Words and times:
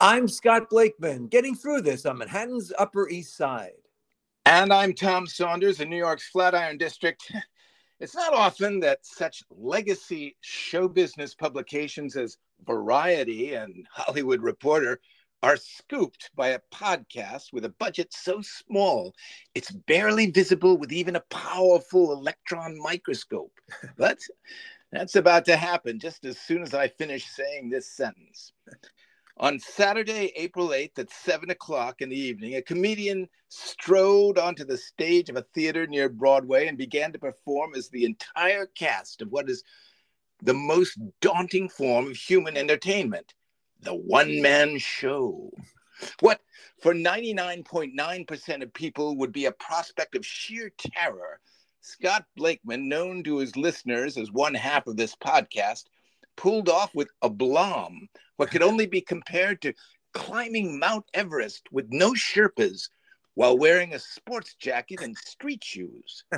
I'm 0.00 0.28
Scott 0.28 0.68
Blakeman, 0.68 1.28
getting 1.28 1.54
through 1.54 1.80
this 1.80 2.04
on 2.04 2.18
Manhattan's 2.18 2.70
Upper 2.78 3.08
East 3.08 3.34
Side. 3.34 3.70
And 4.44 4.70
I'm 4.70 4.92
Tom 4.92 5.26
Saunders 5.26 5.80
in 5.80 5.88
New 5.88 5.96
York's 5.96 6.28
Flatiron 6.28 6.78
District. 6.78 7.32
It's 7.98 8.14
not 8.14 8.34
often 8.34 8.80
that 8.80 9.06
such 9.06 9.42
legacy 9.48 10.36
show 10.42 10.86
business 10.86 11.34
publications 11.34 12.14
as 12.14 12.36
Variety 12.66 13.54
and 13.54 13.86
Hollywood 13.90 14.42
Reporter 14.42 15.00
are 15.42 15.56
scooped 15.56 16.30
by 16.36 16.48
a 16.48 16.60
podcast 16.70 17.54
with 17.54 17.64
a 17.64 17.70
budget 17.70 18.12
so 18.12 18.42
small 18.42 19.14
it's 19.54 19.70
barely 19.70 20.30
visible 20.30 20.76
with 20.76 20.92
even 20.92 21.16
a 21.16 21.24
powerful 21.30 22.12
electron 22.12 22.78
microscope. 22.78 23.58
But 23.96 24.18
that's 24.92 25.16
about 25.16 25.46
to 25.46 25.56
happen 25.56 25.98
just 25.98 26.26
as 26.26 26.38
soon 26.38 26.60
as 26.60 26.74
I 26.74 26.88
finish 26.88 27.24
saying 27.24 27.70
this 27.70 27.90
sentence. 27.90 28.52
On 29.38 29.58
Saturday, 29.60 30.32
April 30.34 30.68
8th 30.68 30.98
at 30.98 31.10
7 31.10 31.50
o'clock 31.50 32.00
in 32.00 32.08
the 32.08 32.18
evening, 32.18 32.54
a 32.54 32.62
comedian 32.62 33.28
strode 33.50 34.38
onto 34.38 34.64
the 34.64 34.78
stage 34.78 35.28
of 35.28 35.36
a 35.36 35.44
theater 35.54 35.86
near 35.86 36.08
Broadway 36.08 36.68
and 36.68 36.78
began 36.78 37.12
to 37.12 37.18
perform 37.18 37.74
as 37.74 37.90
the 37.90 38.06
entire 38.06 38.64
cast 38.64 39.20
of 39.20 39.30
what 39.30 39.50
is 39.50 39.62
the 40.40 40.54
most 40.54 40.98
daunting 41.20 41.68
form 41.68 42.10
of 42.10 42.16
human 42.16 42.56
entertainment 42.56 43.34
the 43.80 43.94
one 43.94 44.40
man 44.40 44.78
show. 44.78 45.50
What 46.20 46.40
for 46.80 46.94
99.9% 46.94 48.62
of 48.62 48.72
people 48.72 49.18
would 49.18 49.32
be 49.32 49.44
a 49.44 49.52
prospect 49.52 50.16
of 50.16 50.24
sheer 50.24 50.72
terror, 50.78 51.40
Scott 51.82 52.24
Blakeman, 52.36 52.88
known 52.88 53.22
to 53.24 53.36
his 53.36 53.54
listeners 53.54 54.16
as 54.16 54.32
one 54.32 54.54
half 54.54 54.86
of 54.86 54.96
this 54.96 55.14
podcast, 55.14 55.84
pulled 56.36 56.68
off 56.68 56.94
with 56.94 57.08
aplomb, 57.22 58.08
what 58.36 58.50
could 58.50 58.62
only 58.62 58.86
be 58.86 59.00
compared 59.00 59.62
to 59.62 59.74
climbing 60.12 60.78
Mount 60.78 61.04
Everest 61.14 61.62
with 61.70 61.86
no 61.90 62.12
Sherpas 62.12 62.88
while 63.34 63.58
wearing 63.58 63.92
a 63.92 63.98
sports 63.98 64.54
jacket 64.54 65.02
and 65.02 65.16
street 65.16 65.62
shoes. 65.62 66.24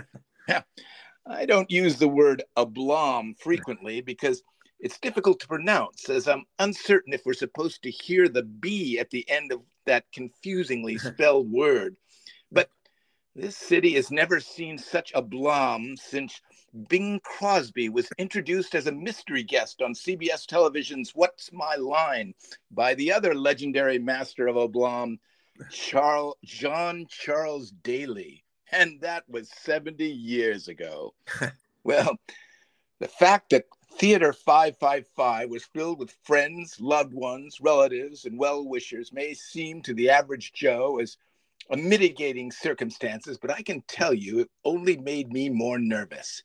I 1.26 1.46
don't 1.46 1.70
use 1.70 1.96
the 1.96 2.08
word 2.08 2.42
aplomb 2.56 3.34
frequently 3.38 4.00
because 4.00 4.42
it's 4.80 4.98
difficult 4.98 5.40
to 5.40 5.48
pronounce, 5.48 6.08
as 6.08 6.26
I'm 6.28 6.44
uncertain 6.58 7.12
if 7.12 7.22
we're 7.24 7.34
supposed 7.34 7.82
to 7.82 7.90
hear 7.90 8.28
the 8.28 8.44
B 8.44 8.98
at 8.98 9.10
the 9.10 9.28
end 9.28 9.52
of 9.52 9.60
that 9.86 10.04
confusingly 10.12 10.98
spelled 10.98 11.50
word. 11.50 11.96
But 12.50 12.70
this 13.34 13.56
city 13.56 13.94
has 13.94 14.10
never 14.10 14.40
seen 14.40 14.78
such 14.78 15.12
aplomb 15.14 15.96
since 15.96 16.40
Bing 16.86 17.18
Crosby 17.24 17.88
was 17.88 18.08
introduced 18.18 18.76
as 18.76 18.86
a 18.86 18.92
mystery 18.92 19.42
guest 19.42 19.82
on 19.82 19.94
CBS 19.94 20.46
television's 20.46 21.10
What's 21.10 21.52
My 21.52 21.74
Line 21.74 22.34
by 22.70 22.94
the 22.94 23.12
other 23.12 23.34
legendary 23.34 23.98
master 23.98 24.46
of 24.46 24.56
aplomb, 24.56 25.18
Charles 25.70 26.36
John 26.44 27.06
Charles 27.08 27.72
Daly, 27.82 28.44
and 28.70 29.00
that 29.00 29.28
was 29.28 29.50
70 29.50 30.04
years 30.04 30.68
ago. 30.68 31.14
well, 31.82 32.16
the 33.00 33.08
fact 33.08 33.50
that 33.50 33.64
Theater 33.94 34.32
555 34.32 35.50
was 35.50 35.64
filled 35.64 35.98
with 35.98 36.16
friends, 36.22 36.80
loved 36.80 37.12
ones, 37.12 37.60
relatives, 37.60 38.24
and 38.24 38.38
well 38.38 38.64
wishers 38.64 39.12
may 39.12 39.34
seem 39.34 39.82
to 39.82 39.94
the 39.94 40.10
average 40.10 40.52
Joe 40.52 41.00
as 41.00 41.16
a 41.70 41.76
mitigating 41.76 42.52
circumstances, 42.52 43.36
but 43.36 43.50
I 43.50 43.62
can 43.62 43.82
tell 43.88 44.14
you 44.14 44.38
it 44.38 44.50
only 44.64 44.96
made 44.96 45.32
me 45.32 45.48
more 45.48 45.78
nervous. 45.78 46.44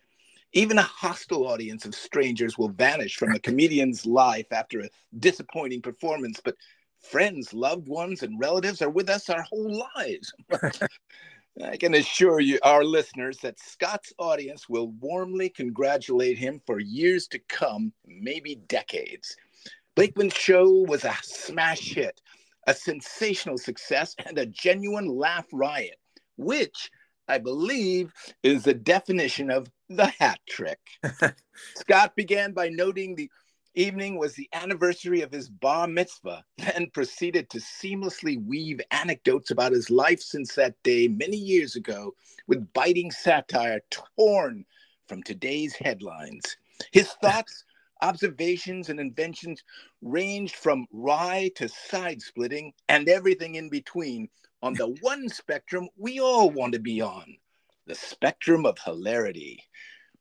Even 0.53 0.77
a 0.77 0.83
hostile 0.83 1.47
audience 1.47 1.85
of 1.85 1.95
strangers 1.95 2.57
will 2.57 2.69
vanish 2.69 3.15
from 3.15 3.33
a 3.33 3.39
comedian's 3.39 4.05
life 4.05 4.45
after 4.51 4.81
a 4.81 4.89
disappointing 5.17 5.81
performance, 5.81 6.39
but 6.43 6.55
friends, 6.99 7.53
loved 7.53 7.87
ones, 7.87 8.21
and 8.21 8.39
relatives 8.39 8.81
are 8.81 8.89
with 8.89 9.09
us 9.09 9.29
our 9.29 9.41
whole 9.41 9.83
lives. 9.95 10.31
I 11.63 11.77
can 11.77 11.93
assure 11.93 12.39
you, 12.39 12.59
our 12.63 12.83
listeners, 12.83 13.37
that 13.39 13.59
Scott's 13.59 14.13
audience 14.17 14.67
will 14.67 14.87
warmly 14.99 15.49
congratulate 15.49 16.37
him 16.37 16.61
for 16.65 16.79
years 16.79 17.27
to 17.27 17.39
come, 17.39 17.93
maybe 18.05 18.55
decades. 18.67 19.35
Blakeman's 19.95 20.33
show 20.33 20.69
was 20.87 21.03
a 21.03 21.15
smash 21.21 21.93
hit, 21.93 22.21
a 22.65 22.73
sensational 22.73 23.57
success, 23.57 24.15
and 24.25 24.37
a 24.39 24.47
genuine 24.47 25.07
laugh 25.07 25.45
riot, 25.51 25.97
which 26.37 26.89
I 27.27 27.37
believe 27.37 28.13
is 28.43 28.63
the 28.63 28.73
definition 28.73 29.49
of 29.49 29.71
the 29.89 30.07
hat 30.07 30.39
trick. 30.47 30.79
Scott 31.75 32.15
began 32.15 32.51
by 32.51 32.69
noting 32.69 33.15
the 33.15 33.29
evening 33.75 34.17
was 34.17 34.33
the 34.33 34.49
anniversary 34.53 35.21
of 35.21 35.31
his 35.31 35.49
bar 35.49 35.87
mitzvah, 35.87 36.43
then 36.57 36.89
proceeded 36.93 37.49
to 37.49 37.59
seamlessly 37.59 38.43
weave 38.45 38.81
anecdotes 38.91 39.51
about 39.51 39.71
his 39.71 39.89
life 39.89 40.21
since 40.21 40.55
that 40.55 40.75
day 40.83 41.07
many 41.07 41.37
years 41.37 41.75
ago 41.75 42.13
with 42.47 42.71
biting 42.73 43.11
satire 43.11 43.81
torn 43.89 44.65
from 45.07 45.23
today's 45.23 45.75
headlines. 45.75 46.57
His 46.91 47.09
thoughts, 47.21 47.63
observations, 48.01 48.89
and 48.89 48.99
inventions 48.99 49.63
ranged 50.01 50.55
from 50.55 50.85
wry 50.91 51.49
to 51.55 51.69
side 51.69 52.21
splitting 52.21 52.73
and 52.89 53.07
everything 53.07 53.55
in 53.55 53.69
between 53.69 54.29
on 54.63 54.73
the 54.73 54.95
one 55.01 55.27
spectrum 55.27 55.89
we 55.97 56.21
all 56.21 56.49
want 56.49 56.73
to 56.73 56.79
be 56.79 57.01
on 57.01 57.35
the 57.85 57.93
spectrum 57.93 58.65
of 58.65 58.79
hilarity. 58.79 59.61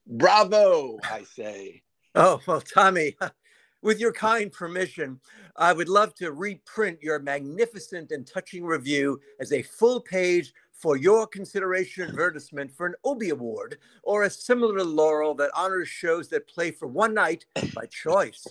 Bravo, 0.04 0.98
I 1.04 1.22
say. 1.22 1.82
Oh, 2.16 2.40
well, 2.44 2.60
Tommy, 2.60 3.16
with 3.82 4.00
your 4.00 4.12
kind 4.12 4.50
permission, 4.50 5.20
I 5.56 5.72
would 5.72 5.88
love 5.88 6.16
to 6.16 6.32
reprint 6.32 7.00
your 7.00 7.20
magnificent 7.20 8.10
and 8.10 8.26
touching 8.26 8.64
review 8.64 9.20
as 9.38 9.52
a 9.52 9.62
full 9.62 10.00
page 10.00 10.52
for 10.72 10.96
your 10.96 11.28
consideration 11.28 12.08
advertisement 12.08 12.72
for 12.72 12.86
an 12.86 12.94
Obie 13.04 13.30
Award 13.30 13.78
or 14.02 14.24
a 14.24 14.30
similar 14.30 14.82
laurel 14.82 15.34
that 15.34 15.52
honors 15.54 15.88
shows 15.88 16.28
that 16.30 16.48
play 16.48 16.72
for 16.72 16.88
one 16.88 17.14
night 17.14 17.46
by 17.76 17.86
choice. 17.86 18.44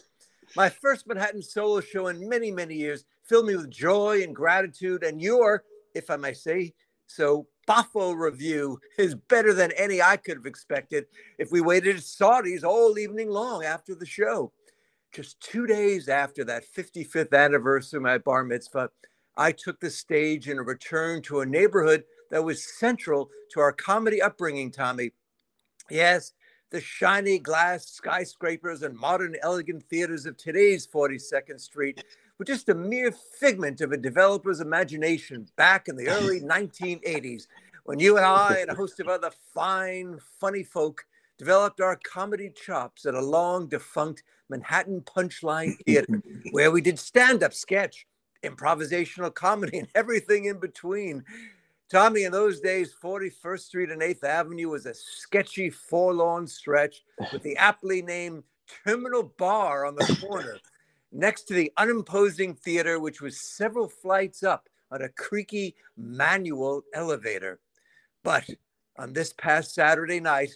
My 0.56 0.69
first 0.69 1.06
Manhattan 1.06 1.41
solo 1.41 1.81
show 1.81 2.08
in 2.08 2.29
many, 2.29 2.50
many 2.50 2.75
years 2.75 3.03
filled 3.23 3.47
me 3.47 3.56
with 3.56 3.69
joy 3.69 4.23
and 4.23 4.35
gratitude, 4.35 5.03
and 5.03 5.22
your, 5.22 5.63
if 5.94 6.09
I 6.09 6.18
may 6.18 6.34
say 6.34 6.74
so, 7.07 7.47
Boffo 7.68 8.16
review 8.16 8.79
is 8.97 9.16
better 9.16 9.53
than 9.53 9.72
any 9.74 10.02
I 10.02 10.18
could 10.18 10.38
have 10.38 10.46
expected 10.46 11.06
if 11.38 11.52
we 11.52 11.62
waited 11.62 11.97
at 11.97 12.03
Sardi's 12.03 12.63
all 12.63 12.97
evening 12.97 13.29
long 13.29 13.63
after 13.63 13.96
the 13.96 14.06
show. 14.06 14.52
Just 15.12 15.40
two 15.41 15.68
days 15.68 16.07
after 16.07 16.44
that 16.46 16.63
55th 16.74 17.34
anniversary 17.34 17.97
of 17.97 18.03
my 18.03 18.18
bar 18.18 18.44
mitzvah, 18.44 18.90
I 19.35 19.52
took 19.52 19.79
the 19.79 19.90
stage 19.90 20.47
in 20.47 20.57
a 20.57 20.63
return 20.63 21.22
to 21.24 21.41
a 21.41 21.46
neighborhood 21.46 22.03
that 22.29 22.44
was 22.44 22.78
central 22.79 23.29
to 23.52 23.59
our 23.59 23.73
comedy 23.73 24.22
upbringing, 24.22 24.72
Tommy. 24.72 25.12
Yes, 25.90 26.31
the 26.72 26.79
shiny 26.79 27.40
glass 27.40 27.88
skyscrapers 27.88 28.84
and 28.84 28.97
modern 28.97 29.35
elegant 29.44 29.84
theaters 29.84 30.25
of 30.25 30.38
today's 30.38 30.88
42nd 30.88 31.59
Street 31.59 32.03
were 32.38 32.46
just 32.46 32.69
a 32.69 32.75
mere 32.75 33.12
figment 33.12 33.81
of 33.81 33.92
a 33.92 33.97
developer's 33.97 34.62
imagination 34.62 35.47
back 35.56 35.88
in 35.88 35.96
the 35.96 36.08
early 36.09 36.42
1980s 36.42 37.47
when 37.84 38.00
you 38.00 38.18
and 38.18 38.25
I 38.25 38.58
and 38.62 38.69
a 38.69 38.75
host 38.75 39.00
of 39.00 39.08
other 39.08 39.31
fine, 39.53 40.19
funny 40.40 40.64
folk 40.64 41.06
developed 41.38 41.81
our 41.81 42.00
comedy 42.03 42.52
chops 42.52 43.06
at 43.06 43.16
a 43.16 43.22
long 43.22 43.68
defunct 43.68 44.24
Manhattan 44.50 45.02
Punchline 45.02 45.75
Theater 45.86 46.22
where 46.52 46.72
we 46.72 46.81
did 46.81 47.00
stand 47.00 47.44
up 47.44 47.53
sketch, 47.53 48.06
improvisational 48.44 49.34
comedy, 49.34 49.80
and 49.80 49.88
everything 49.96 50.46
in 50.46 50.59
between. 50.59 51.24
Tommy, 51.90 52.24
in 52.24 52.31
those 52.31 52.62
days, 52.62 52.96
41st 53.03 53.59
Street 53.59 53.90
and 53.90 54.02
8th 54.02 54.24
Avenue 54.24 54.70
was 54.70 54.86
a 54.86 54.94
sketchy, 54.94 55.70
forlorn 55.70 56.47
stretch 56.47 57.03
with 57.34 57.44
the 57.44 57.58
aptly 57.58 58.02
named 58.02 58.44
Terminal 58.86 59.24
Bar 59.38 59.86
on 59.86 59.96
the 59.96 60.18
corner, 60.22 60.58
next 61.11 61.44
to 61.44 61.53
the 61.53 61.72
unimposing 61.77 62.55
theater, 62.55 62.99
which 62.99 63.22
was 63.22 63.41
several 63.41 63.88
flights 63.88 64.43
up 64.43 64.67
on 64.91 65.02
a 65.02 65.09
creaky 65.09 65.75
manual 65.97 66.84
elevator. 66.93 67.59
But 68.23 68.46
on 68.97 69.13
this 69.13 69.34
past 69.34 69.73
Saturday 69.73 70.19
night, 70.19 70.52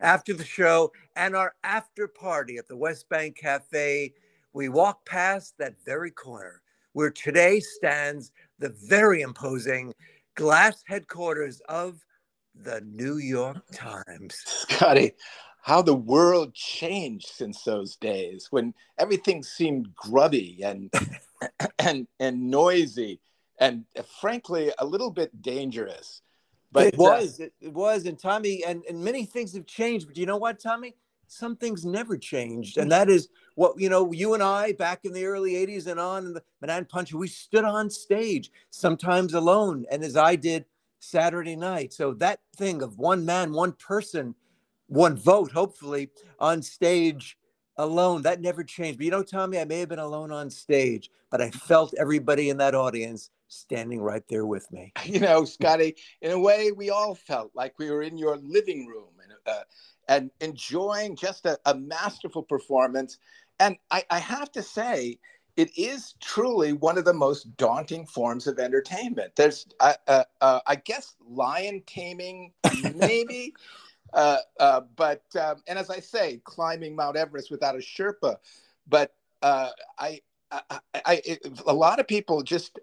after 0.00 0.32
the 0.32 0.44
show 0.44 0.92
and 1.16 1.36
our 1.36 1.54
after 1.62 2.08
party 2.08 2.56
at 2.56 2.66
the 2.66 2.76
West 2.76 3.08
Bank 3.08 3.36
Cafe, 3.36 4.14
we 4.52 4.68
walked 4.68 5.06
past 5.06 5.54
that 5.58 5.74
very 5.84 6.10
corner 6.10 6.62
where 6.92 7.10
today 7.10 7.60
stands 7.60 8.32
the 8.58 8.74
very 8.88 9.20
imposing 9.20 9.92
glass 10.34 10.82
headquarters 10.86 11.60
of 11.68 12.04
the 12.54 12.80
New 12.80 13.18
York 13.18 13.62
Times. 13.72 14.42
Scotty, 14.46 15.12
how 15.62 15.82
the 15.82 15.94
world 15.94 16.54
changed 16.54 17.28
since 17.28 17.62
those 17.62 17.96
days 17.96 18.48
when 18.50 18.74
everything 18.98 19.42
seemed 19.42 19.94
grubby 19.94 20.60
and 20.62 20.92
and 21.78 22.06
and 22.18 22.50
noisy 22.50 23.20
and 23.58 23.84
frankly 24.20 24.72
a 24.78 24.84
little 24.84 25.10
bit 25.10 25.42
dangerous. 25.42 26.22
But 26.72 26.86
it 26.88 26.94
uh, 26.94 26.98
was, 26.98 27.40
uh, 27.40 27.44
it, 27.44 27.52
it 27.60 27.72
was, 27.72 28.06
and 28.06 28.18
Tommy, 28.18 28.64
and, 28.64 28.84
and 28.88 29.02
many 29.02 29.24
things 29.24 29.54
have 29.54 29.66
changed. 29.66 30.06
But 30.06 30.16
you 30.16 30.24
know 30.24 30.36
what, 30.36 30.60
Tommy? 30.60 30.94
some 31.30 31.56
things 31.56 31.84
never 31.84 32.18
changed. 32.18 32.76
And 32.76 32.90
that 32.90 33.08
is 33.08 33.28
what, 33.54 33.80
you 33.80 33.88
know, 33.88 34.12
you 34.12 34.34
and 34.34 34.42
I 34.42 34.72
back 34.72 35.04
in 35.04 35.12
the 35.12 35.26
early 35.26 35.52
80s 35.52 35.86
and 35.86 36.00
on 36.00 36.26
in 36.26 36.32
the 36.34 36.42
Manhattan 36.60 36.86
Punch, 36.86 37.12
we 37.12 37.28
stood 37.28 37.64
on 37.64 37.88
stage, 37.88 38.50
sometimes 38.70 39.34
alone, 39.34 39.86
and 39.90 40.02
as 40.02 40.16
I 40.16 40.34
did 40.34 40.64
Saturday 40.98 41.54
night. 41.54 41.92
So 41.92 42.14
that 42.14 42.40
thing 42.56 42.82
of 42.82 42.98
one 42.98 43.24
man, 43.24 43.52
one 43.52 43.72
person, 43.72 44.34
one 44.90 45.16
vote, 45.16 45.52
hopefully, 45.52 46.10
on 46.38 46.62
stage 46.62 47.38
alone, 47.76 48.22
that 48.22 48.40
never 48.40 48.64
changed. 48.64 48.98
But 48.98 49.04
you 49.04 49.10
know, 49.12 49.22
Tommy, 49.22 49.58
I 49.58 49.64
may 49.64 49.78
have 49.80 49.88
been 49.88 50.00
alone 50.00 50.32
on 50.32 50.50
stage, 50.50 51.10
but 51.30 51.40
I 51.40 51.50
felt 51.50 51.94
everybody 51.98 52.50
in 52.50 52.56
that 52.58 52.74
audience 52.74 53.30
standing 53.46 54.00
right 54.00 54.24
there 54.28 54.46
with 54.46 54.70
me. 54.72 54.92
You 55.04 55.20
know, 55.20 55.44
Scotty, 55.44 55.96
in 56.20 56.32
a 56.32 56.38
way, 56.38 56.72
we 56.72 56.90
all 56.90 57.14
felt 57.14 57.52
like 57.54 57.78
we 57.78 57.90
were 57.90 58.02
in 58.02 58.18
your 58.18 58.36
living 58.38 58.86
room 58.86 59.10
and, 59.22 59.32
uh, 59.46 59.62
and 60.08 60.30
enjoying 60.40 61.16
just 61.16 61.46
a, 61.46 61.56
a 61.66 61.74
masterful 61.74 62.42
performance. 62.42 63.18
And 63.60 63.76
I, 63.90 64.04
I 64.10 64.18
have 64.18 64.50
to 64.52 64.62
say, 64.62 65.18
it 65.56 65.70
is 65.78 66.14
truly 66.20 66.72
one 66.72 66.98
of 66.98 67.04
the 67.04 67.12
most 67.12 67.56
daunting 67.56 68.06
forms 68.06 68.46
of 68.46 68.58
entertainment. 68.58 69.36
There's, 69.36 69.66
uh, 69.78 69.94
uh, 70.08 70.24
uh, 70.40 70.60
I 70.66 70.76
guess, 70.76 71.14
lion 71.28 71.82
taming, 71.86 72.52
maybe. 72.94 73.54
Uh, 74.12 74.38
uh, 74.58 74.80
but 74.96 75.22
um, 75.40 75.62
and 75.66 75.78
as 75.78 75.90
I 75.90 76.00
say, 76.00 76.40
climbing 76.44 76.96
Mount 76.96 77.16
Everest 77.16 77.50
without 77.50 77.74
a 77.74 77.78
Sherpa. 77.78 78.36
But 78.88 79.14
uh, 79.42 79.70
I, 79.98 80.20
I, 80.50 80.80
I 80.94 81.22
it, 81.24 81.60
a 81.66 81.72
lot 81.72 82.00
of 82.00 82.08
people 82.08 82.42
just, 82.42 82.78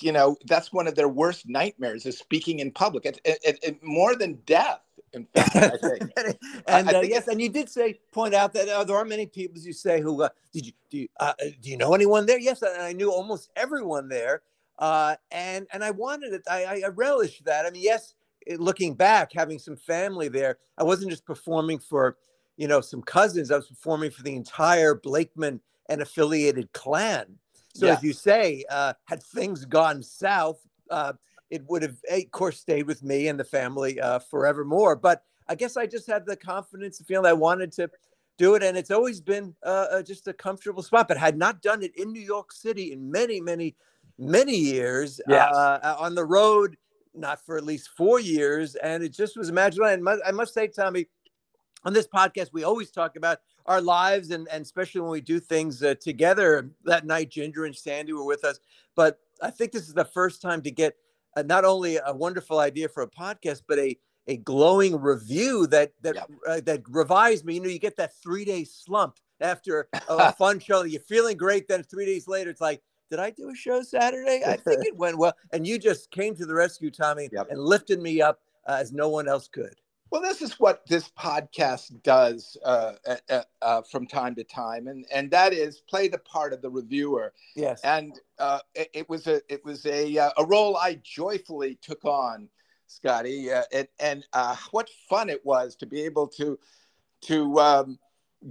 you 0.00 0.12
know, 0.12 0.36
that's 0.46 0.72
one 0.72 0.86
of 0.86 0.94
their 0.94 1.08
worst 1.08 1.48
nightmares 1.48 2.06
is 2.06 2.18
speaking 2.18 2.60
in 2.60 2.70
public. 2.70 3.04
It, 3.04 3.20
it, 3.24 3.82
more 3.82 4.14
than 4.14 4.34
death. 4.46 4.80
In 5.12 5.26
fact, 5.26 5.56
I 5.56 5.76
think. 5.76 6.02
and 6.16 6.36
I, 6.66 6.78
I 6.78 6.82
think 6.82 7.12
yes, 7.12 7.28
and 7.28 7.40
you 7.40 7.48
did 7.48 7.68
say 7.68 8.00
point 8.12 8.34
out 8.34 8.52
that 8.54 8.68
uh, 8.68 8.82
there 8.82 8.96
are 8.96 9.04
many 9.04 9.26
people, 9.26 9.56
as 9.56 9.64
you 9.66 9.72
say, 9.72 10.00
who 10.00 10.22
uh, 10.22 10.28
did 10.52 10.66
you 10.66 10.72
do? 10.90 10.98
You, 10.98 11.08
uh, 11.20 11.34
do 11.60 11.70
you 11.70 11.76
know 11.76 11.94
anyone 11.94 12.26
there? 12.26 12.38
Yes, 12.38 12.62
and 12.62 12.82
I 12.82 12.92
knew 12.92 13.12
almost 13.12 13.48
everyone 13.54 14.08
there, 14.08 14.42
uh, 14.78 15.14
and 15.30 15.68
and 15.72 15.84
I 15.84 15.92
wanted 15.92 16.32
it. 16.32 16.42
I, 16.50 16.82
I 16.84 16.88
relished 16.88 17.44
that. 17.44 17.64
I 17.64 17.70
mean, 17.70 17.82
yes, 17.82 18.14
looking 18.56 18.94
back, 18.94 19.32
having 19.32 19.58
some 19.58 19.76
family 19.76 20.28
there, 20.28 20.58
I 20.78 20.84
wasn't 20.84 21.10
just 21.10 21.24
performing 21.24 21.78
for, 21.78 22.16
you 22.56 22.68
know, 22.68 22.80
some 22.80 23.02
cousins. 23.02 23.50
I 23.50 23.56
was 23.56 23.68
performing 23.68 24.10
for 24.10 24.22
the 24.22 24.34
entire 24.34 24.94
Blakeman 24.94 25.60
and 25.88 26.02
affiliated 26.02 26.72
clan. 26.72 27.38
So, 27.74 27.86
yeah. 27.86 27.94
as 27.94 28.02
you 28.02 28.12
say, 28.12 28.64
uh, 28.70 28.94
had 29.04 29.22
things 29.22 29.64
gone 29.64 30.02
south, 30.02 30.60
uh, 30.90 31.14
it 31.50 31.62
would 31.68 31.82
have, 31.82 31.96
of 32.10 32.30
course, 32.30 32.60
stayed 32.60 32.86
with 32.86 33.02
me 33.02 33.28
and 33.28 33.38
the 33.38 33.44
family 33.44 34.00
uh, 34.00 34.20
forevermore. 34.20 34.96
But 34.96 35.22
I 35.48 35.54
guess 35.54 35.76
I 35.76 35.86
just 35.86 36.06
had 36.06 36.24
the 36.24 36.36
confidence 36.36 36.98
and 36.98 37.06
feeling 37.06 37.26
I 37.26 37.32
wanted 37.32 37.72
to 37.72 37.90
do 38.38 38.54
it, 38.54 38.62
and 38.62 38.76
it's 38.76 38.90
always 38.90 39.20
been 39.20 39.54
uh, 39.64 39.86
uh, 39.90 40.02
just 40.02 40.26
a 40.28 40.32
comfortable 40.32 40.82
spot. 40.82 41.08
But 41.08 41.16
had 41.16 41.36
not 41.36 41.62
done 41.62 41.82
it 41.82 41.96
in 41.96 42.12
New 42.12 42.22
York 42.22 42.52
City 42.52 42.92
in 42.92 43.10
many, 43.10 43.40
many, 43.40 43.74
many 44.18 44.56
years. 44.56 45.20
Yes. 45.28 45.52
Uh, 45.54 45.96
on 45.98 46.14
the 46.14 46.24
road 46.24 46.76
not 47.14 47.44
for 47.44 47.56
at 47.56 47.64
least 47.64 47.90
four 47.96 48.20
years, 48.20 48.74
and 48.76 49.02
it 49.02 49.10
just 49.10 49.36
was 49.36 49.50
magical. 49.52 49.86
And 49.86 50.06
I 50.24 50.30
must 50.32 50.54
say, 50.54 50.68
Tommy, 50.68 51.06
on 51.84 51.92
this 51.92 52.06
podcast, 52.06 52.52
we 52.52 52.64
always 52.64 52.90
talk 52.90 53.16
about 53.16 53.38
our 53.66 53.80
lives, 53.80 54.30
and, 54.30 54.48
and 54.50 54.62
especially 54.62 55.00
when 55.00 55.10
we 55.10 55.20
do 55.20 55.40
things 55.40 55.82
uh, 55.82 55.94
together. 56.00 56.70
That 56.84 57.06
night, 57.06 57.30
Ginger 57.30 57.64
and 57.64 57.76
Sandy 57.76 58.12
were 58.12 58.24
with 58.24 58.44
us, 58.44 58.60
but 58.94 59.18
I 59.42 59.50
think 59.50 59.72
this 59.72 59.88
is 59.88 59.94
the 59.94 60.04
first 60.04 60.42
time 60.42 60.62
to 60.62 60.70
get 60.70 60.96
uh, 61.36 61.42
not 61.42 61.64
only 61.64 61.98
a 62.04 62.12
wonderful 62.12 62.58
idea 62.58 62.88
for 62.88 63.02
a 63.02 63.10
podcast, 63.10 63.62
but 63.66 63.78
a 63.78 63.96
a 64.26 64.38
glowing 64.38 65.00
review 65.00 65.66
that 65.66 65.92
that 66.02 66.14
yep. 66.14 66.30
uh, 66.48 66.60
that 66.64 66.82
revives 66.88 67.44
me. 67.44 67.54
You 67.54 67.60
know, 67.60 67.68
you 67.68 67.78
get 67.78 67.96
that 67.96 68.14
three 68.22 68.44
day 68.44 68.64
slump 68.64 69.18
after 69.40 69.88
a 70.08 70.32
fun 70.38 70.58
show. 70.60 70.82
You're 70.82 71.00
feeling 71.00 71.36
great, 71.36 71.68
then 71.68 71.82
three 71.82 72.06
days 72.06 72.26
later, 72.26 72.50
it's 72.50 72.60
like 72.60 72.82
did 73.10 73.18
I 73.18 73.30
do 73.30 73.50
a 73.50 73.54
show 73.54 73.82
Saturday? 73.82 74.42
I 74.46 74.56
think 74.56 74.84
it 74.84 74.96
went 74.96 75.18
well. 75.18 75.34
And 75.52 75.66
you 75.66 75.78
just 75.78 76.10
came 76.10 76.34
to 76.36 76.46
the 76.46 76.54
rescue, 76.54 76.90
Tommy, 76.90 77.28
yep. 77.32 77.48
and 77.50 77.60
lifted 77.60 78.00
me 78.00 78.20
up 78.20 78.40
uh, 78.66 78.78
as 78.80 78.92
no 78.92 79.08
one 79.08 79.28
else 79.28 79.48
could. 79.48 79.74
Well, 80.10 80.22
this 80.22 80.42
is 80.42 80.60
what 80.60 80.86
this 80.86 81.10
podcast 81.18 82.02
does 82.04 82.56
uh, 82.64 82.92
uh, 83.28 83.42
uh, 83.62 83.82
from 83.82 84.06
time 84.06 84.36
to 84.36 84.44
time, 84.44 84.86
and 84.86 85.04
and 85.12 85.28
that 85.32 85.52
is 85.52 85.80
play 85.88 86.06
the 86.06 86.18
part 86.18 86.52
of 86.52 86.62
the 86.62 86.70
reviewer. 86.70 87.32
Yes. 87.56 87.80
And 87.82 88.20
uh, 88.38 88.60
it, 88.76 88.90
it, 88.92 89.08
was 89.08 89.26
a 89.26 89.40
it 89.48 89.64
was 89.64 89.84
a 89.86 90.16
uh, 90.16 90.30
a 90.38 90.44
role 90.44 90.76
I 90.76 91.00
joyfully 91.02 91.80
took 91.82 92.04
on, 92.04 92.48
Scotty. 92.86 93.48
and 93.50 93.88
and 93.98 94.24
what 94.70 94.88
fun 95.08 95.30
it 95.30 95.44
was 95.44 95.74
to 95.76 95.86
be 95.86 96.02
able 96.02 96.28
to 96.28 96.60
to 97.22 97.58
um, 97.58 97.98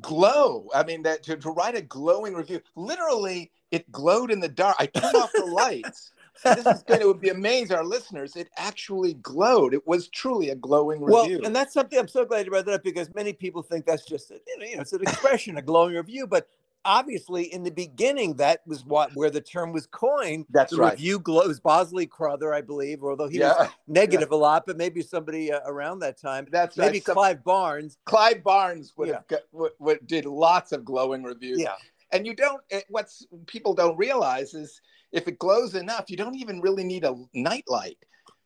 glow. 0.01 0.67
I 0.73 0.83
mean, 0.83 1.03
that 1.03 1.23
to, 1.23 1.38
to 1.38 1.51
write 1.51 1.75
a 1.75 1.81
glowing 1.81 2.33
review. 2.33 2.61
Literally, 2.75 3.51
it 3.73 3.91
glowed 3.91 4.31
in 4.31 4.39
the 4.39 4.47
dark. 4.47 4.75
I 4.79 4.85
turned 4.85 5.15
off 5.15 5.31
the 5.33 5.45
lights. 5.45 6.11
this 6.43 6.65
is 6.65 6.83
going 6.83 7.01
to 7.01 7.13
be 7.15 7.29
amaze 7.29 7.71
our 7.71 7.83
listeners. 7.83 8.35
It 8.35 8.49
actually 8.55 9.15
glowed. 9.15 9.73
It 9.73 9.85
was 9.87 10.09
truly 10.09 10.49
a 10.49 10.55
glowing 10.55 11.01
review. 11.01 11.37
Well, 11.37 11.45
and 11.45 11.55
that's 11.55 11.73
something 11.73 11.97
I'm 11.97 12.07
so 12.07 12.23
glad 12.23 12.45
you 12.45 12.51
brought 12.51 12.65
that 12.65 12.75
up 12.75 12.83
because 12.83 13.13
many 13.15 13.33
people 13.33 13.63
think 13.63 13.85
that's 13.85 14.05
just 14.05 14.29
a, 14.29 14.35
you 14.59 14.75
know, 14.75 14.81
it's 14.81 14.93
an 14.93 15.01
expression, 15.01 15.57
a 15.57 15.61
glowing 15.61 15.95
review. 15.95 16.27
But 16.27 16.47
obviously, 16.85 17.51
in 17.51 17.63
the 17.63 17.71
beginning, 17.71 18.35
that 18.35 18.61
was 18.67 18.85
what 18.85 19.09
where 19.15 19.31
the 19.31 19.41
term 19.41 19.71
was 19.73 19.87
coined. 19.87 20.45
That's 20.51 20.71
the 20.71 20.77
right. 20.77 20.91
Review 20.91 21.17
glows. 21.17 21.59
Bosley 21.59 22.05
Crowther, 22.05 22.53
I 22.53 22.61
believe, 22.61 23.03
although 23.03 23.27
he 23.27 23.39
yeah. 23.39 23.53
was 23.57 23.69
negative 23.87 24.29
yeah. 24.31 24.37
a 24.37 24.39
lot, 24.39 24.65
but 24.67 24.77
maybe 24.77 25.01
somebody 25.01 25.51
uh, 25.51 25.61
around 25.65 25.99
that 25.99 26.19
time. 26.19 26.47
That's 26.51 26.77
maybe 26.77 27.01
right. 27.07 27.15
Clive 27.15 27.43
Barnes. 27.43 27.97
Clive 28.05 28.43
Barnes 28.43 28.93
would 28.97 29.07
yeah. 29.07 29.15
have 29.15 29.27
got, 29.27 29.41
would, 29.51 29.71
would, 29.79 30.07
did 30.07 30.25
lots 30.25 30.73
of 30.73 30.85
glowing 30.85 31.23
reviews. 31.23 31.59
Yeah 31.59 31.75
and 32.13 32.25
you 32.25 32.36
don't 32.36 32.62
it, 32.69 32.86
what's 32.89 33.25
people 33.48 33.74
don't 33.74 33.98
realize 33.98 34.54
is 34.54 34.81
if 35.12 35.27
it 35.27 35.39
glows 35.39 35.75
enough 35.75 36.10
you 36.10 36.18
don't 36.18 36.36
even 36.36 36.62
really 36.62 36.83
need 36.83 37.04
a 37.04 37.15
nightlight 37.33 37.98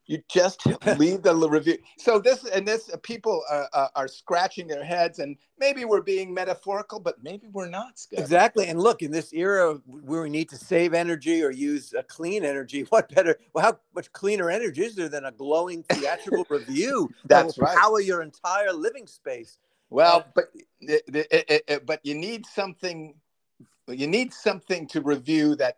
you 0.08 0.22
just 0.30 0.66
leave 0.98 1.22
the 1.22 1.36
review. 1.36 1.78
So 1.98 2.18
this 2.18 2.46
and 2.46 2.68
this 2.68 2.90
uh, 2.90 2.98
people 3.04 3.44
are, 3.50 3.70
uh, 3.74 3.88
are, 3.96 4.08
scratching 4.08 4.68
their 4.68 4.84
heads 4.84 5.20
and 5.20 5.36
maybe 5.60 5.86
we're 5.86 6.02
being 6.02 6.34
metaphorical 6.34 7.00
but 7.00 7.22
maybe 7.22 7.48
we're 7.52 7.70
not 7.70 8.00
Scott. 8.00 8.20
exactly. 8.20 8.68
And 8.68 8.82
look 8.82 9.02
in 9.02 9.12
this 9.12 9.34
era 9.34 9.80
where 9.86 10.22
we 10.22 10.30
need 10.30 10.50
to 10.50 10.58
save 10.58 10.94
energy 10.94 11.44
or 11.44 11.52
use 11.52 11.94
a 11.94 12.04
clean 12.04 12.46
energy 12.46 12.82
what 12.90 13.14
better 13.14 13.38
well 13.54 13.66
how 13.66 13.80
much 13.94 14.12
cleaner 14.14 14.50
energy 14.50 14.86
is 14.86 14.96
there 14.96 15.10
than 15.10 15.26
a 15.26 15.32
glowing 15.32 15.84
theatrical 15.84 16.48
review 16.50 17.10
that's 17.26 17.56
that 17.56 17.58
will 17.58 17.66
right. 17.66 17.78
power 17.78 18.00
your 18.00 18.22
entire 18.22 18.74
living 18.74 19.08
space? 19.08 19.60
Well 19.90 20.18
uh, 20.18 20.24
but 20.34 20.46
it, 20.80 21.04
it, 21.08 21.64
it, 21.68 21.86
but 21.86 22.00
you 22.04 22.16
need 22.16 22.46
something 22.46 23.14
you 23.88 24.08
need 24.08 24.34
something 24.34 24.88
to 24.88 25.02
review 25.02 25.56
that 25.56 25.78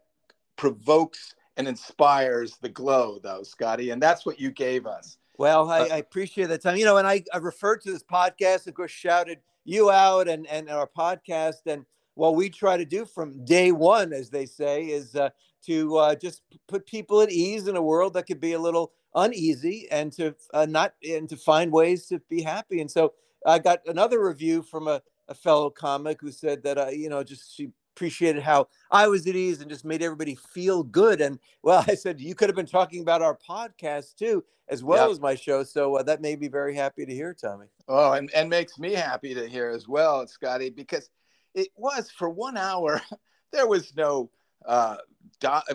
provokes 0.55 1.35
and 1.57 1.67
inspires 1.67 2.57
the 2.61 2.69
glow, 2.69 3.19
though, 3.21 3.43
Scotty, 3.43 3.89
and 3.89 4.01
that's 4.01 4.25
what 4.25 4.39
you 4.39 4.51
gave 4.51 4.87
us. 4.87 5.17
Well, 5.37 5.69
I, 5.69 5.81
uh, 5.81 5.87
I 5.93 5.97
appreciate 5.97 6.47
that 6.47 6.61
time. 6.61 6.77
You 6.77 6.85
know, 6.85 6.97
and 6.97 7.07
I, 7.07 7.23
I 7.33 7.37
referred 7.37 7.81
to 7.81 7.91
this 7.91 8.03
podcast, 8.03 8.67
of 8.67 8.73
course, 8.73 8.91
shouted 8.91 9.39
you 9.63 9.91
out 9.91 10.27
and 10.27 10.47
and 10.47 10.69
our 10.69 10.87
podcast, 10.87 11.65
and 11.65 11.85
what 12.15 12.35
we 12.35 12.49
try 12.49 12.75
to 12.75 12.85
do 12.85 13.05
from 13.05 13.45
day 13.45 13.71
one, 13.71 14.11
as 14.11 14.29
they 14.29 14.45
say, 14.45 14.85
is 14.85 15.15
uh, 15.15 15.29
to 15.65 15.97
uh, 15.97 16.15
just 16.15 16.41
put 16.67 16.85
people 16.85 17.21
at 17.21 17.31
ease 17.31 17.67
in 17.67 17.77
a 17.77 17.81
world 17.81 18.13
that 18.13 18.25
could 18.25 18.41
be 18.41 18.53
a 18.53 18.59
little 18.59 18.91
uneasy, 19.15 19.87
and 19.91 20.11
to 20.13 20.35
uh, 20.53 20.65
not 20.65 20.93
and 21.07 21.29
to 21.29 21.37
find 21.37 21.71
ways 21.71 22.07
to 22.07 22.19
be 22.29 22.41
happy. 22.41 22.81
And 22.81 22.91
so 22.91 23.13
I 23.45 23.59
got 23.59 23.79
another 23.87 24.25
review 24.25 24.61
from 24.61 24.87
a, 24.87 25.01
a 25.27 25.33
fellow 25.33 25.69
comic 25.69 26.19
who 26.21 26.31
said 26.31 26.63
that 26.63 26.77
uh, 26.77 26.87
you 26.87 27.09
know 27.09 27.23
just 27.23 27.55
she 27.55 27.69
appreciated 27.99 28.41
how 28.41 28.65
I 28.89 29.09
was 29.09 29.27
at 29.27 29.35
ease 29.35 29.59
and 29.59 29.69
just 29.69 29.83
made 29.83 30.01
everybody 30.01 30.33
feel 30.33 30.83
good. 30.83 31.19
And 31.19 31.37
well, 31.63 31.83
I 31.87 31.95
said 31.95 32.21
you 32.21 32.33
could 32.33 32.47
have 32.47 32.55
been 32.55 32.65
talking 32.65 33.01
about 33.01 33.21
our 33.21 33.37
podcast 33.37 34.15
too, 34.15 34.45
as 34.69 34.85
well 34.85 35.07
yep. 35.07 35.11
as 35.11 35.19
my 35.19 35.35
show. 35.35 35.63
So 35.63 35.97
uh, 35.97 36.03
that 36.03 36.21
made 36.21 36.39
me 36.39 36.47
very 36.47 36.73
happy 36.73 37.05
to 37.05 37.13
hear, 37.13 37.33
Tommy. 37.33 37.65
Oh, 37.89 38.13
and, 38.13 38.31
and 38.33 38.49
makes 38.49 38.79
me 38.79 38.93
happy 38.93 39.33
to 39.33 39.49
hear 39.49 39.69
as 39.69 39.87
well, 39.87 40.25
Scotty, 40.27 40.69
because 40.69 41.09
it 41.53 41.67
was 41.75 42.09
for 42.09 42.29
one 42.29 42.55
hour, 42.55 43.01
there 43.51 43.67
was 43.67 43.93
no, 43.97 44.29
uh, 44.65 44.95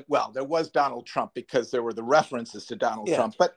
well, 0.09 0.31
there 0.33 0.45
was 0.45 0.71
Donald 0.71 1.07
Trump 1.07 1.33
because 1.35 1.71
there 1.71 1.83
were 1.83 1.93
the 1.93 2.03
references 2.03 2.65
to 2.67 2.77
Donald 2.77 3.09
yeah. 3.09 3.17
Trump, 3.17 3.35
but, 3.39 3.57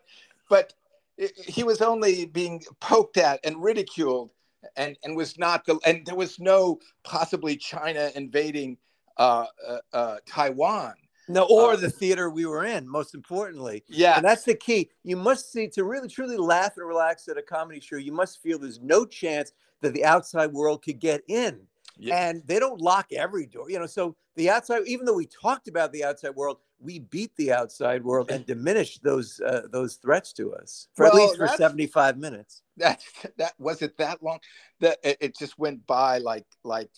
but 0.50 0.74
it, 1.17 1.38
he 1.39 1.63
was 1.63 1.81
only 1.81 2.25
being 2.25 2.62
poked 2.81 3.15
at 3.15 3.39
and 3.45 3.63
ridiculed 3.63 4.31
and 4.75 4.97
and 5.03 5.15
was 5.15 5.38
not 5.38 5.65
the 5.65 5.79
and 5.86 6.05
there 6.05 6.15
was 6.15 6.39
no 6.39 6.79
possibly 7.03 7.55
China 7.55 8.12
invading 8.15 8.77
uh, 9.17 9.45
uh, 9.67 9.77
uh, 9.93 10.15
Taiwan. 10.25 10.93
No, 11.29 11.45
or 11.50 11.74
uh, 11.74 11.75
the 11.75 11.89
theater 11.89 12.29
we 12.29 12.45
were 12.45 12.65
in. 12.65 12.88
Most 12.88 13.13
importantly, 13.13 13.83
yeah, 13.88 14.15
and 14.15 14.25
that's 14.25 14.43
the 14.43 14.55
key. 14.55 14.89
You 15.03 15.17
must 15.17 15.51
see 15.51 15.67
to 15.69 15.83
really 15.83 16.07
truly 16.07 16.38
laugh 16.38 16.77
and 16.77 16.88
relax 16.88 17.27
at 17.27 17.38
a 17.38 17.41
comedy 17.41 17.81
show. 17.81 17.97
You 17.97 18.13
must 18.13 18.41
feel 18.41 18.57
there's 18.59 18.79
no 18.79 19.05
chance 19.05 19.51
that 19.81 19.93
the 19.93 20.05
outside 20.05 20.53
world 20.53 20.83
could 20.83 21.00
get 21.00 21.24
in. 21.27 21.62
Yeah. 22.00 22.30
and 22.30 22.44
they 22.46 22.60
don't 22.60 22.82
lock 22.82 23.08
every 23.12 23.46
door. 23.46 23.70
You 23.70 23.80
know, 23.80 23.86
so 23.86 24.16
the 24.36 24.50
outside, 24.50 24.84
even 24.86 25.06
though 25.06 25.16
we 25.16 25.27
talked 25.27 25.68
about 25.68 25.92
the 25.92 26.04
outside 26.04 26.36
world, 26.36 26.58
we 26.80 27.00
beat 27.00 27.36
the 27.38 27.51
outside 27.51 28.04
world 28.04 28.32
and 28.32 28.46
diminished 28.48 29.04
those 29.04 29.39
uh, 29.42 29.63
those 29.72 29.96
threats 29.96 30.34
to 30.34 30.54
us 30.54 30.88
for 30.96 31.06
well, 31.06 31.13
at 31.13 31.22
least 31.22 31.38
for 31.38 31.48
75 31.48 32.18
minutes. 32.18 32.62
That 32.77 33.01
that 33.38 33.54
was 33.58 33.82
it 33.82 33.98
that 33.98 34.22
long 34.22 34.39
that 34.80 35.00
it, 35.04 35.18
it 35.20 35.38
just 35.38 35.58
went 35.58 35.86
by 35.88 36.20
like 36.20 36.46
like 36.63 36.89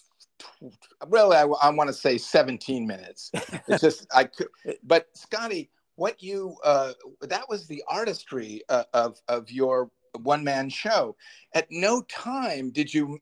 really 1.07 1.37
I, 1.37 1.43
I 1.43 1.69
want 1.69 1.87
to 1.87 1.93
say 1.93 2.17
17 2.17 2.85
minutes. 2.85 3.31
It's 3.67 3.81
just 3.81 4.05
I 4.13 4.25
could 4.25 4.47
but 4.83 5.07
Scotty 5.13 5.69
what 5.95 6.23
you 6.23 6.55
uh, 6.63 6.93
that 7.21 7.47
was 7.49 7.67
the 7.67 7.83
artistry 7.87 8.63
uh, 8.69 8.85
of 8.93 9.19
of 9.27 9.51
your 9.51 9.91
one 10.17 10.43
man 10.43 10.69
show. 10.69 11.15
At 11.53 11.67
no 11.69 12.01
time 12.03 12.71
did 12.71 12.93
you 12.93 13.19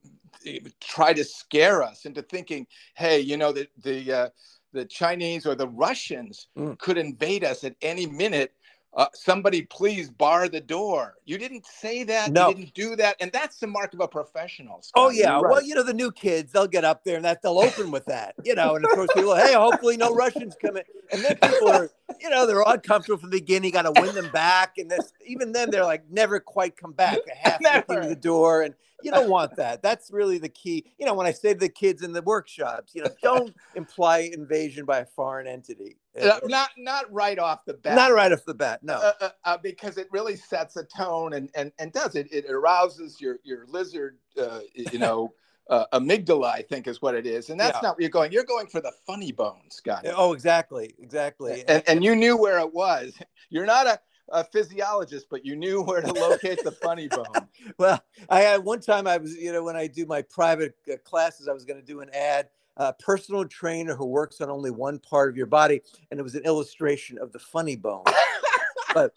try 0.79 1.13
to 1.13 1.23
scare 1.23 1.83
us 1.83 2.05
into 2.05 2.21
thinking, 2.21 2.67
hey, 2.95 3.19
you 3.19 3.37
know, 3.37 3.51
the 3.51 3.67
the 3.83 4.11
uh, 4.11 4.29
the 4.73 4.85
Chinese 4.85 5.45
or 5.45 5.55
the 5.55 5.67
Russians 5.67 6.47
mm. 6.57 6.77
could 6.79 6.97
invade 6.97 7.43
us 7.43 7.63
at 7.63 7.75
any 7.81 8.05
minute 8.05 8.53
uh, 8.97 9.05
somebody 9.13 9.61
please 9.61 10.09
bar 10.09 10.49
the 10.49 10.59
door. 10.59 11.15
You 11.25 11.37
didn't 11.37 11.67
say 11.67 12.03
that. 12.05 12.31
No. 12.31 12.49
You 12.49 12.55
didn't 12.55 12.73
do 12.73 12.95
that. 12.95 13.15
And 13.19 13.31
that's 13.31 13.59
the 13.59 13.67
mark 13.67 13.93
of 13.93 13.99
a 13.99 14.07
professional. 14.07 14.81
Scott. 14.81 15.05
Oh, 15.05 15.09
yeah. 15.09 15.33
Right. 15.33 15.43
Well, 15.43 15.61
you 15.61 15.75
know, 15.75 15.83
the 15.83 15.93
new 15.93 16.11
kids, 16.11 16.51
they'll 16.51 16.67
get 16.67 16.83
up 16.83 17.03
there 17.03 17.15
and 17.15 17.23
that 17.23 17.43
they'll 17.43 17.59
open 17.59 17.91
with 17.91 18.05
that, 18.05 18.33
you 18.43 18.55
know, 18.55 18.75
and 18.75 18.83
of 18.83 18.91
course 18.91 19.09
people, 19.13 19.35
hey, 19.35 19.53
hopefully 19.53 19.97
no 19.97 20.15
Russians 20.15 20.55
come 20.59 20.77
in. 20.77 20.83
And 21.11 21.23
then 21.23 21.37
people 21.37 21.69
are, 21.69 21.91
you 22.21 22.29
know, 22.29 22.45
they're 22.45 22.63
uncomfortable 22.65 23.19
from 23.19 23.29
the 23.29 23.37
beginning, 23.37 23.67
You 23.67 23.73
got 23.73 23.93
to 23.93 24.01
win 24.01 24.15
them 24.15 24.31
back. 24.31 24.77
And 24.77 24.89
this, 24.89 25.13
even 25.25 25.51
then 25.51 25.69
they're 25.69 25.85
like, 25.85 26.09
never 26.09 26.39
quite 26.39 26.77
come 26.77 26.93
back. 26.93 27.19
half 27.33 27.85
through 27.87 28.07
the 28.07 28.15
door. 28.15 28.61
And 28.61 28.73
you 29.03 29.11
don't 29.11 29.29
want 29.29 29.55
that. 29.57 29.81
That's 29.83 30.11
really 30.11 30.37
the 30.37 30.49
key. 30.49 30.85
You 30.97 31.05
know, 31.05 31.13
when 31.13 31.27
I 31.27 31.31
say 31.31 31.53
to 31.53 31.59
the 31.59 31.69
kids 31.69 32.01
in 32.01 32.13
the 32.13 32.21
workshops, 32.21 32.95
you 32.95 33.03
know, 33.03 33.09
don't 33.21 33.53
imply 33.75 34.29
invasion 34.33 34.85
by 34.85 34.99
a 34.99 35.05
foreign 35.05 35.47
entity. 35.47 35.97
Uh, 36.19 36.39
not 36.45 36.69
not 36.77 37.11
right 37.13 37.37
off 37.37 37.63
the 37.65 37.75
bat. 37.75 37.95
Not 37.95 38.11
right 38.11 38.31
off 38.31 38.43
the 38.45 38.55
bat. 38.55 38.83
No, 38.83 38.95
uh, 38.95 39.11
uh, 39.21 39.29
uh 39.45 39.57
because 39.57 39.97
it 39.97 40.07
really 40.11 40.35
sets 40.35 40.75
a 40.77 40.83
tone 40.83 41.33
and 41.33 41.49
and 41.53 41.71
and 41.77 41.93
does 41.93 42.15
it. 42.15 42.27
It 42.31 42.45
arouses 42.49 43.21
your 43.21 43.37
your 43.43 43.65
lizard, 43.67 44.17
uh, 44.39 44.61
you 44.73 44.99
know. 44.99 45.33
Uh, 45.69 45.85
amygdala, 45.93 46.45
I 46.45 46.61
think, 46.61 46.87
is 46.87 47.01
what 47.01 47.13
it 47.13 47.25
is, 47.25 47.49
and 47.49 47.59
that's 47.59 47.77
yeah. 47.77 47.89
not 47.89 47.97
where 47.97 48.03
you're 48.03 48.09
going. 48.09 48.31
You're 48.31 48.45
going 48.45 48.67
for 48.67 48.79
the 48.79 48.93
funny 49.05 49.33
bone, 49.33 49.69
Scott. 49.69 50.05
Oh, 50.15 50.31
exactly, 50.31 50.95
exactly. 50.97 51.65
And, 51.67 51.83
and 51.87 52.03
you 52.03 52.15
knew 52.15 52.37
where 52.37 52.59
it 52.59 52.73
was. 52.73 53.13
You're 53.49 53.65
not 53.65 53.87
a 53.87 53.99
a 54.29 54.43
physiologist, 54.43 55.27
but 55.29 55.45
you 55.45 55.55
knew 55.55 55.81
where 55.81 56.01
to 56.01 56.11
locate 56.11 56.63
the 56.63 56.71
funny 56.71 57.07
bone. 57.11 57.47
well, 57.77 58.03
I 58.29 58.41
had 58.41 58.63
one 58.63 58.79
time 58.79 59.07
I 59.07 59.17
was, 59.17 59.35
you 59.35 59.51
know, 59.51 59.63
when 59.63 59.75
I 59.75 59.87
do 59.87 60.05
my 60.05 60.21
private 60.21 60.75
uh, 60.91 60.97
classes, 61.03 61.47
I 61.47 61.53
was 61.53 61.65
going 61.65 61.79
to 61.79 61.85
do 61.85 62.01
an 62.01 62.09
ad, 62.13 62.49
a 62.77 62.93
personal 62.93 63.45
trainer 63.45 63.95
who 63.95 64.05
works 64.05 64.41
on 64.41 64.49
only 64.49 64.71
one 64.71 64.99
part 64.99 65.29
of 65.29 65.37
your 65.37 65.45
body, 65.45 65.81
and 66.11 66.19
it 66.19 66.23
was 66.23 66.35
an 66.35 66.43
illustration 66.43 67.17
of 67.17 67.31
the 67.31 67.39
funny 67.39 67.75
bone. 67.75 68.03
but 68.93 69.13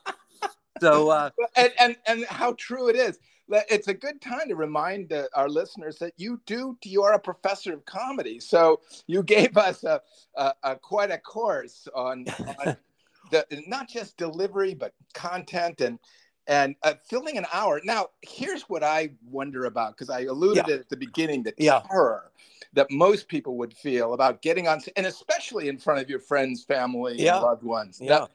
so, 0.81 1.11
uh, 1.11 1.31
and, 1.57 1.73
and 1.79 1.97
and 2.07 2.25
how 2.27 2.55
true 2.55 2.89
it 2.89 2.97
is. 2.97 3.19
It's 3.51 3.89
a 3.89 3.95
good 3.95 4.21
time 4.21 4.49
to 4.49 4.57
remind 4.57 5.13
uh, 5.13 5.25
our 5.35 5.49
listeners 5.49 5.99
that 5.99 6.13
you 6.17 6.41
do 6.47 6.77
you 6.85 7.03
are 7.03 7.15
a 7.15 7.19
professor 7.19 7.73
of 7.73 7.85
comedy. 7.85 8.41
So 8.41 8.81
you 9.07 9.23
gave 9.37 9.57
us 9.57 9.85
a, 9.85 10.01
a, 10.37 10.55
a 10.63 10.77
quite 10.77 11.11
a 11.11 11.19
course 11.19 11.89
on, 11.95 12.27
on 12.65 12.77
the 13.31 13.47
not 13.67 13.89
just 13.89 14.17
delivery 14.17 14.75
but 14.75 14.95
content 15.15 15.81
and 15.81 15.99
and 16.47 16.75
uh, 16.83 16.95
filling 17.09 17.39
an 17.39 17.47
hour. 17.53 17.81
Now, 17.85 18.09
here's 18.23 18.63
what 18.63 18.83
I 18.83 19.11
wonder 19.25 19.67
about 19.67 19.97
because 19.97 20.11
I 20.11 20.23
alluded 20.23 20.65
yeah. 20.67 20.75
at 20.77 20.89
the 20.89 20.97
beginning 20.97 21.45
the 21.45 21.55
yeah. 21.59 21.83
terror 21.89 22.33
that 22.73 22.91
most 22.91 23.29
people 23.29 23.57
would 23.57 23.75
feel 23.75 24.15
about 24.15 24.43
getting 24.43 24.69
on, 24.69 24.81
and 24.97 25.07
especially 25.07 25.69
in 25.69 25.79
front 25.79 26.01
of 26.01 26.09
your 26.09 26.21
friends, 26.21 26.65
family, 26.65 27.17
yeah. 27.19 27.37
and 27.37 27.45
loved 27.45 27.63
ones. 27.63 27.99
Yeah. 28.01 28.21
That, 28.21 28.31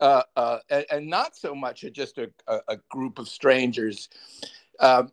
uh, 0.00 0.22
uh, 0.36 0.58
and, 0.90 1.06
not 1.06 1.36
so 1.36 1.54
much 1.54 1.84
just 1.92 2.18
a, 2.18 2.30
a, 2.46 2.58
a 2.68 2.76
group 2.90 3.18
of 3.18 3.28
strangers. 3.28 4.08
Um, 4.78 5.10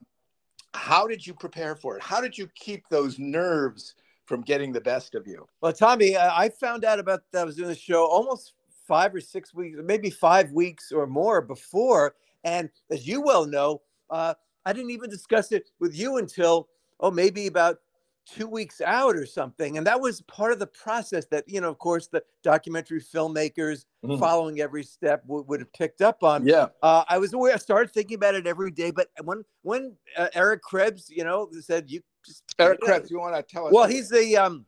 how 0.74 1.08
did 1.08 1.26
you 1.26 1.34
prepare 1.34 1.76
for 1.76 1.98
it? 1.98 2.04
How 2.04 2.22
did 2.22 2.38
you 2.38 2.48
keep 2.56 2.88
those 2.90 3.20
nerves 3.20 3.96
from 4.26 4.42
getting 4.42 4.72
the 4.72 4.82
best 4.82 5.16
of 5.16 5.26
you? 5.28 5.48
Well, 5.62 5.74
Tommy, 5.74 6.18
I 6.18 6.50
found 6.50 6.86
out 6.86 7.00
about 7.00 7.22
that. 7.32 7.42
I 7.42 7.46
was 7.46 7.56
doing 7.56 7.70
the 7.70 7.76
show 7.76 8.06
almost 8.06 8.54
five 8.88 9.14
or 9.14 9.22
six 9.22 9.54
weeks, 9.54 9.78
maybe 9.84 10.10
five 10.10 10.52
weeks 10.52 10.92
or 10.92 11.08
more 11.08 11.42
before. 11.42 12.16
And 12.44 12.70
as 12.92 13.08
you 13.08 13.22
well 13.22 13.46
know, 13.46 13.82
uh, 14.10 14.34
I 14.66 14.74
didn't 14.74 14.92
even 14.92 15.10
discuss 15.10 15.52
it 15.52 15.70
with 15.80 15.98
you 15.98 16.18
until, 16.18 16.70
oh, 17.00 17.12
maybe 17.12 17.48
about 17.48 17.80
two 18.28 18.48
weeks 18.48 18.82
out 18.82 19.16
or 19.16 19.26
something. 19.26 19.78
And 19.78 19.88
that 19.88 20.00
was 20.00 20.22
part 20.22 20.52
of 20.52 20.60
the 20.60 20.68
process 20.68 21.26
that, 21.28 21.46
you 21.48 21.62
know, 21.62 21.70
of 21.70 21.78
course, 21.78 22.08
the 22.08 22.24
documentary 22.44 23.02
filmmakers 23.02 23.86
mm. 24.04 24.20
following 24.20 24.60
every 24.60 24.84
step 24.84 25.22
w- 25.24 25.46
would 25.48 25.60
have 25.62 25.72
picked 25.74 26.02
up 26.02 26.24
on. 26.24 26.46
Yeah. 26.46 26.68
Uh, 26.82 27.04
I 27.08 27.18
was 27.18 27.34
aware, 27.34 27.54
I 27.54 27.58
started 27.58 27.94
thinking 27.94 28.16
about 28.16 28.36
it 28.36 28.48
every 28.48 28.72
day. 28.72 28.92
But 28.92 29.08
when, 29.24 29.44
when 29.62 29.96
uh, 30.18 30.28
Eric 30.34 30.62
Krebs, 30.62 31.10
you 31.10 31.24
know, 31.24 31.50
said, 31.62 31.90
you 31.90 32.02
just. 32.26 32.44
Eric 32.60 32.82
Krebs, 32.82 33.10
you 33.10 33.20
want 33.20 33.36
to 33.36 33.44
tell 33.44 33.68
us? 33.68 33.74
Well, 33.74 33.88
he's 33.88 34.10
the 34.10 34.38
um, 34.38 34.66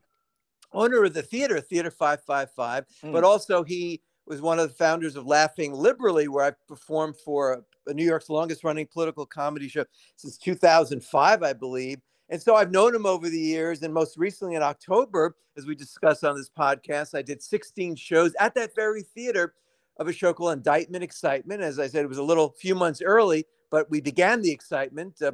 owner 0.73 1.03
of 1.03 1.13
the 1.13 1.21
theater, 1.21 1.59
Theater 1.59 1.91
555, 1.91 2.85
mm. 3.03 3.11
but 3.11 3.23
also 3.23 3.63
he 3.63 4.01
was 4.25 4.41
one 4.41 4.59
of 4.59 4.69
the 4.69 4.75
founders 4.75 5.15
of 5.15 5.25
Laughing 5.25 5.73
Liberally, 5.73 6.27
where 6.27 6.45
I 6.45 6.51
performed 6.67 7.15
for 7.17 7.53
a, 7.53 7.93
New 7.93 8.05
York's 8.05 8.29
longest 8.29 8.63
running 8.63 8.85
political 8.85 9.25
comedy 9.25 9.67
show 9.67 9.83
since 10.15 10.37
2005, 10.37 11.41
I 11.41 11.53
believe. 11.53 11.99
And 12.29 12.41
so 12.41 12.55
I've 12.55 12.71
known 12.71 12.93
him 12.93 13.05
over 13.05 13.29
the 13.29 13.39
years. 13.39 13.81
And 13.81 13.93
most 13.93 14.17
recently 14.17 14.55
in 14.55 14.61
October, 14.61 15.35
as 15.57 15.65
we 15.65 15.75
discussed 15.75 16.23
on 16.23 16.35
this 16.35 16.49
podcast, 16.49 17.17
I 17.17 17.21
did 17.21 17.41
16 17.41 17.95
shows 17.95 18.33
at 18.39 18.53
that 18.55 18.75
very 18.75 19.01
theater 19.01 19.53
of 19.97 20.07
a 20.07 20.13
show 20.13 20.33
called 20.33 20.53
Indictment 20.53 21.03
Excitement. 21.03 21.61
As 21.61 21.79
I 21.79 21.87
said, 21.87 22.05
it 22.05 22.07
was 22.07 22.19
a 22.19 22.23
little 22.23 22.49
few 22.49 22.75
months 22.75 23.01
early, 23.01 23.45
but 23.69 23.89
we 23.89 23.99
began 23.99 24.41
the 24.41 24.51
excitement 24.51 25.21
uh, 25.21 25.31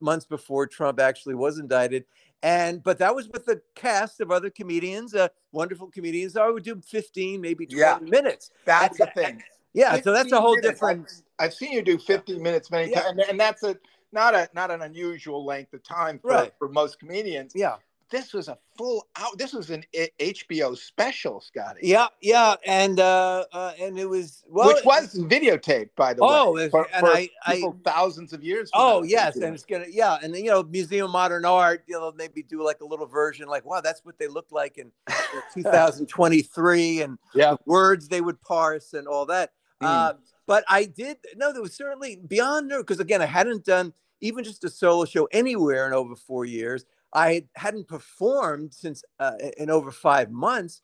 months 0.00 0.26
before 0.26 0.66
Trump 0.66 1.00
actually 1.00 1.34
was 1.34 1.58
indicted. 1.58 2.04
And 2.42 2.82
but 2.82 2.98
that 2.98 3.14
was 3.14 3.28
with 3.28 3.46
the 3.46 3.62
cast 3.74 4.20
of 4.20 4.30
other 4.30 4.50
comedians, 4.50 5.14
uh, 5.14 5.28
wonderful 5.52 5.88
comedians. 5.88 6.36
I 6.36 6.48
would 6.48 6.64
do 6.64 6.80
15, 6.84 7.40
maybe 7.40 7.66
20 7.66 7.80
yeah, 7.80 7.98
minutes. 8.02 8.50
That's 8.64 8.98
the 8.98 9.06
thing. 9.14 9.42
Yeah, 9.74 10.00
so 10.02 10.12
that's 10.12 10.32
a 10.32 10.40
whole 10.40 10.56
minutes. 10.56 10.68
different. 10.68 11.24
I've, 11.38 11.46
I've, 11.46 11.54
seen 11.54 11.72
you 11.72 11.82
do 11.82 11.96
50 11.96 12.38
minutes 12.40 12.70
many 12.70 12.90
yeah. 12.90 13.02
times, 13.02 13.10
and, 13.12 13.20
and 13.30 13.40
that's 13.40 13.62
a 13.62 13.76
not 14.12 14.34
a 14.34 14.48
not 14.54 14.70
an 14.70 14.82
unusual 14.82 15.44
length 15.44 15.72
of 15.72 15.82
time 15.82 16.18
for, 16.18 16.30
right. 16.30 16.52
for 16.58 16.68
most 16.68 16.98
comedians. 16.98 17.52
Yeah 17.54 17.76
this 18.12 18.34
was 18.34 18.46
a 18.46 18.58
full 18.76 19.08
out. 19.16 19.36
This 19.38 19.54
was 19.54 19.70
an 19.70 19.84
HBO 20.20 20.76
special, 20.76 21.40
Scotty. 21.40 21.80
Yeah, 21.82 22.08
yeah, 22.20 22.54
and 22.64 23.00
uh, 23.00 23.46
uh 23.52 23.72
and 23.80 23.98
it 23.98 24.08
was 24.08 24.44
well, 24.48 24.68
which 24.68 24.84
was 24.84 25.18
videotaped 25.18 25.90
by 25.96 26.12
the 26.12 26.22
oh, 26.22 26.52
way. 26.52 26.66
Oh, 26.66 26.68
for, 26.68 26.86
and 26.92 27.00
for 27.00 27.12
I, 27.12 27.30
I 27.44 27.64
thousands 27.84 28.32
of 28.32 28.44
years. 28.44 28.70
Oh 28.74 29.02
yes, 29.02 29.36
and 29.36 29.54
it's 29.54 29.64
gonna 29.64 29.86
yeah, 29.90 30.18
and 30.22 30.36
you 30.36 30.50
know, 30.50 30.62
Museum 30.62 31.06
of 31.06 31.10
Modern 31.10 31.44
Art, 31.44 31.82
you 31.86 31.98
know, 31.98 32.12
maybe 32.14 32.42
do 32.42 32.62
like 32.62 32.82
a 32.82 32.84
little 32.84 33.06
version, 33.06 33.48
like 33.48 33.64
wow, 33.64 33.80
that's 33.80 34.04
what 34.04 34.18
they 34.18 34.28
looked 34.28 34.52
like 34.52 34.76
in 34.78 34.92
2023, 35.54 37.02
and 37.02 37.18
yeah, 37.34 37.56
words 37.64 38.08
they 38.08 38.20
would 38.20 38.40
parse 38.42 38.92
and 38.92 39.08
all 39.08 39.26
that. 39.26 39.52
Mm. 39.82 39.86
Uh, 39.86 40.12
but 40.52 40.64
I 40.68 40.84
did 40.84 41.16
no, 41.34 41.50
there 41.50 41.62
was 41.62 41.74
certainly 41.74 42.16
beyond 42.28 42.68
nerve 42.68 42.82
because 42.82 43.00
again, 43.00 43.22
I 43.22 43.24
hadn't 43.24 43.64
done 43.64 43.94
even 44.20 44.44
just 44.44 44.62
a 44.64 44.68
solo 44.68 45.06
show 45.06 45.26
anywhere 45.32 45.86
in 45.86 45.94
over 45.94 46.14
four 46.14 46.44
years. 46.44 46.84
I 47.14 47.46
hadn't 47.56 47.88
performed 47.88 48.74
since 48.74 49.02
uh, 49.18 49.32
in 49.56 49.70
over 49.70 49.90
five 49.90 50.30
months, 50.30 50.82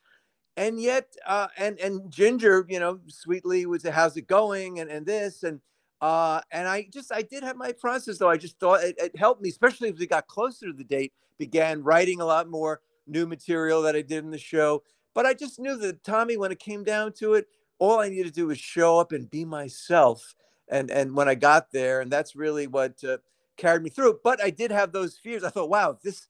and 0.57 0.81
yet, 0.81 1.15
uh, 1.27 1.49
and 1.59 1.79
and 1.81 2.11
Ginger, 2.11 2.65
you 2.67 2.81
know, 2.81 2.99
sweetly 3.09 3.67
say, 3.79 3.91
"How's 3.91 4.17
it 4.17 4.27
going?" 4.27 4.81
and 4.81 4.91
and 4.91 5.05
this 5.05 5.43
and 5.43 5.61
uh, 6.01 6.41
and 6.51 6.67
I 6.67 6.89
just 6.91 7.13
I 7.13 7.21
did 7.21 7.43
have 7.43 7.57
my 7.57 7.73
process 7.73 8.17
though. 8.17 8.31
I 8.31 8.39
just 8.39 8.59
thought 8.59 8.83
it, 8.83 8.97
it 8.97 9.19
helped 9.19 9.43
me, 9.43 9.51
especially 9.51 9.91
as 9.91 9.99
we 9.99 10.07
got 10.07 10.29
closer 10.29 10.65
to 10.65 10.73
the 10.73 10.83
date. 10.83 11.13
Began 11.37 11.83
writing 11.83 12.23
a 12.23 12.25
lot 12.25 12.49
more 12.49 12.81
new 13.07 13.27
material 13.27 13.83
that 13.83 13.95
I 13.95 14.01
did 14.01 14.25
in 14.25 14.31
the 14.31 14.39
show, 14.39 14.83
but 15.15 15.27
I 15.27 15.35
just 15.35 15.61
knew 15.61 15.77
that 15.77 16.03
Tommy, 16.05 16.39
when 16.39 16.53
it 16.53 16.59
came 16.59 16.85
down 16.85 17.13
to 17.19 17.35
it, 17.35 17.49
all 17.79 18.01
I 18.01 18.09
needed 18.09 18.27
to 18.27 18.33
do 18.33 18.47
was 18.49 18.59
show 18.59 18.99
up 18.99 19.13
and 19.13 19.31
be 19.31 19.45
myself. 19.45 20.35
And 20.69 20.91
and 20.91 21.17
when 21.17 21.29
I 21.29 21.35
got 21.35 21.73
there, 21.73 22.01
and 22.01 22.11
that's 22.11 22.37
really 22.37 22.67
what. 22.67 23.03
Uh, 23.05 23.19
carried 23.59 23.83
me 23.83 23.91
through. 23.91 24.21
But 24.25 24.43
I 24.43 24.49
did 24.49 24.71
have 24.71 24.93
those 24.93 25.19
fears. 25.19 25.45
I 25.45 25.51
thought, 25.51 25.69
wow, 25.69 25.99
this 26.03 26.29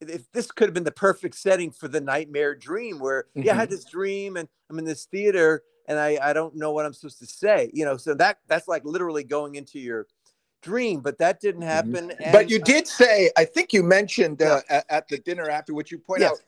if 0.00 0.30
this 0.32 0.50
could 0.50 0.66
have 0.66 0.74
been 0.74 0.82
the 0.82 0.90
perfect 0.90 1.36
setting 1.36 1.70
for 1.70 1.86
the 1.86 2.00
nightmare 2.00 2.56
dream 2.56 2.98
where 2.98 3.26
mm-hmm. 3.36 3.42
yeah, 3.42 3.52
I 3.52 3.54
had 3.54 3.68
mm-hmm. 3.68 3.76
this 3.76 3.84
dream 3.84 4.36
and 4.36 4.48
I'm 4.68 4.78
in 4.80 4.84
this 4.84 5.04
theater 5.04 5.62
and 5.86 5.98
I, 5.98 6.18
I 6.20 6.32
don't 6.32 6.56
know 6.56 6.72
what 6.72 6.84
I'm 6.84 6.92
supposed 6.92 7.20
to 7.20 7.26
say. 7.26 7.70
You 7.72 7.84
know, 7.84 7.96
so 7.96 8.14
that 8.14 8.38
that's 8.48 8.66
like 8.66 8.84
literally 8.84 9.22
going 9.22 9.54
into 9.54 9.78
your 9.78 10.08
dream, 10.62 11.00
but 11.00 11.18
that 11.18 11.40
didn't 11.40 11.60
mm-hmm. 11.60 11.70
happen. 11.70 12.08
Mm-hmm. 12.08 12.22
And, 12.22 12.32
but 12.32 12.50
you 12.50 12.58
did 12.58 12.88
say, 12.88 13.30
I 13.36 13.44
think 13.44 13.72
you 13.72 13.82
mentioned 13.82 14.42
uh, 14.42 14.60
at, 14.68 14.84
at, 14.88 15.08
the 15.08 15.18
dinner 15.18 15.48
after, 15.48 15.74
which 15.74 15.92
you 15.92 15.98
point 15.98 16.20
yes. 16.20 16.32
out 16.32 16.38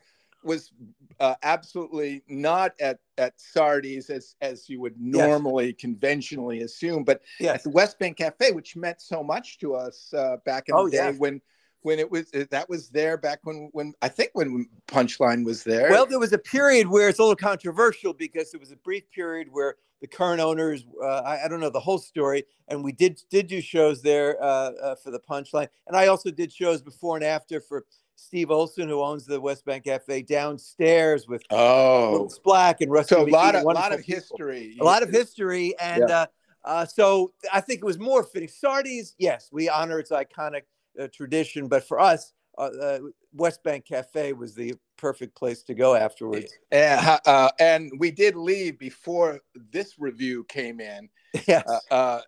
was 0.45 0.71
uh, 1.19 1.35
absolutely 1.43 2.23
not 2.27 2.73
at 2.79 2.99
at 3.17 3.39
Sardi's 3.39 4.09
as 4.09 4.35
as 4.41 4.69
you 4.69 4.79
would 4.81 4.99
normally 4.99 5.67
yes. 5.67 5.75
conventionally 5.79 6.61
assume, 6.61 7.03
but 7.03 7.21
yes. 7.39 7.55
at 7.55 7.63
the 7.63 7.69
West 7.69 7.99
Bank 7.99 8.17
Cafe, 8.17 8.51
which 8.51 8.75
meant 8.75 9.01
so 9.01 9.23
much 9.23 9.57
to 9.59 9.75
us 9.75 10.13
uh, 10.13 10.37
back 10.45 10.65
in 10.67 10.75
oh, 10.75 10.85
the 10.85 10.91
day 10.91 11.11
when 11.17 11.41
when 11.81 11.99
it 11.99 12.09
was 12.09 12.31
that 12.31 12.67
was 12.67 12.89
there 12.89 13.17
back 13.17 13.39
when 13.43 13.69
when 13.71 13.93
I 14.01 14.09
think 14.09 14.31
when 14.33 14.67
Punchline 14.87 15.45
was 15.45 15.63
there. 15.63 15.89
Well, 15.89 16.05
there 16.05 16.19
was 16.19 16.33
a 16.33 16.37
period 16.37 16.87
where 16.87 17.09
it's 17.09 17.19
a 17.19 17.21
little 17.21 17.35
controversial 17.35 18.13
because 18.13 18.53
it 18.53 18.59
was 18.59 18.71
a 18.71 18.77
brief 18.77 19.09
period 19.11 19.47
where 19.51 19.75
the 20.01 20.07
current 20.07 20.41
owners, 20.41 20.85
uh, 21.01 21.05
I, 21.05 21.45
I, 21.45 21.47
don't 21.47 21.59
know 21.59 21.69
the 21.69 21.79
whole 21.79 21.97
story, 21.97 22.43
and 22.67 22.83
we 22.83 22.91
did 22.91 23.21
did 23.29 23.47
do 23.47 23.61
shows 23.61 24.01
there 24.01 24.41
uh, 24.43 24.71
uh, 24.71 24.95
for 24.95 25.11
the 25.11 25.19
Punchline, 25.19 25.67
and 25.87 25.95
I 25.95 26.07
also 26.07 26.31
did 26.31 26.51
shows 26.51 26.81
before 26.81 27.15
and 27.15 27.25
after 27.25 27.61
for 27.61 27.85
Steve 28.15 28.51
Olsen, 28.51 28.87
who 28.87 29.01
owns 29.01 29.25
the 29.25 29.39
West 29.39 29.65
Bank 29.65 29.85
Cafe, 29.85 30.21
downstairs 30.23 31.27
with 31.27 31.43
oh 31.51 32.29
Black 32.43 32.81
and 32.81 32.91
Rusty. 32.91 33.15
So 33.15 33.25
a 33.25 33.29
lot 33.29 33.55
of 33.55 33.63
a 33.63 33.65
lot 33.65 33.93
of 33.93 34.01
history, 34.01 34.77
a 34.79 34.83
lot 34.83 35.03
of 35.03 35.09
history, 35.09 35.75
and 35.79 36.05
yeah. 36.07 36.15
uh, 36.15 36.25
uh, 36.63 36.85
so 36.85 37.33
I 37.53 37.61
think 37.61 37.79
it 37.79 37.85
was 37.85 37.99
more 37.99 38.23
fitting. 38.23 38.49
Sardi's, 38.49 39.15
yes, 39.17 39.49
we 39.51 39.69
honor 39.69 39.99
its 39.99 40.11
iconic 40.11 40.63
uh, 40.99 41.07
tradition, 41.13 41.67
but 41.67 41.87
for 41.87 41.99
us, 41.99 42.33
uh, 42.57 42.61
uh, 42.61 42.99
West 43.33 43.63
Bank 43.63 43.85
Cafe 43.85 44.33
was 44.33 44.55
the 44.55 44.75
perfect 44.97 45.35
place 45.35 45.61
to 45.63 45.73
go 45.73 45.95
afterwards. 45.95 46.53
Yeah, 46.71 47.19
uh, 47.25 47.49
and 47.59 47.91
we 47.99 48.11
did 48.11 48.35
leave 48.35 48.79
before 48.79 49.41
this 49.71 49.99
review 49.99 50.43
came 50.45 50.79
in. 50.79 51.09
Yes. 51.47 51.69
Uh, 51.91 52.21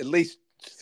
at 0.00 0.06
least 0.06 0.38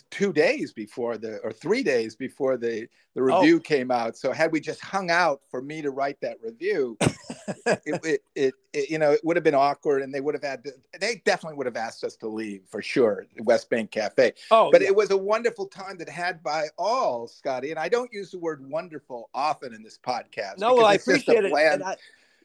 two 0.09 0.33
days 0.33 0.73
before 0.73 1.17
the 1.17 1.37
or 1.39 1.51
three 1.51 1.83
days 1.83 2.15
before 2.15 2.57
the 2.57 2.87
the 3.13 3.21
oh. 3.21 3.39
review 3.39 3.57
oh. 3.57 3.59
came 3.59 3.91
out 3.91 4.17
so 4.17 4.31
had 4.31 4.51
we 4.51 4.59
just 4.59 4.81
hung 4.81 5.11
out 5.11 5.41
for 5.49 5.61
me 5.61 5.81
to 5.81 5.91
write 5.91 6.19
that 6.21 6.37
review 6.41 6.97
it, 7.01 7.15
it, 7.85 8.21
it, 8.35 8.53
it, 8.73 8.89
you 8.89 8.97
know 8.97 9.11
it 9.11 9.21
would 9.23 9.35
have 9.35 9.43
been 9.43 9.55
awkward 9.55 10.01
and 10.01 10.13
they 10.13 10.21
would 10.21 10.33
have 10.33 10.43
had 10.43 10.63
to, 10.63 10.71
they 10.99 11.21
definitely 11.25 11.57
would 11.57 11.65
have 11.65 11.75
asked 11.75 12.03
us 12.03 12.15
to 12.15 12.27
leave 12.27 12.61
for 12.69 12.81
sure 12.81 13.25
west 13.39 13.69
bank 13.69 13.91
cafe 13.91 14.33
oh 14.51 14.71
but 14.71 14.81
yeah. 14.81 14.87
it 14.87 14.95
was 14.95 15.11
a 15.11 15.17
wonderful 15.17 15.67
time 15.67 15.97
that 15.97 16.09
had 16.09 16.41
by 16.41 16.67
all 16.77 17.27
scotty 17.27 17.69
and 17.69 17.79
i 17.79 17.89
don't 17.89 18.11
use 18.11 18.31
the 18.31 18.39
word 18.39 18.67
wonderful 18.69 19.29
often 19.33 19.73
in 19.73 19.83
this 19.83 19.99
podcast 20.01 20.57
no 20.57 20.75
well, 20.75 20.85
i 20.85 20.93
appreciate 20.93 21.43
it 21.43 21.51
bland, 21.51 21.83
I, 21.83 21.95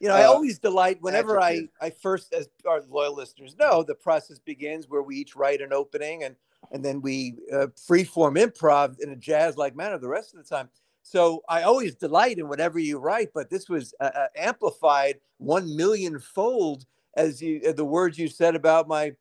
you 0.00 0.08
know, 0.08 0.14
uh, 0.14 0.18
I 0.18 0.24
always 0.24 0.58
delight 0.58 0.98
whenever 1.00 1.40
I, 1.40 1.68
I 1.80 1.90
first, 1.90 2.34
as 2.34 2.48
our 2.68 2.82
loyal 2.90 3.14
listeners 3.14 3.54
know, 3.56 3.84
the 3.84 3.94
process 3.94 4.40
begins 4.40 4.88
where 4.88 5.00
we 5.00 5.14
each 5.14 5.36
write 5.36 5.60
an 5.60 5.72
opening 5.72 6.24
and 6.24 6.34
and 6.70 6.84
then 6.84 7.00
we 7.00 7.36
uh, 7.52 7.66
freeform 7.88 8.38
improv 8.38 8.98
in 9.00 9.10
a 9.10 9.16
jazz-like 9.16 9.74
manner 9.74 9.98
the 9.98 10.08
rest 10.08 10.34
of 10.34 10.42
the 10.42 10.48
time. 10.48 10.68
So 11.02 11.42
I 11.48 11.62
always 11.62 11.96
delight 11.96 12.38
in 12.38 12.48
whatever 12.48 12.78
you 12.78 12.98
write, 12.98 13.30
but 13.34 13.50
this 13.50 13.68
was 13.68 13.92
uh, 14.00 14.10
uh 14.14 14.26
amplified 14.36 15.16
one 15.38 15.76
million 15.76 16.20
fold 16.20 16.86
as 17.16 17.42
you 17.42 17.60
uh, 17.68 17.72
the 17.72 17.84
words 17.84 18.18
you 18.18 18.28
said 18.28 18.54
about 18.54 18.88
my 18.88 19.12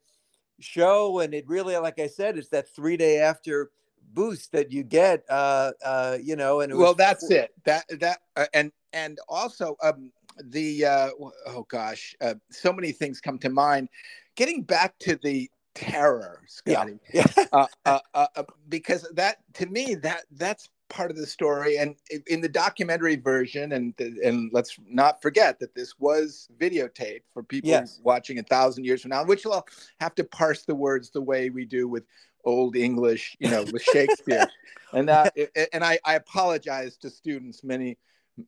show, 0.60 1.20
and 1.20 1.34
it 1.34 1.46
really, 1.48 1.76
like 1.76 1.98
I 1.98 2.06
said, 2.06 2.38
it's 2.38 2.48
that 2.48 2.68
three 2.74 2.96
day 2.96 3.18
after 3.18 3.70
boost 4.14 4.52
that 4.52 4.70
you 4.70 4.82
get, 4.82 5.24
uh, 5.28 5.72
uh, 5.84 6.18
you 6.22 6.36
know. 6.36 6.60
And 6.60 6.76
well, 6.76 6.94
that's 6.94 7.30
it. 7.30 7.52
That 7.64 7.84
that 8.00 8.20
uh, 8.36 8.46
and 8.54 8.72
and 8.92 9.18
also 9.28 9.76
um, 9.82 10.10
the 10.42 10.84
uh, 10.84 11.10
oh 11.46 11.66
gosh, 11.68 12.14
uh, 12.20 12.34
so 12.50 12.72
many 12.72 12.92
things 12.92 13.20
come 13.20 13.38
to 13.40 13.50
mind. 13.50 13.88
Getting 14.36 14.62
back 14.62 14.98
to 15.00 15.18
the 15.22 15.50
terror, 15.74 16.40
Scotty. 16.46 16.98
Yeah. 17.12 17.24
yeah. 17.36 17.44
uh, 17.52 17.66
uh, 17.84 17.98
uh, 18.14 18.26
uh, 18.36 18.42
because 18.68 19.08
that 19.14 19.38
to 19.54 19.66
me 19.66 19.94
that 19.96 20.24
that's 20.32 20.68
part 20.92 21.10
of 21.10 21.16
the 21.16 21.26
story 21.26 21.78
and 21.78 21.96
in 22.26 22.42
the 22.42 22.48
documentary 22.48 23.16
version 23.16 23.72
and 23.72 23.98
and 23.98 24.50
let's 24.52 24.76
not 24.86 25.22
forget 25.22 25.58
that 25.58 25.74
this 25.74 25.98
was 25.98 26.48
videotaped 26.60 27.22
for 27.32 27.42
people 27.42 27.70
yes. 27.70 27.98
watching 28.04 28.38
a 28.38 28.42
thousand 28.42 28.84
years 28.84 29.00
from 29.00 29.08
now 29.08 29.24
which 29.24 29.46
will 29.46 29.66
have 30.00 30.14
to 30.14 30.22
parse 30.22 30.64
the 30.64 30.74
words 30.74 31.10
the 31.10 31.20
way 31.20 31.48
we 31.48 31.64
do 31.64 31.88
with 31.88 32.04
old 32.44 32.76
english 32.76 33.34
you 33.40 33.48
know 33.48 33.64
with 33.72 33.82
shakespeare 33.82 34.46
and 34.92 35.08
that, 35.08 35.34
and 35.72 35.82
I, 35.82 35.98
I 36.04 36.16
apologize 36.16 36.98
to 36.98 37.08
students 37.08 37.64
many 37.64 37.96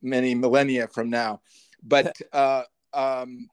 many 0.02 0.34
millennia 0.34 0.86
from 0.88 1.08
now 1.08 1.40
but 1.82 2.14
uh 2.34 2.64
um 2.92 3.48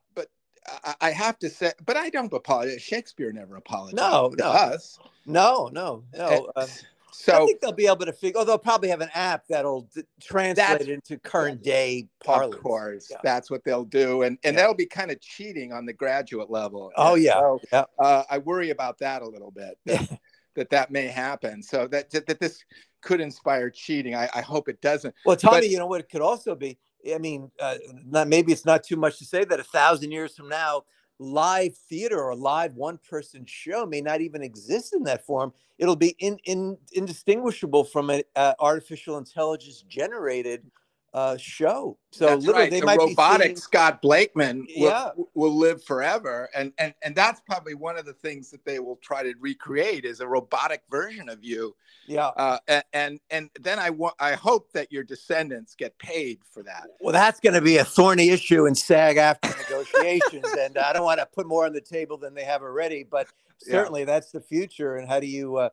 I 1.01 1.11
have 1.11 1.39
to 1.39 1.49
say, 1.49 1.71
but 1.85 1.97
I 1.97 2.09
don't 2.09 2.31
apologize. 2.31 2.81
Shakespeare 2.81 3.31
never 3.31 3.55
apologized. 3.55 3.97
No, 3.97 4.29
to 4.29 4.35
no, 4.37 4.49
us. 4.49 4.99
No, 5.25 5.69
no, 5.71 6.03
no. 6.13 6.51
Uh, 6.55 6.67
so 7.11 7.43
I 7.43 7.45
think 7.45 7.61
they'll 7.61 7.71
be 7.71 7.87
able 7.87 8.05
to 8.05 8.13
figure. 8.13 8.39
Oh, 8.39 8.45
they'll 8.45 8.57
probably 8.57 8.89
have 8.89 9.01
an 9.01 9.09
app 9.13 9.45
that'll 9.47 9.89
d- 9.93 10.03
translate 10.21 10.87
into 10.87 11.17
current 11.17 11.61
day 11.61 12.07
parlance. 12.23 12.55
Of 12.55 12.61
course, 12.61 13.07
yeah. 13.09 13.17
that's 13.23 13.51
what 13.51 13.63
they'll 13.63 13.85
do, 13.85 14.21
and 14.23 14.37
and 14.43 14.53
yeah. 14.53 14.61
that'll 14.61 14.75
be 14.75 14.85
kind 14.85 15.11
of 15.11 15.19
cheating 15.19 15.73
on 15.73 15.85
the 15.85 15.93
graduate 15.93 16.49
level. 16.49 16.91
Oh 16.95 17.15
yeah, 17.15 17.33
so, 17.33 17.59
yeah. 17.71 17.83
Uh, 17.99 18.23
I 18.29 18.37
worry 18.37 18.69
about 18.69 18.99
that 18.99 19.21
a 19.21 19.27
little 19.27 19.51
bit. 19.51 19.77
That, 20.53 20.69
that 20.69 20.69
that 20.71 20.91
may 20.91 21.07
happen. 21.07 21.63
So 21.63 21.87
that 21.87 22.09
that 22.11 22.39
this 22.41 22.61
could 23.01 23.21
inspire 23.21 23.69
cheating. 23.69 24.15
I, 24.15 24.27
I 24.35 24.41
hope 24.41 24.67
it 24.67 24.81
doesn't. 24.81 25.15
Well, 25.25 25.37
Tommy, 25.37 25.61
but, 25.61 25.69
you 25.69 25.77
know 25.77 25.87
what 25.87 26.01
it 26.01 26.09
could 26.09 26.19
also 26.19 26.55
be 26.55 26.77
I 27.13 27.17
mean, 27.17 27.51
uh, 27.59 27.75
not, 28.05 28.27
maybe 28.27 28.51
it's 28.51 28.65
not 28.65 28.83
too 28.83 28.95
much 28.95 29.17
to 29.19 29.25
say 29.25 29.43
that 29.45 29.59
a 29.59 29.63
thousand 29.63 30.11
years 30.11 30.35
from 30.35 30.49
now, 30.49 30.83
live 31.19 31.75
theater 31.89 32.19
or 32.21 32.35
live 32.35 32.75
one 32.75 32.99
person 33.07 33.45
show 33.45 33.85
may 33.85 34.01
not 34.01 34.21
even 34.21 34.41
exist 34.41 34.93
in 34.93 35.03
that 35.03 35.25
form. 35.25 35.53
It'll 35.77 35.95
be 35.95 36.15
in, 36.19 36.37
in, 36.45 36.77
indistinguishable 36.93 37.83
from 37.83 38.09
an 38.09 38.23
uh, 38.35 38.53
artificial 38.59 39.17
intelligence 39.17 39.83
generated 39.87 40.69
uh, 41.13 41.35
show. 41.37 41.97
So 42.11 42.25
that's 42.25 42.45
literally, 42.45 42.69
right. 42.69 42.71
they 42.71 42.79
the 42.79 42.85
robotic 42.85 43.47
seeing... 43.47 43.55
Scott 43.57 44.01
Blakeman 44.01 44.65
will, 44.77 44.89
yeah. 44.89 45.09
will 45.33 45.55
live 45.57 45.83
forever, 45.83 46.49
and 46.55 46.73
and 46.77 46.93
and 47.01 47.15
that's 47.15 47.41
probably 47.41 47.73
one 47.73 47.97
of 47.97 48.05
the 48.05 48.13
things 48.13 48.49
that 48.51 48.63
they 48.65 48.79
will 48.79 48.97
try 48.97 49.23
to 49.23 49.33
recreate 49.39 50.05
is 50.05 50.19
a 50.19 50.27
robotic 50.27 50.83
version 50.89 51.29
of 51.29 51.43
you. 51.43 51.75
Yeah. 52.07 52.27
Uh, 52.27 52.59
and, 52.67 52.83
and 52.93 53.19
and 53.29 53.49
then 53.59 53.79
I 53.79 53.89
want 53.89 54.15
I 54.19 54.33
hope 54.33 54.71
that 54.73 54.91
your 54.91 55.03
descendants 55.03 55.75
get 55.75 55.97
paid 55.99 56.39
for 56.49 56.63
that. 56.63 56.87
Well, 56.99 57.13
that's 57.13 57.39
going 57.39 57.53
to 57.53 57.61
be 57.61 57.77
a 57.77 57.85
thorny 57.85 58.29
issue 58.29 58.65
in 58.65 58.75
SAG-AFTRA 58.75 59.69
negotiations, 59.69 60.47
and 60.59 60.77
I 60.77 60.93
don't 60.93 61.03
want 61.03 61.19
to 61.19 61.25
put 61.25 61.47
more 61.47 61.65
on 61.65 61.73
the 61.73 61.81
table 61.81 62.17
than 62.17 62.33
they 62.33 62.43
have 62.45 62.61
already, 62.61 63.03
but. 63.03 63.27
Certainly, 63.63 64.01
yeah. 64.01 64.05
that's 64.05 64.31
the 64.31 64.41
future, 64.41 64.95
and 64.95 65.07
how 65.07 65.19
do 65.19 65.27
you 65.27 65.57
uh, 65.57 65.69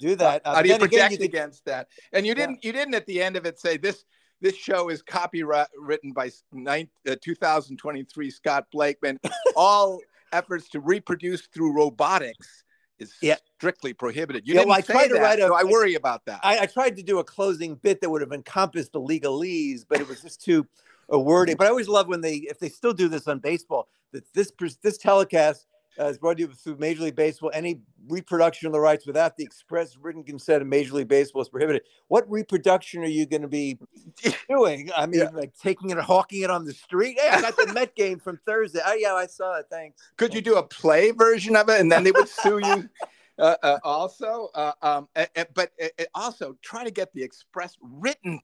do 0.00 0.16
that? 0.16 0.42
Uh, 0.44 0.56
how 0.56 0.60
do 0.60 0.70
you 0.70 0.76
protect 0.76 1.14
again, 1.14 1.20
you 1.20 1.24
against 1.24 1.64
that? 1.66 1.86
And 2.12 2.26
you 2.26 2.34
didn't, 2.34 2.58
yeah. 2.64 2.66
you 2.66 2.72
didn't 2.72 2.94
at 2.96 3.06
the 3.06 3.22
end 3.22 3.36
of 3.36 3.46
it 3.46 3.60
say 3.60 3.76
this 3.76 4.04
this 4.40 4.56
show 4.56 4.88
is 4.88 5.02
copyright 5.02 5.68
written 5.76 6.12
by 6.12 6.30
uh, 6.54 7.16
2023 7.20 8.30
Scott 8.30 8.66
Blakeman. 8.70 9.18
All 9.56 10.00
efforts 10.32 10.68
to 10.70 10.80
reproduce 10.80 11.46
through 11.46 11.74
robotics 11.74 12.64
is 12.98 13.14
yeah. 13.22 13.36
strictly 13.56 13.92
prohibited. 13.92 14.46
You 14.46 14.54
yeah, 14.54 14.60
didn't 14.60 14.68
well, 14.70 14.78
I 14.78 14.80
say 14.80 14.92
tried 14.92 15.10
that, 15.10 15.14
to 15.16 15.20
write 15.20 15.38
a, 15.38 15.42
so 15.42 15.54
I 15.54 15.64
worry 15.64 15.94
about 15.94 16.24
that. 16.26 16.40
I, 16.42 16.60
I, 16.60 16.66
tried 16.66 16.96
to 16.96 17.02
do 17.02 17.18
a 17.18 17.24
closing 17.24 17.76
bit 17.76 18.00
that 18.00 18.10
would 18.10 18.20
have 18.20 18.32
encompassed 18.32 18.92
the 18.92 19.00
legalese, 19.00 19.84
but 19.88 20.00
it 20.00 20.08
was 20.08 20.20
just 20.22 20.44
too 20.44 20.66
a 21.08 21.18
wording. 21.18 21.56
But 21.56 21.66
I 21.66 21.70
always 21.70 21.88
love 21.88 22.08
when 22.08 22.20
they, 22.20 22.36
if 22.36 22.58
they 22.58 22.68
still 22.68 22.92
do 22.92 23.08
this 23.08 23.28
on 23.28 23.38
baseball, 23.38 23.88
that 24.12 24.24
this 24.34 24.52
this 24.82 24.98
telecast 24.98 25.66
uh, 25.98 26.06
is 26.06 26.18
brought 26.18 26.36
to 26.36 26.42
you 26.42 26.48
through 26.48 26.76
Major 26.76 27.02
League 27.02 27.16
Baseball. 27.16 27.50
Any 27.52 27.80
reproduction 28.08 28.66
of 28.66 28.72
the 28.72 28.80
rights 28.80 29.06
without 29.06 29.36
the 29.36 29.44
express 29.44 29.96
written 29.96 30.22
consent 30.22 30.62
of 30.62 30.68
Major 30.68 30.94
League 30.94 31.08
Baseball 31.08 31.42
is 31.42 31.48
prohibited. 31.48 31.82
What 32.08 32.30
reproduction 32.30 33.02
are 33.02 33.06
you 33.06 33.26
going 33.26 33.42
to 33.42 33.48
be 33.48 33.78
doing? 34.48 34.90
I 34.96 35.06
mean, 35.06 35.20
yeah. 35.20 35.30
like 35.32 35.52
taking 35.58 35.90
it 35.90 35.98
and 35.98 36.02
hawking 36.02 36.42
it 36.42 36.50
on 36.50 36.64
the 36.64 36.72
street. 36.72 37.18
Hey, 37.20 37.28
I 37.30 37.40
got 37.40 37.56
the 37.56 37.72
Met 37.72 37.94
game 37.94 38.18
from 38.18 38.38
Thursday. 38.46 38.80
Oh 38.84 38.94
yeah, 38.94 39.14
I 39.14 39.26
saw 39.26 39.58
it. 39.58 39.66
Thanks. 39.70 40.10
Could 40.16 40.34
you 40.34 40.40
do 40.40 40.56
a 40.56 40.62
play 40.62 41.10
version 41.10 41.56
of 41.56 41.68
it, 41.68 41.80
and 41.80 41.90
then 41.90 42.04
they 42.04 42.12
would 42.12 42.28
sue 42.28 42.58
you? 42.58 42.88
Uh, 43.38 43.54
uh, 43.62 43.78
also, 43.84 44.48
uh, 44.56 44.72
um, 44.82 45.08
but 45.54 45.70
also 46.12 46.56
try 46.60 46.82
to 46.82 46.90
get 46.90 47.12
the 47.12 47.22
express 47.22 47.76
written 47.80 48.40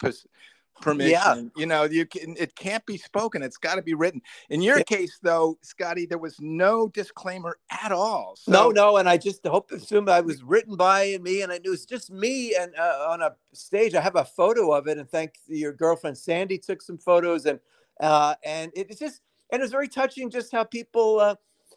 permission. 0.81 1.11
Yeah. 1.13 1.43
You 1.57 1.67
know, 1.67 1.85
you 1.85 2.07
can 2.07 2.37
it 2.39 2.55
can't 2.55 2.85
be 2.87 2.97
spoken. 2.97 3.43
It's 3.43 3.57
got 3.57 3.77
to 3.77 3.83
be 3.83 3.95
written. 3.95 4.21
In 4.51 4.63
your 4.63 4.79
yeah. 4.79 4.85
case, 4.85 5.19
though, 5.23 5.59
Scotty, 5.63 6.07
there 6.07 6.19
was 6.19 6.37
no 6.41 6.89
disclaimer 6.89 7.59
at 7.71 7.93
all. 7.93 8.37
So... 8.37 8.53
No, 8.53 8.71
no, 8.71 8.97
and 8.97 9.09
I 9.09 9.17
just 9.17 9.47
hope 9.47 9.69
to 9.69 9.77
assume 9.77 10.09
I 10.09 10.21
was 10.21 10.43
written 10.43 10.77
by 10.77 11.19
me, 11.21 11.43
and 11.43 11.53
it 11.53 11.69
was 11.69 11.85
just 11.85 12.11
me 12.11 12.55
and 12.55 12.73
uh, 12.77 13.07
on 13.11 13.23
a 13.23 13.35
stage. 13.53 13.95
I 13.95 14.01
have 14.01 14.17
a 14.17 14.25
photo 14.25 14.73
of 14.73 14.89
it, 14.89 14.99
and 14.99 15.09
thank 15.09 15.35
your 15.47 15.73
girlfriend 15.73 16.19
Sandy 16.19 16.59
took 16.59 16.83
some 16.83 16.99
photos, 16.99 17.47
and 17.47 17.61
uh, 18.01 18.35
and 18.45 18.73
it's 18.75 18.99
just 18.99 19.21
and 19.51 19.61
it 19.61 19.65
was 19.65 19.73
very 19.73 19.89
touching 19.89 20.31
just 20.31 20.53
how 20.53 20.65
people. 20.65 21.21
Uh, 21.21 21.35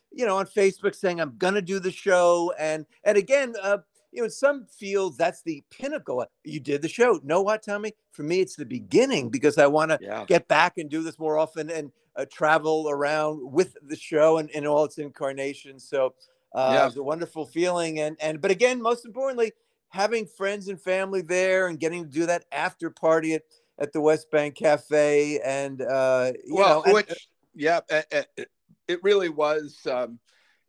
you 0.10 0.26
know, 0.26 0.38
on 0.38 0.46
Facebook 0.46 0.96
saying 0.96 1.20
I'm 1.20 1.36
gonna 1.38 1.62
do 1.62 1.80
the 1.80 1.92
show, 1.92 2.54
and 2.58 2.86
and 3.04 3.18
again, 3.18 3.56
uh, 3.62 3.80
you 4.18 4.24
know, 4.24 4.26
in 4.26 4.32
some 4.32 4.66
fields, 4.66 5.16
that's 5.16 5.44
the 5.44 5.64
pinnacle. 5.70 6.26
You 6.44 6.60
did 6.60 6.82
the 6.82 6.90
show. 6.90 7.20
Know 7.24 7.44
what, 7.44 7.62
Tommy? 7.62 7.94
For 8.14 8.24
me, 8.24 8.40
it's 8.40 8.56
the 8.56 8.66
beginning 8.66 9.30
because 9.30 9.60
I 9.60 9.68
want 9.68 9.92
to 9.92 10.00
yeah. 10.02 10.26
get 10.26 10.48
back 10.48 10.80
and 10.80 10.90
do 10.90 11.04
this 11.04 11.20
more 11.20 11.38
often 11.38 11.70
and 11.70 11.92
uh, 12.16 12.26
travel 12.34 12.88
around 12.90 13.40
with 13.44 13.78
the 13.84 13.96
show 13.96 14.40
and 14.40 14.50
in 14.50 14.66
all 14.66 14.86
its 14.86 14.98
incarnations. 14.98 15.88
So 15.88 16.16
uh, 16.56 16.72
yeah. 16.74 16.82
it 16.82 16.86
was 16.86 16.98
a 16.98 17.04
wonderful 17.04 17.46
feeling. 17.46 18.00
And 18.00 18.18
and 18.20 18.42
but 18.42 18.50
again, 18.50 18.82
most 18.82 19.06
importantly, 19.06 19.52
having 19.90 20.26
friends 20.26 20.68
and 20.68 20.82
family 20.82 21.22
there 21.22 21.68
and 21.68 21.80
getting 21.80 22.04
to 22.04 22.10
do 22.10 22.26
that 22.26 22.46
after 22.52 22.90
party 22.90 23.36
at, 23.36 23.44
at 23.78 23.94
the 23.94 24.02
West 24.02 24.32
Bank 24.32 24.56
Cafe 24.56 25.40
and 25.46 25.80
uh, 25.84 26.32
you 26.44 26.56
well, 26.56 26.82
know, 26.88 26.94
which 26.96 27.10
and, 27.10 27.18
yeah, 27.54 27.82
it 28.88 29.04
really 29.04 29.30
was. 29.30 29.78
Um, 29.86 30.18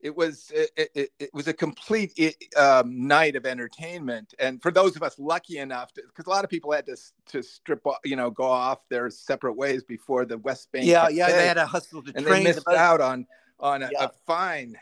it 0.01 0.17
was 0.17 0.53
it, 0.55 0.91
it, 0.95 1.11
it, 1.19 1.31
was 1.35 1.49
a 1.49 1.53
complete 1.53 2.37
um, 2.57 3.07
night 3.07 3.37
of 3.37 3.47
entertainment. 3.47 4.35
And 4.39 4.63
for 4.63 4.71
those 4.71 4.97
of 4.97 5.03
us 5.03 5.19
lucky 5.19 5.59
enough 5.59 5.93
because 5.95 6.27
a 6.27 6.31
lot 6.31 6.45
of 6.45 6.51
people 6.51 6.73
had 6.73 6.87
to 6.87 6.97
to 7.27 7.43
strip 7.43 7.87
off 7.87 7.99
you 8.05 8.17
know 8.17 8.31
go 8.31 8.45
off 8.45 8.89
their 8.89 9.11
separate 9.11 9.55
ways 9.55 9.83
before 9.83 10.25
the 10.25 10.39
west 10.39 10.71
bank 10.73 10.87
yeah 10.87 11.09
yeah 11.09 11.31
they 11.31 11.47
had 11.47 11.55
to 11.55 11.67
hustle 11.67 12.03
to 12.03 12.13
and 12.15 12.25
train 12.25 12.45
they 12.45 12.51
missed 12.51 12.69
out 12.69 13.01
on 13.01 13.27
on 13.61 13.83
a, 13.83 13.91
yeah. 13.93 14.05
a, 14.05 14.11
fine 14.27 14.77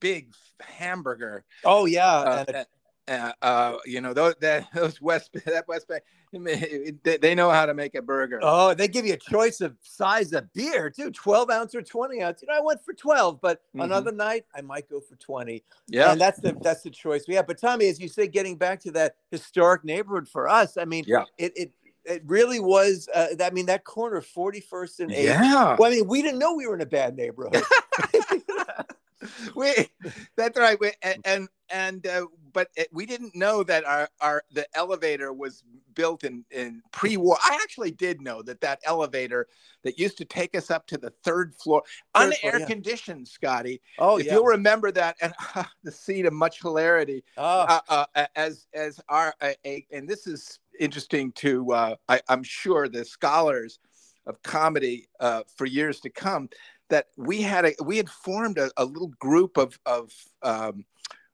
big 0.00 0.32
hamburger. 0.60 1.44
Oh 1.64 1.86
yeah 1.86 2.06
uh, 2.06 2.44
and, 2.48 2.66
uh, 3.08 3.32
uh, 3.42 3.76
you 3.84 4.00
know 4.00 4.12
those 4.12 4.34
that 4.40 4.66
those 4.74 5.00
West 5.00 5.30
that 5.44 5.66
West 5.68 5.88
Bank 5.88 6.02
they, 6.32 7.16
they 7.18 7.34
know 7.34 7.50
how 7.50 7.66
to 7.66 7.74
make 7.74 7.94
a 7.94 8.02
burger. 8.02 8.40
Oh, 8.42 8.74
they 8.74 8.88
give 8.88 9.06
you 9.06 9.14
a 9.14 9.18
choice 9.18 9.60
of 9.60 9.76
size 9.82 10.32
of 10.32 10.52
beer 10.52 10.90
too, 10.90 11.10
twelve 11.10 11.50
ounce 11.50 11.74
or 11.74 11.82
twenty 11.82 12.22
ounce. 12.22 12.42
You 12.42 12.48
know, 12.48 12.58
I 12.58 12.60
went 12.60 12.84
for 12.84 12.92
twelve, 12.94 13.40
but 13.40 13.58
mm-hmm. 13.58 13.82
another 13.82 14.12
night 14.12 14.44
I 14.54 14.60
might 14.60 14.88
go 14.88 15.00
for 15.00 15.16
twenty. 15.16 15.62
Yeah, 15.86 16.12
and 16.12 16.20
that's 16.20 16.40
the 16.40 16.56
that's 16.60 16.82
the 16.82 16.90
choice 16.90 17.26
we 17.28 17.34
have. 17.34 17.46
But 17.46 17.60
Tommy, 17.60 17.86
as 17.86 18.00
you 18.00 18.08
say, 18.08 18.26
getting 18.26 18.56
back 18.56 18.80
to 18.80 18.90
that 18.92 19.16
historic 19.30 19.84
neighborhood 19.84 20.28
for 20.28 20.48
us, 20.48 20.76
I 20.76 20.84
mean, 20.84 21.04
yeah, 21.06 21.24
it 21.38 21.52
it 21.56 21.72
it 22.04 22.22
really 22.26 22.60
was. 22.60 23.08
Uh, 23.14 23.28
I 23.40 23.50
mean, 23.50 23.66
that 23.66 23.84
corner, 23.84 24.20
forty 24.20 24.60
first 24.60 25.00
and 25.00 25.12
eighth. 25.12 25.28
Yeah. 25.28 25.76
Well, 25.78 25.92
I 25.92 25.96
mean, 25.96 26.08
we 26.08 26.22
didn't 26.22 26.38
know 26.38 26.54
we 26.54 26.66
were 26.66 26.74
in 26.74 26.80
a 26.80 26.86
bad 26.86 27.16
neighborhood. 27.16 27.62
we 29.54 29.72
that's 30.36 30.58
right 30.58 30.78
we, 30.80 30.92
and 31.24 31.48
and, 31.70 32.06
uh, 32.06 32.26
but 32.52 32.68
it, 32.76 32.88
we 32.92 33.06
didn't 33.06 33.34
know 33.34 33.62
that 33.62 33.84
our 33.84 34.08
our 34.20 34.42
the 34.52 34.66
elevator 34.76 35.32
was 35.32 35.62
built 35.94 36.24
in 36.24 36.44
in 36.50 36.82
pre-war 36.92 37.36
i 37.42 37.58
actually 37.62 37.90
did 37.90 38.20
know 38.20 38.42
that 38.42 38.60
that 38.60 38.80
elevator 38.84 39.46
that 39.82 39.98
used 39.98 40.18
to 40.18 40.24
take 40.24 40.56
us 40.56 40.70
up 40.70 40.86
to 40.86 40.98
the 40.98 41.10
third 41.24 41.54
floor 41.54 41.82
unair 42.16 42.60
yeah. 42.60 42.66
conditioned 42.66 43.26
scotty 43.26 43.80
oh 43.98 44.18
if 44.18 44.26
yeah. 44.26 44.34
you'll 44.34 44.44
remember 44.44 44.90
that 44.92 45.16
and 45.20 45.32
uh, 45.54 45.64
the 45.84 45.92
seat 45.92 46.26
of 46.26 46.32
much 46.32 46.60
hilarity 46.60 47.24
oh. 47.38 47.80
uh, 47.88 48.06
uh, 48.14 48.26
as 48.36 48.66
as 48.74 49.00
our 49.08 49.34
a, 49.42 49.86
and 49.92 50.08
this 50.08 50.26
is 50.26 50.60
interesting 50.78 51.32
to 51.32 51.72
uh, 51.72 51.94
I, 52.08 52.20
i'm 52.28 52.42
sure 52.42 52.88
the 52.88 53.04
scholars 53.04 53.78
of 54.26 54.42
comedy 54.42 55.08
uh, 55.20 55.42
for 55.56 55.66
years 55.66 56.00
to 56.00 56.10
come 56.10 56.48
that 56.94 57.08
we 57.16 57.42
had 57.42 57.64
a 57.64 57.74
we 57.82 57.96
had 57.96 58.08
formed 58.08 58.56
a, 58.56 58.70
a 58.76 58.84
little 58.84 59.12
group 59.18 59.56
of 59.56 59.76
of 59.84 60.12
um, 60.44 60.84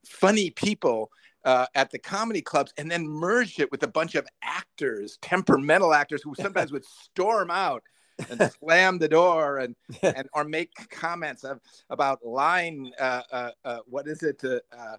funny 0.03 0.49
people 0.49 1.11
uh, 1.45 1.67
at 1.75 1.91
the 1.91 1.99
comedy 1.99 2.41
clubs 2.41 2.73
and 2.77 2.89
then 2.89 3.07
merged 3.07 3.59
it 3.59 3.71
with 3.71 3.83
a 3.83 3.87
bunch 3.87 4.15
of 4.15 4.27
actors, 4.41 5.19
temperamental 5.21 5.93
actors 5.93 6.23
who 6.23 6.33
sometimes 6.33 6.71
would 6.71 6.83
storm 6.83 7.51
out 7.51 7.83
and 8.27 8.51
slam 8.59 8.97
the 8.97 9.07
door 9.07 9.59
and 9.59 9.75
and 10.01 10.27
or 10.33 10.43
make 10.43 10.71
comments 10.89 11.43
of, 11.43 11.59
about 11.91 12.25
line 12.25 12.91
uh, 12.99 13.21
uh, 13.31 13.51
uh 13.63 13.77
what 13.85 14.07
is 14.07 14.23
it 14.23 14.43
uh, 14.43 14.97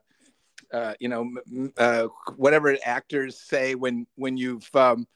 uh, 0.73 0.95
you 1.01 1.09
know 1.09 1.29
whatever 2.37 2.77
actors 2.85 3.41
say 3.41 3.75
when 3.75 4.07
when 4.15 4.37
you've 4.37 4.71
um, 4.77 5.09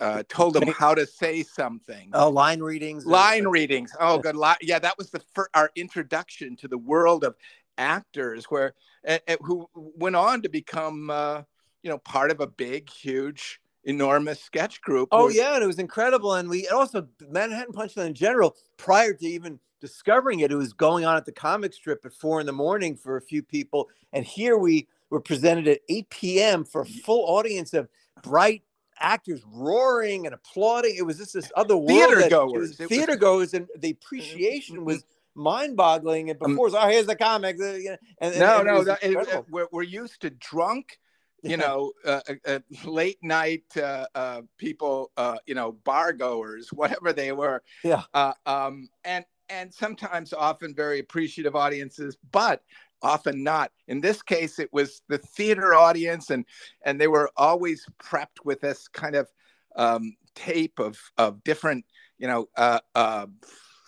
uh, 0.00 0.22
told 0.28 0.54
them 0.54 0.68
how 0.68 0.94
to 0.94 1.06
say 1.06 1.42
something. 1.42 2.10
Oh, 2.12 2.28
line 2.28 2.60
readings. 2.60 3.06
Line 3.06 3.46
readings. 3.46 3.92
Oh, 3.98 4.18
good. 4.18 4.36
Yeah, 4.62 4.78
that 4.78 4.98
was 4.98 5.10
the 5.10 5.20
fir- 5.34 5.48
our 5.54 5.70
introduction 5.76 6.56
to 6.56 6.68
the 6.68 6.78
world 6.78 7.24
of 7.24 7.36
actors, 7.78 8.46
where 8.46 8.74
uh, 9.06 9.18
who 9.42 9.68
went 9.74 10.16
on 10.16 10.42
to 10.42 10.48
become, 10.48 11.10
uh, 11.10 11.42
you 11.82 11.90
know, 11.90 11.98
part 11.98 12.30
of 12.30 12.40
a 12.40 12.46
big, 12.46 12.90
huge, 12.90 13.60
enormous 13.84 14.42
sketch 14.42 14.80
group. 14.82 15.08
Oh 15.12 15.28
yeah, 15.28 15.54
and 15.54 15.62
it 15.62 15.66
was 15.66 15.78
incredible. 15.78 16.34
And 16.34 16.48
we 16.48 16.68
also 16.68 17.06
Manhattan 17.28 17.72
Punchline 17.72 18.08
in 18.08 18.14
general, 18.14 18.56
prior 18.76 19.12
to 19.14 19.26
even 19.26 19.60
discovering 19.80 20.40
it, 20.40 20.50
it 20.50 20.56
was 20.56 20.72
going 20.72 21.04
on 21.04 21.16
at 21.16 21.26
the 21.26 21.32
comic 21.32 21.74
strip 21.74 22.04
at 22.04 22.12
four 22.12 22.40
in 22.40 22.46
the 22.46 22.52
morning 22.52 22.96
for 22.96 23.16
a 23.16 23.22
few 23.22 23.42
people, 23.42 23.88
and 24.12 24.24
here 24.24 24.56
we 24.56 24.88
were 25.10 25.20
presented 25.20 25.68
at 25.68 25.80
8 25.88 26.10
p.m. 26.10 26.64
for 26.64 26.80
a 26.80 26.86
full 26.86 27.24
audience 27.28 27.72
of 27.74 27.88
bright 28.22 28.62
actors 29.00 29.42
roaring 29.46 30.26
and 30.26 30.34
applauding. 30.34 30.96
It 30.96 31.04
was 31.06 31.18
just 31.18 31.34
this 31.34 31.50
other 31.56 31.76
world. 31.76 31.88
Theater 31.88 32.28
goers. 32.28 32.76
theater 32.76 33.12
was... 33.12 33.20
goers, 33.20 33.54
and 33.54 33.68
the 33.78 33.90
appreciation 33.90 34.84
was 34.84 35.04
mind-boggling. 35.34 36.30
And 36.30 36.42
um, 36.42 36.52
before, 36.52 36.68
um, 36.68 36.74
oh, 36.78 36.88
here's 36.88 37.06
the 37.06 37.16
comics. 37.16 37.60
Uh, 37.60 37.96
and, 38.20 38.38
no, 38.38 38.58
and 38.58 38.66
no, 38.66 38.96
it, 39.02 39.44
we're, 39.50 39.68
we're 39.70 39.82
used 39.82 40.22
to 40.22 40.30
drunk. 40.30 40.98
You 41.46 41.58
know, 41.58 41.92
uh, 42.06 42.20
uh, 42.26 42.34
uh, 42.46 42.58
late 42.86 43.18
night 43.22 43.64
uh, 43.76 44.06
uh, 44.14 44.40
people, 44.56 45.10
you 45.44 45.54
know, 45.54 45.72
bar 45.72 46.14
goers, 46.14 46.72
whatever 46.72 47.12
they 47.12 47.32
were. 47.32 47.62
Yeah. 47.82 48.04
um, 48.46 48.88
and 49.04 49.26
and 49.50 49.74
sometimes 49.74 50.32
often 50.32 50.74
very 50.74 51.00
appreciative 51.00 51.54
audiences, 51.54 52.16
but 52.32 52.62
often 53.02 53.42
not. 53.42 53.70
In 53.88 54.00
this 54.00 54.22
case, 54.22 54.58
it 54.58 54.72
was 54.72 55.02
the 55.08 55.18
theater 55.18 55.74
audience, 55.74 56.30
and 56.30 56.44
and 56.84 57.00
they 57.00 57.08
were 57.08 57.30
always 57.36 57.86
prepped 58.02 58.44
with 58.44 58.60
this 58.60 58.88
kind 58.88 59.14
of 59.14 59.28
um, 59.76 60.16
tape 60.34 60.78
of 60.78 60.98
of 61.16 61.42
different, 61.44 61.84
you 62.18 62.26
know, 62.26 62.48
uh, 62.56 62.80
uh, 62.94 63.26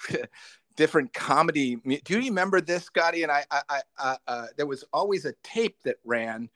different 0.77 1.13
comedy. 1.13 1.77
Do 1.77 2.15
you 2.15 2.19
remember 2.19 2.61
this, 2.61 2.85
Scotty? 2.85 3.23
And 3.23 3.33
I, 3.33 3.45
I, 3.51 3.81
I 3.99 4.17
uh, 4.27 4.47
there 4.57 4.67
was 4.67 4.85
always 4.93 5.25
a 5.25 5.35
tape 5.43 5.77
that 5.85 5.97
ran. 6.05 6.49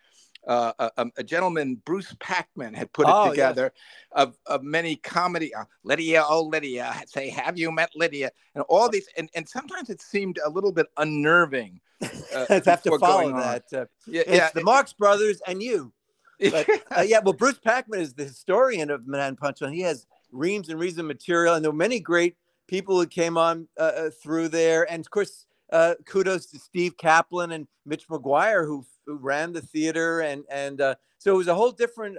Uh, 0.46 0.72
a, 0.78 0.90
um, 0.96 1.12
a, 1.18 1.22
gentleman, 1.22 1.74
Bruce 1.84 2.16
Packman, 2.18 2.72
had 2.72 2.90
put 2.94 3.06
it 3.06 3.12
oh, 3.14 3.28
together 3.28 3.74
yes. 3.74 4.26
of, 4.26 4.38
of 4.46 4.62
many 4.62 4.96
comedy. 4.96 5.54
Uh, 5.54 5.64
Lydia, 5.84 6.24
oh 6.26 6.44
Lydia, 6.44 6.94
say, 7.04 7.28
have 7.28 7.58
you 7.58 7.70
met 7.70 7.90
Lydia? 7.94 8.30
And 8.54 8.64
all 8.70 8.88
these, 8.88 9.06
and, 9.18 9.28
and 9.34 9.46
sometimes 9.46 9.90
it 9.90 10.00
seemed 10.00 10.38
a 10.42 10.48
little 10.48 10.72
bit 10.72 10.86
unnerving 10.96 11.78
uh, 12.02 12.46
have 12.64 12.82
to 12.82 12.98
follow 12.98 13.32
that. 13.32 13.64
Uh, 13.72 13.84
yeah, 14.06 14.22
it's 14.26 14.30
yeah, 14.30 14.50
the 14.54 14.62
Marx 14.62 14.92
Brothers 14.92 15.40
and 15.46 15.62
you. 15.62 15.92
But, 16.50 16.66
uh, 16.96 17.02
yeah, 17.02 17.20
well, 17.22 17.34
Bruce 17.34 17.58
Packman 17.58 18.00
is 18.00 18.14
the 18.14 18.24
historian 18.24 18.90
of 18.90 19.06
Manhattan 19.06 19.36
Punchline. 19.36 19.74
He 19.74 19.82
has 19.82 20.06
reams 20.32 20.70
and 20.70 20.80
reams 20.80 20.96
of 20.96 21.04
material, 21.04 21.54
and 21.54 21.62
there 21.62 21.70
were 21.70 21.76
many 21.76 22.00
great 22.00 22.34
people 22.66 22.98
who 22.98 23.06
came 23.06 23.36
on 23.36 23.68
uh, 23.78 23.82
uh 23.82 24.10
through 24.22 24.48
there. 24.48 24.90
And 24.90 25.00
of 25.00 25.10
course, 25.10 25.44
uh, 25.70 25.96
kudos 26.06 26.46
to 26.46 26.58
Steve 26.58 26.96
Kaplan 26.96 27.52
and 27.52 27.68
Mitch 27.84 28.08
McGuire 28.08 28.64
who, 28.64 28.86
who 29.04 29.16
ran 29.16 29.52
the 29.52 29.60
theater, 29.60 30.20
and 30.20 30.44
and 30.50 30.80
uh, 30.80 30.94
so 31.18 31.34
it 31.34 31.36
was 31.36 31.48
a 31.48 31.54
whole 31.54 31.72
different 31.72 32.16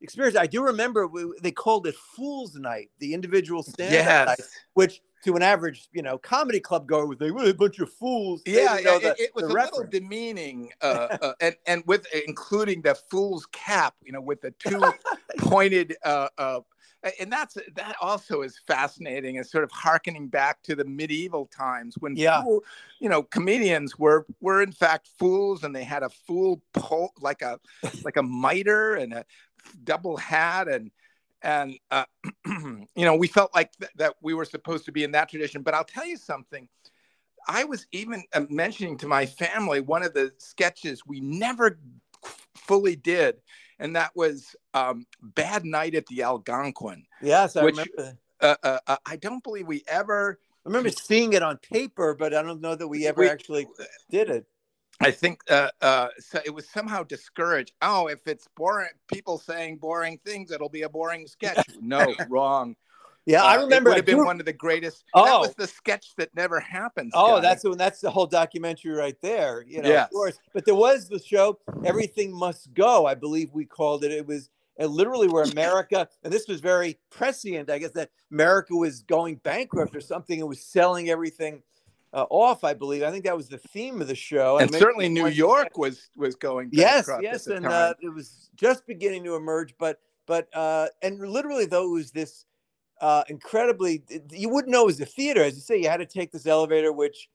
experience. 0.00 0.36
I 0.36 0.46
do 0.46 0.62
remember 0.62 1.06
we, 1.06 1.26
they 1.42 1.52
called 1.52 1.86
it 1.86 1.94
Fool's 1.94 2.54
Night, 2.54 2.90
the 3.00 3.14
individual 3.14 3.62
stand 3.62 3.92
yes. 3.92 4.26
night, 4.26 4.40
which 4.74 5.02
to 5.24 5.36
an 5.36 5.42
average, 5.42 5.88
you 5.92 6.02
know, 6.02 6.18
comedy 6.18 6.60
club 6.60 6.86
goer 6.86 7.06
would 7.06 7.18
think, 7.18 7.34
well, 7.34 7.48
a 7.48 7.54
bunch 7.54 7.78
of 7.78 7.92
fools. 7.92 8.42
Yeah, 8.46 8.76
it, 8.78 8.84
the, 8.84 9.14
it, 9.18 9.34
was 9.34 9.44
a 9.44 9.48
reference. 9.48 9.78
little 9.78 9.90
demeaning, 9.90 10.70
uh, 10.80 11.18
uh, 11.20 11.32
and 11.40 11.56
and 11.66 11.82
with 11.86 12.06
including 12.26 12.82
the 12.82 12.94
fool's 12.94 13.46
cap, 13.46 13.94
you 14.04 14.12
know, 14.12 14.20
with 14.20 14.40
the 14.40 14.52
two 14.52 14.82
pointed. 15.38 15.96
Uh, 16.04 16.28
uh, 16.38 16.60
and 17.20 17.30
that's 17.30 17.56
that 17.74 17.96
also 18.00 18.42
is 18.42 18.60
fascinating, 18.66 19.38
and 19.38 19.46
sort 19.46 19.64
of 19.64 19.70
harkening 19.70 20.28
back 20.28 20.62
to 20.62 20.74
the 20.74 20.84
medieval 20.84 21.46
times 21.46 21.94
when, 21.98 22.16
yeah. 22.16 22.42
Fool, 22.42 22.64
you 22.98 23.08
know, 23.08 23.22
comedians 23.22 23.98
were 23.98 24.26
were 24.40 24.62
in 24.62 24.72
fact 24.72 25.08
fools, 25.18 25.64
and 25.64 25.74
they 25.74 25.84
had 25.84 26.02
a 26.02 26.08
fool 26.08 26.60
po- 26.72 27.12
like 27.20 27.42
a 27.42 27.60
like 28.04 28.16
a 28.16 28.22
mitre 28.22 28.94
and 28.94 29.12
a 29.12 29.24
double 29.84 30.16
hat 30.16 30.68
and 30.68 30.90
and 31.42 31.78
uh, 31.90 32.04
you 32.46 32.86
know 32.96 33.16
we 33.16 33.28
felt 33.28 33.54
like 33.54 33.72
th- 33.78 33.92
that 33.96 34.14
we 34.22 34.34
were 34.34 34.44
supposed 34.44 34.84
to 34.86 34.92
be 34.92 35.04
in 35.04 35.12
that 35.12 35.28
tradition. 35.28 35.62
But 35.62 35.74
i'll 35.74 35.84
tell 35.84 36.06
you 36.06 36.16
something. 36.16 36.68
I 37.46 37.64
was 37.64 37.86
even 37.92 38.24
uh, 38.34 38.42
mentioning 38.50 38.98
to 38.98 39.06
my 39.06 39.24
family 39.24 39.80
one 39.80 40.02
of 40.02 40.12
the 40.12 40.32
sketches 40.38 41.02
we 41.06 41.20
never 41.20 41.78
fully 42.54 42.96
did 42.96 43.36
and 43.78 43.96
that 43.96 44.10
was 44.14 44.54
um, 44.74 45.06
bad 45.22 45.64
night 45.64 45.94
at 45.94 46.04
the 46.06 46.22
algonquin 46.22 47.04
yes 47.22 47.56
i 47.56 47.62
which, 47.62 47.76
remember 47.76 48.18
uh, 48.40 48.56
uh, 48.62 48.78
uh, 48.88 48.96
i 49.06 49.16
don't 49.16 49.42
believe 49.44 49.66
we 49.66 49.82
ever 49.86 50.38
I 50.68 50.68
remember 50.68 50.90
seeing 50.90 51.32
it 51.32 51.42
on 51.42 51.56
paper, 51.56 52.14
but 52.14 52.34
I 52.34 52.42
don't 52.42 52.60
know 52.60 52.74
that 52.74 52.86
we 52.86 53.06
ever 53.06 53.22
we, 53.22 53.28
actually 53.28 53.66
did 54.10 54.28
it. 54.28 54.44
I 55.00 55.10
think 55.10 55.42
uh, 55.48 55.70
uh, 55.80 56.08
so 56.18 56.40
it 56.44 56.52
was 56.52 56.68
somehow 56.68 57.04
discouraged. 57.04 57.72
Oh, 57.82 58.08
if 58.08 58.26
it's 58.26 58.48
boring, 58.56 58.90
people 59.06 59.38
saying 59.38 59.76
boring 59.76 60.18
things, 60.24 60.50
it'll 60.50 60.68
be 60.68 60.82
a 60.82 60.88
boring 60.88 61.26
sketch. 61.26 61.64
No, 61.80 62.14
wrong. 62.28 62.74
Yeah, 63.24 63.42
uh, 63.42 63.46
I 63.46 63.54
remember. 63.56 63.90
It 63.90 63.92
would 63.92 63.96
have 63.98 64.06
been 64.06 64.24
one 64.24 64.40
of 64.40 64.46
the 64.46 64.52
greatest. 64.52 65.04
Oh. 65.14 65.24
that 65.24 65.40
was 65.40 65.54
the 65.54 65.66
sketch 65.66 66.14
that 66.16 66.34
never 66.34 66.58
happened. 66.58 67.12
Oh, 67.14 67.40
that's 67.40 67.62
when 67.62 67.78
that's 67.78 68.00
the 68.00 68.10
whole 68.10 68.26
documentary 68.26 68.92
right 68.92 69.16
there. 69.22 69.64
You 69.66 69.82
know, 69.82 69.88
yes. 69.88 70.06
of 70.06 70.10
course. 70.10 70.38
But 70.52 70.64
there 70.64 70.74
was 70.74 71.08
the 71.08 71.20
show 71.20 71.58
"Everything 71.84 72.32
Must 72.32 72.72
Go." 72.74 73.06
I 73.06 73.14
believe 73.14 73.50
we 73.52 73.64
called 73.64 74.02
it. 74.02 74.10
It 74.10 74.26
was 74.26 74.50
literally 74.78 75.28
where 75.28 75.42
America, 75.52 76.08
and 76.24 76.32
this 76.32 76.48
was 76.48 76.60
very 76.60 76.98
prescient, 77.10 77.70
I 77.70 77.78
guess, 77.78 77.92
that 77.92 78.10
America 78.32 78.74
was 78.74 79.02
going 79.02 79.36
bankrupt 79.36 79.94
or 79.94 80.00
something 80.00 80.40
and 80.40 80.48
was 80.48 80.62
selling 80.62 81.10
everything 81.10 81.62
uh, 82.12 82.24
off, 82.30 82.64
I 82.64 82.74
believe. 82.74 83.02
I 83.02 83.10
think 83.10 83.24
that 83.24 83.36
was 83.36 83.48
the 83.48 83.58
theme 83.58 84.00
of 84.00 84.08
the 84.08 84.14
show. 84.14 84.58
And, 84.58 84.70
and 84.70 84.78
certainly 84.78 85.08
New 85.08 85.26
York 85.26 85.76
was 85.76 86.10
was 86.16 86.34
going. 86.34 86.70
Yes, 86.72 87.08
yes, 87.20 87.46
and 87.46 87.66
uh, 87.66 87.94
it 88.00 88.08
was 88.12 88.50
just 88.56 88.86
beginning 88.86 89.24
to 89.24 89.36
emerge. 89.36 89.74
But 89.78 90.00
but 90.26 90.48
uh, 90.54 90.88
and 91.02 91.18
literally 91.20 91.66
though 91.66 91.86
it 91.90 91.94
was 91.94 92.10
this 92.10 92.44
uh, 93.00 93.24
incredibly, 93.28 94.02
you 94.30 94.48
wouldn't 94.48 94.72
know 94.72 94.82
it 94.82 94.86
was 94.86 95.00
a 95.00 95.06
theater, 95.06 95.42
as 95.42 95.54
you 95.54 95.60
say. 95.60 95.78
You 95.78 95.88
had 95.88 95.98
to 95.98 96.06
take 96.06 96.32
this 96.32 96.46
elevator, 96.46 96.92
which 96.92 97.28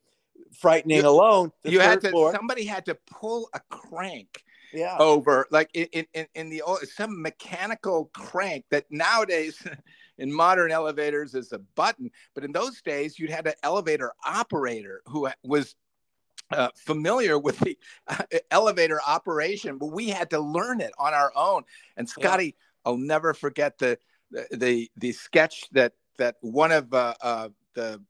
frightening 0.59 0.97
You- 0.97 1.07
alone. 1.07 1.51
You 1.63 1.79
had 1.79 2.01
to 2.01 2.09
floor. 2.09 2.31
somebody 2.33 2.65
had 2.65 2.85
to 2.85 2.95
pull 2.95 3.49
a 3.53 3.59
crank 3.69 4.43
yeah. 4.73 4.97
over 4.99 5.47
like 5.51 5.69
in 5.73 5.87
in- 5.91 6.07
in, 6.13 6.27
in 6.35 6.49
the 6.49 6.61
old, 6.61 6.79
some 6.87 7.21
mechanical 7.21 8.09
crank 8.13 8.65
that 8.71 8.85
nowadays 8.89 9.61
in 10.17 10.31
modern 10.31 10.71
elevators 10.71 11.33
is 11.33 11.51
a 11.51 11.59
button 11.59 12.09
but 12.33 12.43
in 12.43 12.51
those 12.51 12.81
days 12.81 13.17
you'd 13.19 13.29
had 13.29 13.47
an 13.47 13.53
elevator 13.63 14.11
operator 14.25 15.01
who 15.07 15.27
was 15.43 15.75
uh, 16.51 16.69
familiar 16.75 17.39
with 17.39 17.57
the 17.59 17.77
uh, 18.07 18.23
elevator 18.51 18.99
operation 19.07 19.77
but 19.77 19.87
we 19.87 20.09
had 20.09 20.29
to 20.29 20.39
learn 20.39 20.81
it 20.81 20.91
on 20.97 21.13
our 21.13 21.31
own 21.35 21.63
and 21.97 22.07
Yeah. 22.07 22.23
scotty 22.23 22.55
i'll 22.85 22.97
never 22.97 23.33
forget 23.33 23.77
the 23.77 23.97
the 24.31 24.47
the, 24.51 24.91
the 24.97 25.11
sketch 25.11 25.69
that 25.71 25.93
that 26.17 26.35
one 26.41 26.71
of 26.71 26.93
uh, 26.93 27.13
uh, 27.21 27.49
the 27.73 28.01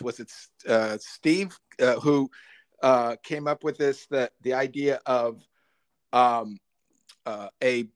was 0.00 0.20
it 0.20 0.32
uh, 0.68 0.96
steve 1.00 1.58
uh, 1.80 2.00
who 2.00 2.30
uh, 2.82 3.16
came 3.22 3.46
up 3.46 3.62
with 3.62 3.78
this 3.78 4.06
the 4.06 4.30
the 4.42 4.54
idea 4.54 5.00
of 5.06 5.40
um, 6.12 6.58
uh, 7.26 7.48
a 7.62 7.86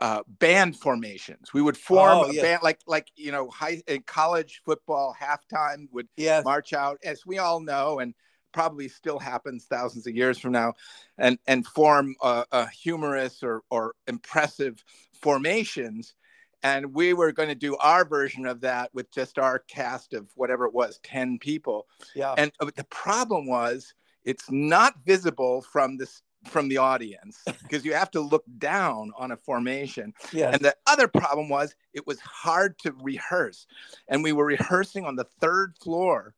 uh, 0.00 0.22
band 0.26 0.76
formations. 0.78 1.52
We 1.52 1.62
would 1.62 1.76
form 1.76 2.18
Oh, 2.18 2.30
a 2.30 2.32
yeah. 2.32 2.42
band 2.42 2.62
like 2.62 2.80
like 2.86 3.08
you 3.16 3.32
know 3.32 3.48
high 3.50 3.82
in 3.86 4.02
college 4.02 4.62
football 4.64 5.14
halftime 5.20 5.88
would 5.92 6.08
Yes. 6.16 6.44
march 6.44 6.72
out 6.72 6.98
as 7.04 7.24
we 7.26 7.38
all 7.38 7.60
know 7.60 7.98
and 7.98 8.14
probably 8.52 8.88
still 8.88 9.18
happens 9.18 9.64
thousands 9.64 10.06
of 10.06 10.14
years 10.14 10.38
from 10.38 10.52
now 10.52 10.74
and 11.18 11.38
and 11.46 11.66
form 11.66 12.14
a, 12.22 12.44
a 12.52 12.68
humorous 12.68 13.42
or 13.42 13.62
or 13.70 13.94
impressive 14.06 14.84
formations 15.14 16.14
and 16.62 16.94
we 16.94 17.12
were 17.12 17.32
going 17.32 17.48
to 17.48 17.54
do 17.54 17.76
our 17.78 18.04
version 18.04 18.46
of 18.46 18.60
that 18.60 18.90
with 18.94 19.10
just 19.10 19.38
our 19.38 19.58
cast 19.60 20.12
of 20.12 20.30
whatever 20.36 20.66
it 20.66 20.74
was 20.74 21.00
10 21.02 21.38
people 21.38 21.86
Yeah. 22.14 22.34
and 22.36 22.52
uh, 22.60 22.70
the 22.76 22.84
problem 22.84 23.46
was 23.46 23.94
it's 24.24 24.50
not 24.50 24.94
visible 25.04 25.62
from 25.62 25.96
this 25.96 26.22
from 26.44 26.68
the 26.68 26.78
audience 26.78 27.44
because 27.62 27.84
you 27.84 27.94
have 27.94 28.10
to 28.10 28.20
look 28.20 28.44
down 28.58 29.12
on 29.16 29.32
a 29.32 29.36
formation 29.36 30.12
yes. 30.32 30.54
and 30.54 30.64
the 30.64 30.74
other 30.86 31.08
problem 31.08 31.48
was 31.48 31.74
it 31.94 32.06
was 32.06 32.18
hard 32.20 32.78
to 32.78 32.92
rehearse 33.00 33.66
and 34.08 34.22
we 34.22 34.32
were 34.32 34.46
rehearsing 34.46 35.04
on 35.04 35.16
the 35.16 35.24
third 35.40 35.76
floor 35.82 36.34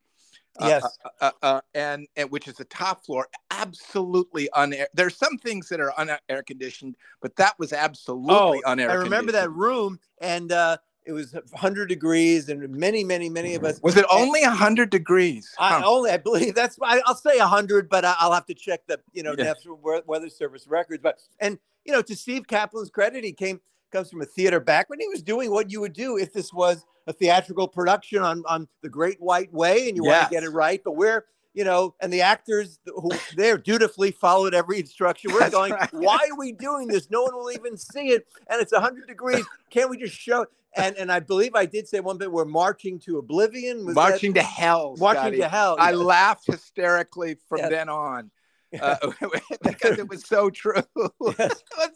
uh, 0.60 0.66
yes. 0.68 0.98
uh, 1.04 1.08
uh, 1.20 1.30
uh, 1.42 1.60
and, 1.74 2.06
and 2.16 2.30
which 2.30 2.46
is 2.46 2.54
the 2.54 2.64
top 2.66 3.04
floor 3.04 3.26
absolutely 3.50 4.48
unair 4.54 4.86
there's 4.94 5.16
some 5.16 5.36
things 5.38 5.68
that 5.68 5.80
are 5.80 5.92
unair 5.98 6.46
conditioned 6.46 6.96
but 7.20 7.34
that 7.36 7.58
was 7.58 7.72
absolutely 7.72 8.60
oh, 8.64 8.70
unair 8.70 8.90
I 8.90 8.94
remember 8.94 9.32
that 9.32 9.50
room, 9.50 9.98
and 10.20 10.52
uh, 10.52 10.76
it 11.06 11.12
was 11.12 11.34
100 11.34 11.88
degrees, 11.88 12.48
and 12.48 12.68
many, 12.70 13.04
many, 13.04 13.28
many 13.28 13.54
of 13.54 13.64
us. 13.64 13.80
was 13.82 13.96
it 13.96 14.06
only 14.10 14.42
100 14.42 14.90
degrees 14.90 15.54
I 15.58 15.80
Huh. 15.80 15.82
only, 15.84 16.10
I 16.10 16.16
believe 16.16 16.54
that's. 16.54 16.78
I, 16.82 17.02
I'll 17.06 17.14
say 17.14 17.38
100, 17.38 17.88
but 17.88 18.04
I, 18.04 18.14
I'll 18.18 18.32
have 18.32 18.46
to 18.46 18.54
check 18.54 18.86
the, 18.86 19.00
you 19.12 19.22
know, 19.22 19.34
Yeah. 19.36 19.44
National 19.44 19.78
Weather 20.06 20.28
Service 20.28 20.66
records. 20.66 21.02
But 21.02 21.18
and 21.40 21.58
you 21.84 21.92
know, 21.92 22.02
to 22.02 22.16
Steve 22.16 22.46
Kaplan's 22.46 22.90
credit, 22.90 23.24
he 23.24 23.32
came 23.32 23.60
comes 23.92 24.10
from 24.10 24.22
a 24.22 24.26
theater 24.26 24.58
background. 24.60 25.00
He 25.02 25.08
was 25.08 25.22
doing 25.22 25.50
what 25.50 25.70
you 25.70 25.80
would 25.80 25.92
do 25.92 26.16
if 26.16 26.32
this 26.32 26.52
was 26.52 26.84
a 27.06 27.12
theatrical 27.12 27.68
production 27.68 28.22
on 28.22 28.42
on 28.46 28.66
the 28.82 28.88
Great 28.88 29.20
White 29.20 29.52
Way, 29.52 29.88
and 29.88 29.96
you 29.96 30.04
want 30.04 30.28
to 30.28 30.34
get 30.34 30.42
it 30.42 30.50
right. 30.50 30.80
But 30.82 30.96
we're 30.96 31.26
you 31.54 31.62
know, 31.62 31.94
and 32.00 32.12
the 32.12 32.20
actors 32.20 32.80
who 32.84 33.12
there 33.36 33.56
dutifully 33.56 34.10
followed 34.10 34.54
every 34.54 34.80
instruction. 34.80 35.32
We're 35.32 35.38
That's 35.40 35.54
going, 35.54 35.72
right. 35.72 35.88
why 35.92 36.18
are 36.30 36.36
we 36.36 36.50
doing 36.50 36.88
this? 36.88 37.08
No 37.10 37.22
one 37.22 37.36
will 37.36 37.52
even 37.52 37.76
see 37.76 38.08
it, 38.08 38.26
and 38.48 38.60
it's 38.60 38.72
100 38.72 39.06
degrees. 39.06 39.44
Can't 39.70 39.88
we 39.88 39.96
just 39.96 40.14
show? 40.16 40.46
And 40.76 40.96
and 40.96 41.12
I 41.12 41.20
believe 41.20 41.52
I 41.54 41.66
did 41.66 41.88
say 41.88 42.00
one 42.00 42.18
bit. 42.18 42.30
We're 42.30 42.44
marching 42.44 42.98
to 43.00 43.18
oblivion. 43.18 43.84
Was 43.86 43.94
that- 43.94 44.10
marching 44.10 44.34
to 44.34 44.42
hell 44.42 44.96
marching 44.98 45.22
Scotty. 45.22 45.36
to 45.38 45.48
hell. 45.48 45.76
I 45.78 45.90
yes. 45.90 45.98
laughed 45.98 46.46
hysterically 46.46 47.36
from 47.48 47.58
Yes. 47.58 47.70
then 47.70 47.88
on 47.88 48.30
uh, 48.80 48.96
because 49.62 49.98
it 49.98 50.08
was 50.08 50.24
so 50.26 50.50
true. 50.50 50.82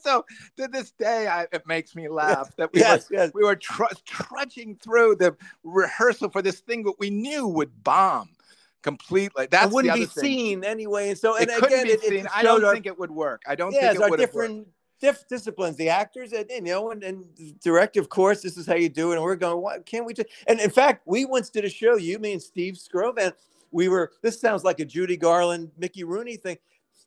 So 0.01 0.25
to 0.59 0.69
this 0.69 0.93
day, 0.93 1.27
I, 1.27 1.47
it 1.53 1.67
makes 1.67 1.95
me 1.97 2.09
laugh 2.09 2.55
that 2.57 2.71
we 2.73 2.83
were 2.83 3.31
we 3.35 3.43
were 3.43 3.57
tr- 3.57 3.83
trudging 4.07 4.77
through 4.77 5.17
the 5.17 5.37
rehearsal 5.65 6.31
for 6.31 6.41
this 6.41 6.61
thing 6.61 6.85
that 6.85 6.95
we 6.99 7.11
knew 7.11 7.47
would 7.49 7.83
bomb 7.83 8.31
completely. 8.83 9.47
That 9.51 9.71
wouldn't 9.71 9.95
the 9.95 10.01
be 10.01 10.07
thing. 10.07 10.23
seen 10.25 10.65
anyway. 10.65 11.11
And 11.11 11.19
so, 11.19 11.37
and 11.37 11.49
It 11.51 11.55
couldn't 11.61 11.81
again, 11.81 11.85
be 11.85 12.07
it, 12.07 12.25
it. 12.25 12.27
I 12.35 12.43
don't 12.43 12.65
our, 12.65 12.73
think 12.73 12.87
it 12.87 12.99
would 12.99 13.11
work. 13.11 13.43
I 13.47 13.55
don't 13.57 13.73
yeah, 13.73 13.93
think 13.93 14.03
it 14.03 14.11
would 14.11 14.19
different 14.21 14.69
diff- 15.01 15.27
disciplines. 15.29 15.77
The 15.77 15.89
actors, 15.89 16.33
and, 16.33 16.51
and, 16.51 16.67
you 16.67 16.73
know, 16.73 16.91
and, 16.91 17.03
and 17.03 17.25
the 17.37 17.55
director, 17.63 18.01
of 18.01 18.09
course, 18.09 18.43
this 18.43 18.57
is 18.57 18.67
how 18.67 18.75
you 18.75 18.89
do 18.89 19.13
it. 19.13 19.17
And 19.17 19.23
we're 19.23 19.37
going, 19.37 19.63
why 19.63 19.79
can't 19.81 20.05
we 20.05 20.15
just? 20.15 20.29
And 20.47 20.61
in 20.61 20.71
fact, 20.71 21.03
we 21.07 21.25
once 21.25 21.51
did 21.51 21.65
a 21.65 21.71
show. 21.71 21.97
You, 21.97 22.19
me, 22.19 22.33
and 22.33 22.43
Steve 22.43 22.75
Skrovan. 22.75 23.33
We 23.71 23.89
were. 23.89 24.13
This 24.23 24.41
sounds 24.41 24.65
like 24.65 24.81
a 24.81 24.85
Judy 24.85 25.17
Garland, 25.17 25.71
Mickey 25.77 26.05
Rooney 26.05 26.37
thing. 26.37 26.57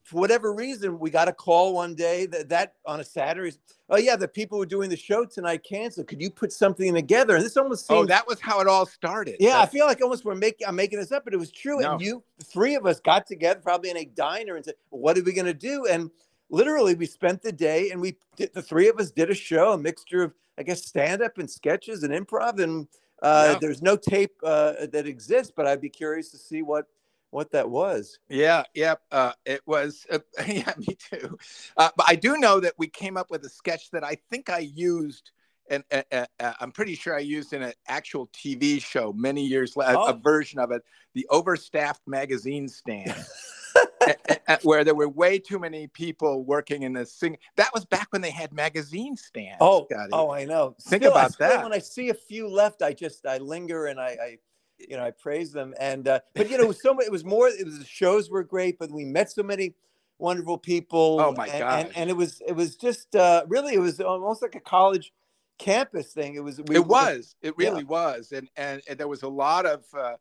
For 0.04 0.20
whatever 0.20 0.54
reason, 0.54 1.00
we 1.00 1.10
got 1.10 1.28
a 1.28 1.34
call 1.34 1.76
one 1.76 1.94
day 1.96 2.26
that, 2.26 2.50
that 2.50 2.74
on 2.86 3.00
a 3.00 3.04
Saturday. 3.04 3.56
Oh 3.90 3.98
yeah, 3.98 4.16
the 4.16 4.28
people 4.28 4.58
who 4.58 4.64
are 4.64 4.68
doing 4.68 4.90
the 4.90 4.98
show 4.98 5.26
tonight 5.26 5.64
canceled. 5.64 6.08
Could 6.08 6.22
you 6.22 6.30
put 6.30 6.52
something 6.52 6.94
together? 6.94 7.36
And 7.36 7.46
this 7.46 7.56
almost 7.56 7.86
oh, 7.90 7.96
seems 7.96 8.04
Oh, 8.04 8.08
that 8.08 8.28
was 8.28 8.40
how 8.40 8.60
it 8.62 8.68
all 8.68 8.86
started. 8.86 9.38
Yeah, 9.40 9.60
I 9.60 9.66
feel 9.66 9.86
like 9.86 10.02
almost 10.02 10.26
we're 10.26 10.36
making 10.36 10.68
I'm 10.68 10.76
making 10.76 11.00
this 11.00 11.12
up, 11.12 11.24
but 11.24 11.34
it 11.34 11.38
was 11.38 11.52
true. 11.52 11.82
No. 11.82 11.94
And 11.94 12.02
you, 12.02 12.24
three 12.44 12.76
of 12.76 12.86
us, 12.86 13.00
got 13.00 13.28
together 13.28 13.60
probably 13.60 13.90
in 13.90 13.98
a 13.98 14.06
diner 14.06 14.56
and 14.56 14.66
said, 14.66 14.76
"What 14.90 15.18
are 15.18 15.24
we 15.24 15.34
going 15.34 15.46
to 15.46 15.54
do?" 15.54 15.86
And 15.88 16.10
literally, 16.52 16.94
we 16.94 17.08
spent 17.08 17.42
the 17.42 17.52
day 17.52 17.90
and 17.90 18.00
we 18.00 18.18
did, 18.36 18.54
the 18.54 18.62
three 18.62 18.88
of 18.90 19.00
us 19.00 19.10
did 19.10 19.32
a 19.32 19.36
show, 19.36 19.72
a 19.74 19.78
mixture 19.78 20.22
of 20.24 20.34
I 20.60 20.64
guess 20.64 20.86
stand 20.86 21.24
up 21.24 21.38
and 21.40 21.50
sketches 21.50 22.04
and 22.04 22.14
improv. 22.14 22.62
And 22.62 22.88
uh, 23.24 23.52
Yeah. 23.54 23.58
there's 23.60 23.82
no 23.82 23.96
tape 23.96 24.36
uh, 24.44 24.86
that 24.92 25.08
exists, 25.08 25.52
but 25.56 25.66
I'd 25.66 25.82
be 25.82 25.90
curious 25.90 26.30
to 26.32 26.38
see 26.38 26.62
what 26.62 26.86
what 27.32 27.50
that 27.52 27.70
was. 27.70 28.20
Yeah, 28.28 28.64
yeah, 28.74 28.96
uh, 29.10 29.32
it 29.46 29.62
was. 29.66 30.06
Uh, 30.12 30.20
yeah, 30.48 30.74
me 30.78 30.96
too. 30.96 31.38
Uh, 31.78 31.90
but 31.96 32.06
I 32.10 32.16
do 32.16 32.36
know 32.38 32.60
that 32.60 32.74
we 32.78 32.88
came 32.88 33.16
up 33.16 33.32
with 33.32 33.46
a 33.46 33.50
sketch 33.50 33.90
that 33.92 34.04
I 34.04 34.18
think 34.30 34.50
I 34.50 34.60
used, 34.60 35.32
and 35.70 35.82
uh, 36.12 36.26
I'm 36.60 36.74
pretty 36.74 36.94
sure 36.96 37.16
I 37.16 37.20
used 37.20 37.54
in 37.54 37.62
an 37.62 37.72
actual 37.88 38.28
TV 38.28 38.82
show 38.84 39.14
many 39.14 39.46
years 39.46 39.78
later, 39.78 39.96
Oh. 39.98 40.08
a 40.08 40.14
version 40.14 40.60
of 40.60 40.72
it, 40.72 40.84
the 41.14 41.26
overstaffed 41.32 42.06
magazine 42.06 42.68
stand, 42.68 43.16
a- 43.76 44.10
a- 44.10 44.16
a- 44.30 44.41
where 44.64 44.84
there 44.84 44.96
were 44.96 45.10
way 45.10 45.40
too 45.40 45.60
many 45.60 45.88
people 45.88 46.44
working 46.44 46.84
in 46.84 46.94
this 46.94 47.16
thing. 47.16 47.38
That 47.56 47.74
was 47.74 47.86
back 47.86 48.08
when 48.12 48.22
they 48.22 48.32
had 48.32 48.54
magazine 48.54 49.16
stands. 49.18 49.58
Oh, 49.62 49.88
Scotty. 49.90 50.10
oh, 50.14 50.32
I 50.32 50.46
know. 50.46 50.76
Think 50.82 51.04
Still, 51.04 51.12
about 51.12 51.38
that. 51.40 51.64
When 51.64 51.74
I 51.74 51.80
see 51.80 52.10
a 52.10 52.14
few 52.14 52.48
left, 52.50 52.82
I 52.82 52.94
just 52.94 53.26
I 53.26 53.38
linger 53.38 53.88
and 53.88 54.00
I, 54.00 54.18
I 54.22 54.38
you 54.78 54.98
know, 54.98 55.04
I 55.04 55.12
praise 55.12 55.52
them. 55.52 55.74
And 55.80 56.08
uh, 56.08 56.20
but 56.36 56.50
you 56.50 56.58
know, 56.58 56.64
it 56.64 56.68
was 56.68 56.82
so 56.82 56.94
much. 56.94 57.06
It 57.06 57.12
was 57.12 57.26
more. 57.26 57.48
It 57.48 57.66
was 57.66 57.80
the 57.80 57.86
shows 57.86 58.30
were 58.30 58.44
great, 58.44 58.80
but 58.80 58.92
we 58.92 59.06
met 59.06 59.32
so 59.32 59.44
many 59.44 59.76
wonderful 60.18 60.58
people. 60.58 61.20
Oh, 61.20 61.34
my 61.34 61.48
and, 61.48 61.60
gosh. 61.60 61.84
And, 61.84 61.98
and 61.98 62.10
it 62.10 62.18
was 62.18 62.42
it 62.48 62.54
was 62.54 62.76
just 62.76 63.16
uh, 63.16 63.44
really 63.48 63.74
it 63.74 63.80
was 63.80 64.00
almost 64.00 64.42
like 64.42 64.56
a 64.56 64.60
college 64.60 65.14
campus 65.58 66.14
thing. 66.14 66.36
It 66.36 66.44
was. 66.44 66.60
We, 66.68 66.76
it 66.76 66.86
was 66.86 67.36
it 67.42 67.54
yeah. 67.58 67.70
really 67.70 67.84
was 67.84 68.32
and, 68.32 68.50
and 68.56 68.82
and 68.88 68.98
there 68.98 69.08
was 69.08 69.24
a 69.24 69.30
lot 69.30 69.66
of 69.66 69.84
uh 69.98 70.16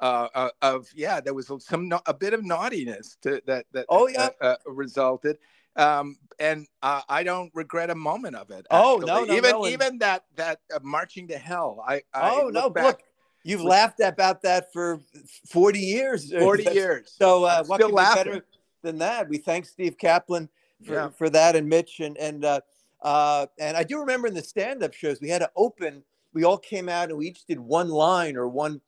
uh, 0.00 0.28
uh, 0.34 0.50
of 0.62 0.88
yeah, 0.94 1.20
there 1.20 1.34
was 1.34 1.50
some 1.60 1.92
a 2.06 2.14
bit 2.14 2.34
of 2.34 2.44
naughtiness 2.44 3.16
to, 3.22 3.40
that 3.46 3.66
that 3.72 3.86
Oh, 3.88 4.08
yeah. 4.08 4.30
uh, 4.40 4.44
uh, 4.44 4.56
resulted, 4.66 5.38
um, 5.76 6.16
and 6.38 6.66
uh, 6.82 7.02
I 7.08 7.22
don't 7.22 7.50
regret 7.54 7.90
a 7.90 7.94
moment 7.94 8.36
of 8.36 8.50
it. 8.50 8.66
Oh, 8.70 9.02
no, 9.04 9.24
no, 9.24 9.34
even 9.34 9.50
no, 9.50 9.66
even 9.68 9.98
that 9.98 10.24
that 10.36 10.60
uh, 10.74 10.78
marching 10.82 11.28
to 11.28 11.38
hell. 11.38 11.84
I, 11.86 12.02
I 12.14 12.30
Oh 12.30 12.48
no! 12.48 12.64
look 12.64 12.74
back 12.74 12.84
Look, 12.84 13.02
you've 13.44 13.60
with- 13.60 13.70
laughed 13.70 14.00
about 14.00 14.42
that 14.42 14.72
for 14.72 15.00
forty 15.48 15.80
years. 15.80 16.32
forty 16.38 16.64
years. 16.64 17.12
So 17.16 17.44
uh, 17.44 17.58
I'm 17.60 17.66
what 17.66 17.80
could 17.80 17.88
be 17.88 17.94
better 17.94 18.44
than 18.82 18.98
that? 18.98 19.28
We 19.28 19.38
thank 19.38 19.66
Steve 19.66 19.96
Kaplan 19.98 20.48
for, 20.84 20.92
Yeah. 20.94 21.08
for 21.10 21.30
that 21.30 21.54
and 21.54 21.68
Mitch 21.68 22.00
and 22.00 22.16
and 22.18 22.44
uh, 22.44 22.60
uh, 23.02 23.46
and 23.58 23.76
I 23.76 23.84
do 23.84 23.98
remember 24.00 24.26
in 24.26 24.34
the 24.34 24.42
stand-up 24.42 24.94
shows 24.94 25.20
we 25.20 25.28
had 25.28 25.40
to 25.40 25.50
open. 25.56 26.02
We 26.34 26.44
all 26.44 26.58
came 26.58 26.88
out 26.88 27.10
and 27.10 27.18
we 27.18 27.28
each 27.28 27.44
did 27.44 27.60
one 27.60 27.88
line 27.90 28.36
or 28.36 28.48
one 28.48 28.80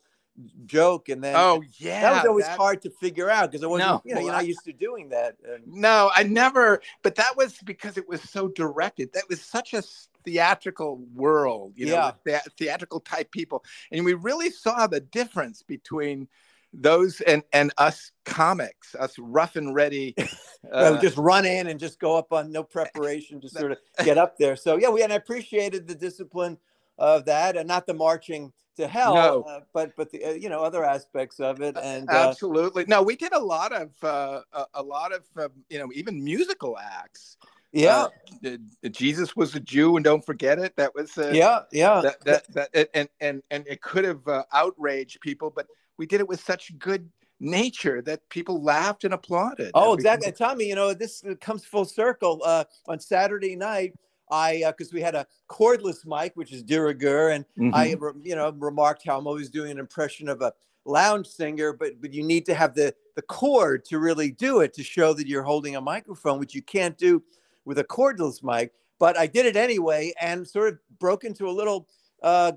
joke, 0.66 1.08
and 1.08 1.22
then 1.22 1.34
Oh 1.36 1.62
yeah, 1.78 2.00
that 2.00 2.12
was 2.22 2.26
always 2.28 2.44
that- 2.46 2.56
hard 2.58 2.82
to 2.82 2.90
figure 2.90 3.30
out 3.30 3.50
because 3.50 3.62
I 3.64 3.68
wasn't, 3.68 3.88
No, 3.90 4.02
you 4.04 4.14
know, 4.14 4.20
you're 4.20 4.30
I- 4.32 4.38
not 4.38 4.46
used 4.46 4.64
to 4.64 4.72
doing 4.72 5.10
that. 5.10 5.36
And, 5.48 5.62
No, 5.66 6.10
I 6.14 6.22
never. 6.24 6.82
But 7.02 7.14
that 7.16 7.36
was 7.36 7.58
because 7.64 7.96
it 7.96 8.08
was 8.08 8.20
so 8.22 8.48
directed. 8.48 9.12
That 9.12 9.28
was 9.28 9.40
such 9.40 9.74
a 9.74 9.82
theatrical 10.24 10.96
world, 11.14 11.74
you 11.76 11.86
know, 11.86 11.92
Yeah. 11.94 12.12
thea- 12.24 12.50
theatrical 12.58 13.00
type 13.00 13.30
people, 13.30 13.64
and 13.92 14.04
we 14.04 14.14
really 14.14 14.50
saw 14.50 14.86
the 14.86 15.00
difference 15.00 15.62
between 15.62 16.28
those 16.76 17.20
and 17.20 17.44
and 17.52 17.72
us 17.78 18.10
comics, 18.24 18.96
us 18.96 19.16
rough 19.18 19.54
and 19.54 19.74
ready. 19.74 20.14
uh, 20.72 20.90
know, 20.90 21.00
just 21.00 21.16
run 21.16 21.44
in 21.46 21.68
and 21.68 21.78
just 21.78 22.00
go 22.00 22.16
up 22.16 22.32
on 22.32 22.50
no 22.50 22.64
preparation, 22.64 23.40
just 23.40 23.56
sort 23.56 23.70
of 23.70 23.78
get 24.04 24.18
up 24.18 24.36
there. 24.38 24.56
So 24.56 24.76
yeah, 24.78 24.88
we 24.88 25.02
and 25.04 25.12
I 25.12 25.16
appreciated 25.16 25.86
the 25.86 25.94
discipline 25.94 26.58
of 26.98 27.24
that, 27.26 27.57
and 27.57 27.66
not 27.68 27.87
the 27.87 27.94
marching 27.94 28.52
to 28.76 28.87
hell, 28.88 29.14
No. 29.14 29.42
uh, 29.42 29.61
but 29.72 29.92
but 29.96 30.11
the 30.11 30.24
uh, 30.24 30.30
you 30.33 30.48
know 30.48 30.62
other 30.62 30.85
aspects 30.85 31.40
of 31.40 31.61
it, 31.61 31.76
and 31.80 32.09
uh, 32.09 32.28
Absolutely. 32.28 32.85
No, 32.88 33.02
we 33.02 33.16
did 33.16 33.33
a 33.33 33.38
lot 33.38 33.72
of 33.72 33.90
uh, 34.02 34.40
a, 34.52 34.64
a 34.74 34.83
lot 34.83 35.12
of 35.12 35.22
um, 35.37 35.50
you 35.70 35.78
know 35.78 35.90
even 35.94 36.22
musical 36.22 36.76
acts. 36.78 37.37
yeah, 37.72 38.07
Uh, 38.44 38.57
Jesus 38.90 39.35
was 39.37 39.54
a 39.54 39.61
Jew, 39.61 39.96
and 39.96 40.04
don't 40.04 40.24
forget 40.24 40.59
it. 40.59 40.74
That 40.76 40.94
was 40.94 41.16
uh, 41.18 41.30
yeah, 41.35 41.61
yeah. 41.72 42.00
that, 42.00 42.24
that, 42.24 42.54
that 42.72 42.88
and 42.94 43.09
and 43.20 43.42
and 43.50 43.66
it 43.66 43.80
could 43.80 44.04
have 44.04 44.26
uh, 44.26 44.44
outraged 44.52 45.20
people, 45.20 45.50
but 45.50 45.66
we 45.96 46.07
did 46.07 46.20
it 46.20 46.28
with 46.28 46.40
such 46.40 46.76
good 46.78 47.09
nature 47.40 48.00
that 48.02 48.28
people 48.28 48.62
laughed 48.62 49.04
and 49.04 49.12
applauded. 49.14 49.70
Oh, 49.74 49.92
exactly. 49.94 50.33
Tommy, 50.33 50.66
you 50.68 50.74
know, 50.74 50.94
this 50.94 51.22
comes 51.40 51.64
full 51.64 51.85
circle. 51.85 52.40
Uh, 52.44 52.64
on 52.88 52.98
Saturday 53.00 53.57
night, 53.57 53.92
I 54.30 54.64
because 54.66 54.88
uh, 54.88 54.94
we 54.94 55.00
had 55.00 55.14
a 55.14 55.26
cordless 55.48 56.06
mic, 56.06 56.32
which 56.34 56.52
is 56.52 56.62
de 56.62 56.80
rigueur, 56.80 57.30
and 57.30 57.44
mm-hmm. 57.58 57.74
I, 57.74 57.96
you 58.22 58.34
know, 58.34 58.50
remarked 58.58 59.06
how 59.06 59.18
I'm 59.18 59.26
always 59.26 59.50
doing 59.50 59.70
an 59.70 59.78
impression 59.78 60.28
of 60.28 60.42
a 60.42 60.52
lounge 60.84 61.26
singer, 61.26 61.72
but 61.72 62.00
but 62.00 62.12
you 62.12 62.22
need 62.22 62.46
to 62.46 62.54
have 62.54 62.74
the 62.74 62.94
the 63.16 63.22
cord 63.22 63.84
to 63.87 63.98
really 63.98 64.30
do 64.30 64.60
it 64.60 64.72
to 64.74 64.82
show 64.82 65.12
that 65.14 65.26
you're 65.26 65.42
holding 65.42 65.76
a 65.76 65.80
microphone, 65.80 66.38
which 66.38 66.54
you 66.54 66.62
can't 66.62 66.96
do 66.98 67.22
with 67.64 67.78
a 67.78 67.84
cordless 67.84 68.42
mic. 68.42 68.72
But 68.98 69.18
I 69.18 69.26
did 69.26 69.46
it 69.46 69.56
anyway, 69.56 70.12
and 70.20 70.46
sort 70.46 70.72
of 70.72 70.78
broke 70.98 71.24
into 71.24 71.48
a 71.48 71.50
little 71.50 71.88
uh, 72.22 72.52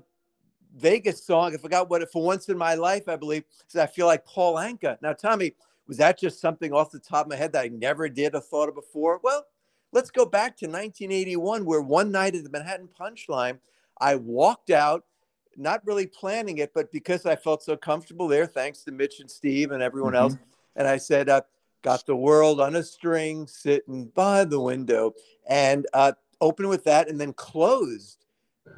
Vegas 0.76 1.24
song. 1.24 1.54
I 1.54 1.58
forgot 1.58 1.90
what 1.90 2.02
it 2.02 2.10
for 2.12 2.22
once 2.22 2.48
in 2.48 2.56
my 2.56 2.74
life, 2.74 3.08
I 3.08 3.16
believe. 3.16 3.44
So 3.66 3.82
I 3.82 3.86
feel 3.86 4.06
like 4.06 4.24
Paul 4.24 4.54
Anka. 4.54 4.96
Now, 5.02 5.12
Tommy, 5.12 5.54
was 5.86 5.96
that 5.96 6.18
just 6.18 6.40
something 6.40 6.72
off 6.72 6.90
the 6.90 6.98
top 6.98 7.26
of 7.26 7.30
my 7.30 7.36
head 7.36 7.52
that 7.52 7.64
I 7.64 7.68
never 7.68 8.08
did 8.08 8.34
or 8.34 8.40
thought 8.40 8.68
of 8.68 8.74
before? 8.74 9.20
Well, 9.22 9.44
let's 9.92 10.10
go 10.10 10.24
back 10.26 10.56
to 10.58 10.66
1981, 10.66 11.64
where 11.64 11.80
one 11.80 12.10
night 12.10 12.34
at 12.34 12.44
the 12.44 12.50
Manhattan 12.50 12.88
Punch 12.88 13.28
Line, 13.28 13.58
I 14.00 14.16
walked 14.16 14.70
out, 14.70 15.04
not 15.56 15.84
really 15.84 16.06
planning 16.06 16.58
it, 16.58 16.72
but 16.74 16.92
because 16.92 17.26
I 17.26 17.36
felt 17.36 17.62
so 17.62 17.76
comfortable 17.76 18.28
there, 18.28 18.46
thanks 18.46 18.82
to 18.84 18.92
Mitch 18.92 19.20
and 19.20 19.30
Steve 19.30 19.72
and 19.72 19.82
everyone 19.82 20.12
mm-hmm. 20.12 20.22
else. 20.22 20.36
And 20.76 20.86
I 20.86 20.96
said, 20.96 21.28
uh, 21.28 21.42
Got 21.82 22.06
the 22.06 22.16
world 22.16 22.60
on 22.60 22.74
a 22.74 22.82
string, 22.82 23.46
sitting 23.46 24.06
by 24.06 24.44
the 24.44 24.60
window, 24.60 25.14
and 25.48 25.86
uh, 25.94 26.12
opened 26.40 26.68
with 26.70 26.82
that, 26.84 27.08
and 27.08 27.20
then 27.20 27.32
closed 27.32 28.24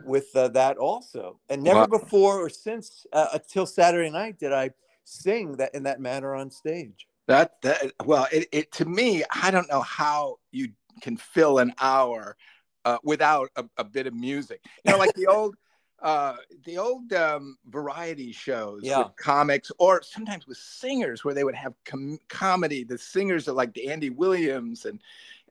with 0.05 0.29
uh, 0.37 0.49
that 0.49 0.77
also. 0.77 1.41
And 1.49 1.63
never 1.63 1.81
wow. 1.81 1.87
before 1.87 2.45
or 2.45 2.51
since 2.51 3.07
uh, 3.15 3.29
until 3.33 3.65
Saturday 3.65 4.11
night 4.11 4.39
did 4.39 4.53
I 4.53 4.71
sing 5.05 5.57
that 5.57 5.75
in 5.75 5.85
that 5.85 6.01
manner 6.01 6.35
on 6.35 6.51
stage. 6.51 7.07
That 7.27 7.61
that 7.63 7.93
well, 8.05 8.27
it, 8.31 8.49
it 8.53 8.73
to 8.73 8.85
me, 8.85 9.25
I 9.43 9.51
don't 9.51 9.69
know 9.71 9.81
how 9.81 10.39
you 10.51 10.69
can 11.01 11.17
fill 11.17 11.59
an 11.59 11.73
hour 11.81 12.37
uh, 12.85 12.99
without 13.03 13.51
a, 13.57 13.65
a, 13.77 13.85
bit 13.85 14.07
of 14.07 14.15
music. 14.15 14.61
You 14.85 14.93
know, 14.93 14.99
like 14.99 15.15
the 15.15 15.27
old. 15.31 15.57
Uh, 16.03 16.37
the 16.65 16.79
old 16.79 17.13
um, 17.13 17.59
variety 17.67 18.33
shows 18.33 18.81
yeah. 18.83 19.01
with 19.01 19.15
comics, 19.17 19.71
or 19.79 20.01
sometimes 20.03 20.47
with 20.47 20.57
singers, 20.57 21.27
where 21.27 21.35
they 21.35 21.45
would 21.45 21.55
have 21.55 21.75
com- 21.85 22.19
comedy. 22.31 22.85
The 22.85 22.97
singers 22.97 23.47
are 23.49 23.53
like 23.53 23.79
Andy 23.79 24.09
Williams 24.09 24.87
and 24.87 24.99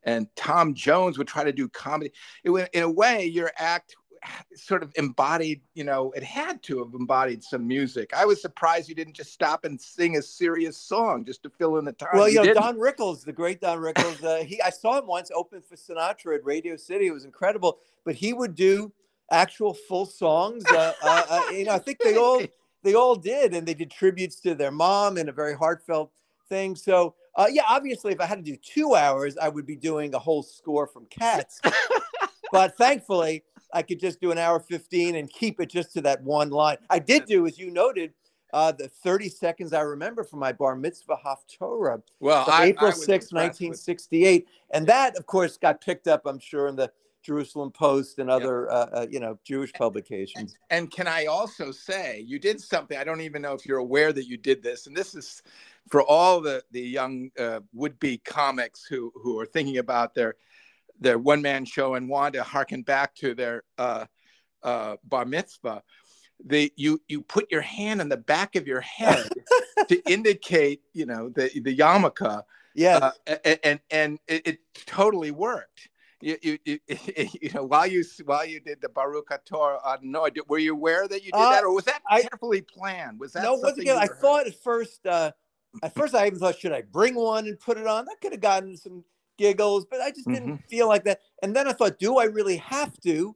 and 0.03 0.27
Tom 0.35 0.73
Jones 0.73 1.19
would 1.19 1.27
try 1.27 1.43
to 1.43 1.51
do 1.51 1.69
comedy. 1.69 2.11
It, 2.43 2.69
in 2.73 2.81
a 2.81 2.89
way, 2.89 3.25
your 3.25 3.51
act 3.57 3.95
sort 4.55 4.83
of 4.83 4.91
embodied, 4.95 5.61
you 5.73 5.83
know, 5.83 6.11
it 6.11 6.23
had 6.23 6.61
to 6.63 6.79
have 6.79 6.93
embodied 6.93 7.43
some 7.43 7.67
music. 7.67 8.11
I 8.15 8.25
was 8.25 8.41
surprised 8.41 8.89
you 8.89 8.95
didn't 8.95 9.13
just 9.13 9.33
stop 9.33 9.65
and 9.65 9.79
sing 9.79 10.17
a 10.17 10.21
serious 10.21 10.77
song 10.77 11.25
just 11.25 11.43
to 11.43 11.49
fill 11.49 11.77
in 11.77 11.85
the 11.85 11.93
time. 11.93 12.09
Well, 12.13 12.29
you, 12.29 12.41
you 12.41 12.47
know, 12.47 12.53
Don 12.53 12.77
Rickles, 12.77 13.23
the 13.23 13.33
great 13.33 13.61
Don 13.61 13.79
Rickles, 13.79 14.23
uh, 14.23 14.43
he 14.43 14.61
I 14.61 14.69
saw 14.69 14.99
him 14.99 15.07
once 15.07 15.31
open 15.33 15.61
for 15.61 15.75
Sinatra 15.75 16.35
at 16.35 16.45
Radio 16.45 16.75
City. 16.75 17.07
It 17.07 17.13
was 17.13 17.25
incredible, 17.25 17.79
but 18.05 18.15
he 18.15 18.33
would 18.33 18.55
do 18.55 18.91
actual 19.31 19.73
full 19.73 20.05
songs. 20.05 20.65
Uh, 20.65 20.93
uh, 21.01 21.25
uh 21.29 21.49
you 21.51 21.65
know, 21.65 21.73
I 21.73 21.79
think 21.79 21.99
they 21.99 22.15
all 22.15 22.41
they 22.83 22.93
all 22.93 23.15
did, 23.15 23.53
and 23.53 23.67
they 23.67 23.73
did 23.73 23.91
tributes 23.91 24.39
to 24.41 24.55
their 24.55 24.71
mom 24.71 25.17
in 25.17 25.29
a 25.29 25.33
very 25.33 25.55
heartfelt 25.55 26.11
thing. 26.47 26.75
So. 26.75 27.15
Uh, 27.35 27.45
yeah, 27.49 27.61
obviously, 27.69 28.11
if 28.11 28.19
I 28.19 28.25
had 28.25 28.43
to 28.43 28.51
do 28.51 28.57
two 28.57 28.95
hours, 28.95 29.37
I 29.37 29.47
would 29.47 29.65
be 29.65 29.77
doing 29.77 30.13
a 30.13 30.19
whole 30.19 30.43
score 30.43 30.87
from 30.87 31.05
Cats. 31.05 31.61
but 32.51 32.75
thankfully, 32.75 33.43
I 33.73 33.81
could 33.81 33.99
just 33.99 34.19
do 34.19 34.31
an 34.31 34.37
hour 34.37 34.59
15 34.59 35.15
and 35.15 35.29
keep 35.29 35.59
it 35.59 35.69
just 35.69 35.93
to 35.93 36.01
that 36.01 36.23
one 36.23 36.49
line. 36.49 36.77
I 36.89 36.99
did 36.99 37.25
do, 37.25 37.45
as 37.45 37.59
you 37.59 37.71
noted, 37.71 38.13
uh, 38.51 38.71
the 38.71 38.87
30 38.87 39.29
seconds 39.29 39.73
I 39.73 39.81
remember 39.81 40.23
from 40.23 40.39
my 40.39 40.51
bar 40.51 40.75
mitzvah 40.75 41.17
Haftorah. 41.23 42.01
Well, 42.19 42.45
I, 42.49 42.65
April 42.65 42.91
6, 42.91 43.07
1968. 43.07 44.45
With... 44.45 44.53
And 44.73 44.87
that, 44.87 45.15
of 45.17 45.25
course, 45.25 45.57
got 45.57 45.81
picked 45.81 46.07
up, 46.07 46.23
I'm 46.25 46.39
sure, 46.39 46.67
in 46.67 46.75
the 46.75 46.91
Jerusalem 47.21 47.69
Post 47.69 48.17
and 48.17 48.29
other, 48.29 48.71
uh, 48.71 48.89
uh, 48.93 49.07
you 49.09 49.19
know, 49.19 49.37
Jewish 49.43 49.71
publications. 49.73 50.57
And, 50.69 50.83
and, 50.83 50.91
can 50.91 51.05
I 51.05 51.25
also 51.25 51.71
say, 51.71 52.23
you 52.25 52.39
did 52.39 52.59
something, 52.59 52.97
I 52.97 53.03
don't 53.03 53.21
even 53.21 53.41
know 53.41 53.53
if 53.53 53.65
you're 53.65 53.77
aware 53.77 54.13
that 54.13 54.25
you 54.25 54.37
did 54.37 54.63
this, 54.63 54.87
and 54.87 54.95
this 54.95 55.13
is 55.13 55.43
for 55.89 56.01
all 56.01 56.39
the, 56.39 56.63
the 56.71 56.81
young 56.81 57.29
uh, 57.37 57.59
would-be 57.73 58.19
comics 58.19 58.85
who, 58.85 59.11
who 59.15 59.37
are 59.39 59.45
thinking 59.45 59.77
about 59.77 60.15
their– 60.15 60.35
their 60.99 61.17
one 61.17 61.41
man 61.41 61.65
show 61.65 61.95
and 61.95 62.09
want 62.09 62.35
to 62.35 62.43
harken 62.43 62.81
back 62.81 63.15
to 63.15 63.33
their 63.33 63.63
uh, 63.77 64.05
uh, 64.63 64.97
bar 65.03 65.25
mitzvah, 65.25 65.83
the 66.45 66.71
you 66.75 67.01
you 67.07 67.21
put 67.21 67.51
your 67.51 67.61
hand 67.61 68.01
on 68.01 68.09
the 68.09 68.17
back 68.17 68.55
of 68.55 68.67
your 68.67 68.81
head 68.81 69.27
to 69.87 70.01
indicate 70.09 70.81
you 70.93 71.05
know 71.05 71.29
the 71.29 71.49
the 71.61 71.75
yarmulke. 71.75 72.43
Yeah, 72.75 73.11
uh, 73.27 73.35
and, 73.43 73.59
and 73.63 73.79
and 73.91 74.19
it, 74.27 74.47
it 74.47 74.59
totally 74.85 75.31
worked. 75.31 75.89
You, 76.21 76.37
you, 76.41 76.57
you, 76.65 76.79
you, 77.41 77.49
know, 77.53 77.63
while 77.63 77.87
you 77.87 78.03
while 78.25 78.45
you 78.45 78.59
did 78.59 78.81
the 78.81 78.89
Baruch 78.89 79.31
Torah, 79.45 79.79
uh, 79.83 79.97
no, 80.01 80.27
were 80.47 80.57
you 80.57 80.73
aware 80.73 81.07
that 81.07 81.23
you 81.23 81.31
did 81.31 81.35
uh, 81.35 81.49
that, 81.49 81.63
or 81.63 81.73
was 81.73 81.85
that 81.85 82.01
I, 82.09 82.21
carefully 82.21 82.61
planned? 82.61 83.19
Was 83.19 83.33
that 83.33 83.43
no? 83.43 83.55
Once 83.55 83.77
again, 83.77 83.97
I 83.97 84.07
thought 84.07 84.45
at 84.45 84.55
first, 84.61 85.05
uh, 85.05 85.31
at 85.81 85.93
first, 85.95 86.13
I 86.13 86.27
even 86.27 86.39
thought, 86.39 86.59
should 86.59 86.73
I 86.73 86.81
bring 86.81 87.15
one 87.15 87.47
and 87.47 87.59
put 87.59 87.77
it 87.77 87.87
on? 87.87 88.05
That 88.05 88.17
could 88.21 88.33
have 88.33 88.41
gotten 88.41 88.75
some 88.75 89.05
giggles, 89.39 89.85
but 89.89 90.01
I 90.01 90.11
just 90.11 90.27
didn't 90.27 90.53
mm-hmm. 90.53 90.67
feel 90.67 90.87
like 90.87 91.05
that. 91.05 91.21
And 91.41 91.55
then 91.55 91.67
I 91.67 91.73
thought, 91.73 91.97
do 91.97 92.19
I 92.19 92.25
really 92.25 92.57
have 92.57 92.99
to? 93.01 93.35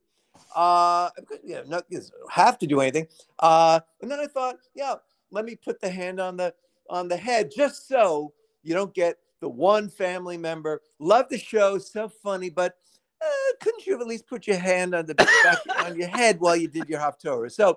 Uh, 0.53 1.09
you 1.43 1.55
know, 1.55 1.63
not 1.65 1.85
have 2.29 2.59
to 2.59 2.67
do 2.67 2.81
anything. 2.81 3.07
Uh, 3.39 3.79
and 4.01 4.11
then 4.11 4.19
I 4.19 4.27
thought, 4.27 4.57
yeah, 4.75 4.95
let 5.31 5.45
me 5.45 5.55
put 5.55 5.79
the 5.79 5.89
hand 5.89 6.19
on 6.19 6.37
the 6.37 6.53
on 6.89 7.07
the 7.07 7.17
head 7.17 7.49
just 7.55 7.87
so 7.87 8.33
you 8.61 8.73
don't 8.73 8.93
get 8.93 9.17
the 9.39 9.49
one 9.49 9.89
family 9.89 10.37
member. 10.37 10.81
Love 10.99 11.27
the 11.29 11.39
show, 11.39 11.77
so 11.77 12.09
funny, 12.09 12.49
but 12.49 12.75
uh, 13.21 13.53
couldn't 13.61 13.85
you 13.85 13.93
have 13.93 14.01
at 14.01 14.07
least 14.07 14.27
put 14.27 14.45
your 14.45 14.57
hand 14.57 14.93
on 14.93 15.05
the 15.05 15.15
back 15.15 15.57
on 15.79 15.95
your 15.95 16.09
head 16.09 16.39
while 16.39 16.55
you 16.55 16.67
did 16.67 16.87
your 16.89 16.99
Haftorah? 16.99 17.51
So 17.51 17.75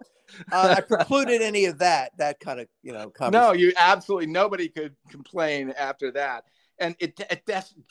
uh, 0.52 0.74
I 0.76 0.80
precluded 0.80 1.40
any 1.40 1.66
of 1.66 1.78
that, 1.78 2.12
that 2.18 2.40
kind 2.40 2.60
of, 2.60 2.66
you 2.82 2.92
know, 2.92 3.12
No, 3.30 3.52
you 3.52 3.72
absolutely, 3.78 4.26
nobody 4.26 4.68
could 4.68 4.94
complain 5.08 5.72
after 5.78 6.10
that 6.12 6.44
and 6.78 6.94
it, 6.98 7.18
it 7.30 7.42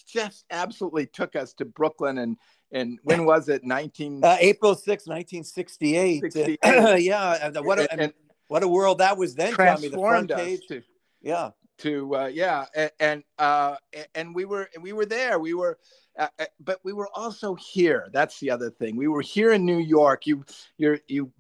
just 0.06 0.46
absolutely 0.52 1.06
took 1.08 1.36
us 1.36 1.54
to 1.56 1.66
Brooklyn 1.66 2.18
and 2.20 2.38
and 2.72 3.00
when 3.04 3.26
was 3.26 3.48
it? 3.48 3.64
19 3.64 4.24
uh, 4.24 4.38
April 4.40 4.76
6 4.76 5.08
1968 5.08 6.24
yeah 7.02 7.50
what 7.60 7.80
a, 7.80 7.92
and, 7.92 8.02
and 8.02 8.14
what 8.48 8.64
a 8.64 8.68
world 8.68 9.00
that 9.00 9.18
was 9.18 9.36
then 9.36 9.54
transformed 9.54 9.94
the 9.94 9.98
front 9.98 10.32
page. 10.32 10.62
to, 10.68 10.82
yeah. 11.22 11.52
to 11.80 12.16
uh, 12.16 12.26
yeah 12.26 12.66
and 12.76 12.92
and, 13.00 13.24
uh, 13.40 13.76
and 14.14 14.36
we 14.36 14.46
were 14.46 14.70
we 14.82 14.94
were 14.94 15.06
there. 15.06 15.40
We 15.40 15.54
were 15.54 15.78
uh, 16.18 16.28
uh, 16.40 16.46
but 16.60 16.80
we 16.84 16.94
were 16.94 17.10
also 17.14 17.56
here. 17.56 18.08
That's 18.14 18.40
the 18.40 18.50
other 18.50 18.70
thing. 18.70 18.96
We 18.96 19.08
were 19.08 19.22
here 19.22 19.52
in 19.54 19.66
new 19.66 19.80
york. 19.80 20.26
You 20.26 20.46
you 20.78 21.00
you 21.08 21.32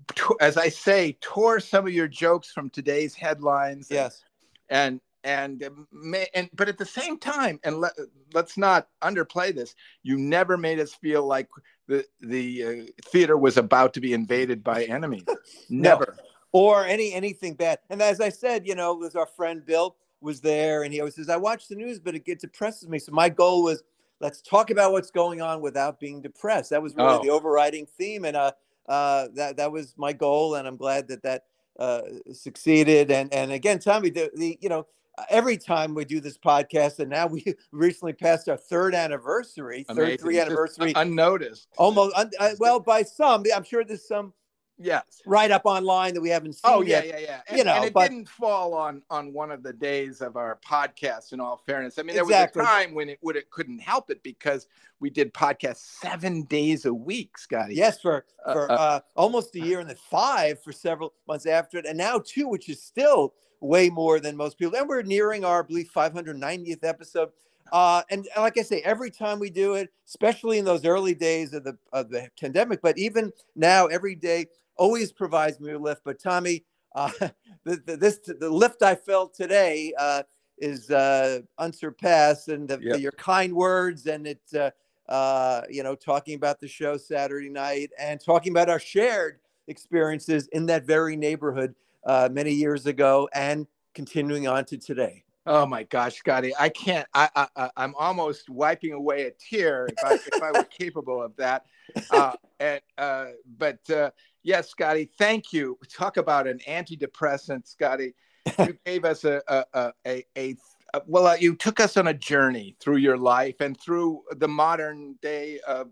as 0.41 0.57
i 0.57 0.69
say 0.69 1.17
tore 1.21 1.59
some 1.59 1.87
of 1.87 1.93
your 1.93 2.07
jokes 2.07 2.51
from 2.51 2.69
today's 2.69 3.13
headlines 3.13 3.87
yes. 3.89 4.23
and 4.69 4.99
and 5.25 5.63
may, 5.91 6.27
and 6.33 6.49
but 6.53 6.69
at 6.69 6.77
the 6.77 6.85
same 6.85 7.17
time 7.17 7.59
and 7.63 7.81
let, 7.81 7.93
let's 8.33 8.57
not 8.57 8.87
underplay 9.01 9.53
this 9.53 9.75
you 10.03 10.17
never 10.17 10.55
made 10.55 10.79
us 10.79 10.93
feel 10.93 11.25
like 11.25 11.49
the 11.87 12.05
the 12.21 12.63
uh, 12.63 12.91
theater 13.09 13.37
was 13.37 13.57
about 13.57 13.93
to 13.93 13.99
be 13.99 14.13
invaded 14.13 14.63
by 14.63 14.85
enemies. 14.85 15.25
Never. 15.69 16.15
No. 16.17 16.23
or 16.51 16.85
any 16.85 17.13
anything 17.13 17.55
bad. 17.55 17.79
And 17.89 18.01
as 18.01 18.21
i 18.21 18.29
said 18.29 18.65
you 18.67 18.75
know 18.75 18.93
was 18.93 19.15
our 19.15 19.25
friend 19.25 19.65
bill 19.65 19.95
was 20.21 20.41
there 20.41 20.83
and 20.83 20.93
he 20.93 20.99
always 20.99 21.15
says 21.15 21.29
i 21.29 21.37
watch 21.37 21.67
the 21.67 21.75
news 21.75 21.99
but 21.99 22.15
it, 22.15 22.23
it 22.27 22.39
depresses 22.39 22.87
me. 22.87 22.99
So 22.99 23.11
my 23.11 23.29
goal 23.29 23.63
was 23.63 23.83
let's 24.21 24.41
talk 24.41 24.69
about 24.69 24.91
what's 24.91 25.11
going 25.11 25.41
on 25.41 25.59
without 25.59 25.99
being 25.99 26.21
depressed. 26.21 26.69
That 26.69 26.81
was 26.81 26.95
really 26.95 27.15
oh. 27.15 27.23
the 27.23 27.29
overriding 27.29 27.87
theme 27.97 28.25
and 28.25 28.37
uh, 28.37 28.51
uh, 28.87 29.27
that 29.33 29.57
that 29.57 29.71
was 29.71 29.95
my 29.97 30.13
goal 30.13 30.55
and 30.55 30.67
i'm 30.67 30.77
glad 30.77 31.07
that 31.07 31.23
that 31.23 31.45
uh, 31.79 32.01
succeeded. 32.31 33.11
And 33.11 33.33
and 33.33 33.51
again 33.51 33.79
tommy 33.79 34.09
the, 34.09 34.31
the 34.35 34.57
you 34.61 34.69
know 34.69 34.87
every 35.29 35.57
time 35.57 35.93
we 35.93 36.05
do 36.05 36.19
this 36.19 36.37
podcast, 36.37 36.99
and 36.99 37.09
now 37.09 37.27
we 37.27 37.43
recently 37.71 38.13
passed 38.13 38.49
our 38.49 38.57
third 38.57 38.95
anniversary, 38.95 39.85
Amazing. 39.89 40.11
third 40.11 40.21
three 40.21 40.39
anniversary, 40.39 40.93
Just 40.93 41.05
unnoticed. 41.05 41.67
Almost, 41.77 42.15
un, 42.15 42.31
uh, 42.39 42.51
well, 42.59 42.79
by 42.79 43.03
some, 43.03 43.43
I'm 43.53 43.63
sure 43.63 43.83
there's 43.83 44.07
some. 44.07 44.33
Yes. 44.77 45.21
Right 45.25 45.51
up 45.51 45.61
online 45.63 46.15
that 46.15 46.21
we 46.21 46.27
haven't 46.27 46.51
seen. 46.51 46.61
Oh 46.65 46.81
yeah, 46.81 47.01
yet. 47.01 47.07
yeah, 47.07 47.19
yeah. 47.19 47.41
And, 47.47 47.57
you 47.57 47.63
know, 47.63 47.75
and 47.75 47.85
it 47.85 47.93
but, 47.93 48.09
didn't 48.09 48.27
fall 48.27 48.73
on 48.73 49.01
on 49.09 49.31
one 49.31 49.49
of 49.49 49.63
the 49.63 49.71
days 49.71 50.19
of 50.19 50.35
our 50.35 50.59
podcast. 50.67 51.31
In 51.31 51.39
all 51.39 51.55
fairness, 51.65 51.97
I 51.97 52.01
mean, 52.01 52.13
there 52.13 52.25
exactly. 52.25 52.59
was 52.59 52.67
a 52.67 52.71
time 52.71 52.93
when 52.93 53.07
it 53.07 53.17
would 53.21 53.37
it 53.37 53.49
couldn't 53.51 53.79
help 53.79 54.09
it 54.09 54.21
because 54.21 54.67
we 54.99 55.09
did 55.09 55.33
podcasts 55.33 56.01
seven 56.01 56.43
days 56.43 56.83
a 56.83 56.93
week, 56.93 57.37
Scotty. 57.37 57.75
Yes, 57.75 58.01
for 58.01 58.25
uh, 58.45 58.51
for 58.51 58.69
uh, 58.69 58.75
uh, 58.75 58.99
almost 59.15 59.55
a 59.55 59.61
year, 59.61 59.79
and 59.79 59.89
then 59.89 59.95
five 60.09 60.61
for 60.61 60.73
several 60.73 61.13
months 61.25 61.45
after 61.45 61.77
it, 61.77 61.85
and 61.85 61.97
now 61.97 62.21
two, 62.25 62.49
which 62.49 62.67
is 62.67 62.83
still 62.83 63.33
way 63.65 63.89
more 63.89 64.19
than 64.19 64.35
most 64.35 64.57
people. 64.57 64.77
And 64.77 64.87
we're 64.87 65.01
nearing 65.01 65.43
our, 65.43 65.63
I 65.63 65.65
believe, 65.65 65.89
590th 65.95 66.83
episode. 66.83 67.29
Uh, 67.71 68.03
and 68.11 68.27
like 68.37 68.57
I 68.57 68.61
say, 68.61 68.81
every 68.81 69.09
time 69.09 69.39
we 69.39 69.49
do 69.49 69.73
it, 69.73 69.91
especially 70.05 70.59
in 70.59 70.65
those 70.65 70.85
early 70.85 71.15
days 71.15 71.53
of 71.53 71.63
the 71.63 71.77
of 71.91 72.09
the 72.09 72.29
pandemic, 72.39 72.81
but 72.81 72.97
even 72.97 73.31
now, 73.55 73.87
every 73.87 74.15
day 74.15 74.45
always 74.77 75.11
provides 75.11 75.59
me 75.59 75.71
a 75.71 75.79
lift. 75.79 76.03
But 76.03 76.19
Tommy, 76.19 76.63
Uh, 76.95 77.11
the, 77.65 77.81
the, 77.85 77.97
this 77.97 78.19
the 78.19 78.49
lift 78.49 78.81
I 78.81 78.95
felt 78.95 79.33
today 79.33 79.93
uh, 79.99 80.23
is 80.57 80.89
uh, 80.89 81.41
unsurpassed, 81.57 82.47
and 82.47 82.67
the, 82.69 82.79
yep. 82.81 82.99
your 82.99 83.11
kind 83.11 83.53
words 83.53 84.07
and 84.07 84.25
it, 84.25 84.41
uh, 84.55 84.71
uh, 85.11 85.61
you 85.69 85.83
know, 85.83 85.95
talking 85.95 86.35
about 86.35 86.59
the 86.59 86.67
show 86.67 86.97
Saturday 86.97 87.49
night 87.49 87.91
and 87.99 88.19
talking 88.23 88.53
about 88.53 88.69
our 88.69 88.79
shared 88.79 89.39
experiences 89.67 90.47
in 90.53 90.65
that 90.67 90.85
very 90.85 91.15
neighborhood 91.17 91.75
uh, 92.05 92.29
many 92.31 92.51
years 92.51 92.85
ago 92.85 93.29
and 93.33 93.67
continuing 93.93 94.47
on 94.47 94.65
to 94.65 94.77
today. 94.77 95.23
Oh 95.47 95.65
my 95.65 95.83
gosh, 95.83 96.15
Scotty, 96.15 96.53
I 96.59 96.69
can't. 96.69 97.07
I, 97.13 97.47
I 97.55 97.69
I'm 97.77 97.93
almost 97.95 98.49
wiping 98.49 98.93
away 98.93 99.27
a 99.27 99.31
tear 99.31 99.87
if 99.87 100.03
I 100.03 100.13
if 100.15 100.41
I 100.41 100.51
were 100.51 100.63
capable 100.79 101.21
of 101.21 101.35
that. 101.35 101.65
Uh, 102.09 102.33
and 102.59 102.81
uh, 102.97 103.27
but 103.57 103.87
uh, 103.91 104.09
yes, 104.41 104.69
Scotty, 104.69 105.09
thank 105.19 105.53
you. 105.53 105.77
Talk 105.87 106.17
about 106.17 106.47
an 106.47 106.59
antidepressant, 106.67 107.67
Scotty. 107.67 108.15
You 108.57 108.75
gave 108.85 109.05
us 109.05 109.23
a 109.23 109.43
a 109.47 109.65
a, 109.75 110.25
a, 110.35 110.55
a 110.95 111.01
well, 111.05 111.27
uh, 111.27 111.35
you 111.35 111.55
took 111.55 111.79
us 111.79 111.95
on 111.95 112.07
a 112.07 112.13
journey 112.13 112.75
through 112.79 112.97
your 112.97 113.17
life 113.17 113.61
and 113.61 113.79
through 113.79 114.23
the 114.37 114.47
modern 114.47 115.15
day 115.21 115.59
uh, 115.67 115.83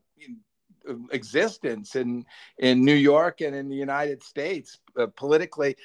existence 1.12 1.96
in 1.96 2.26
in 2.58 2.84
New 2.84 2.94
York 2.96 3.42
and 3.42 3.56
in 3.56 3.70
the 3.70 3.76
United 3.76 4.24
States 4.24 4.80
uh, 4.98 5.08
politically 5.16 5.76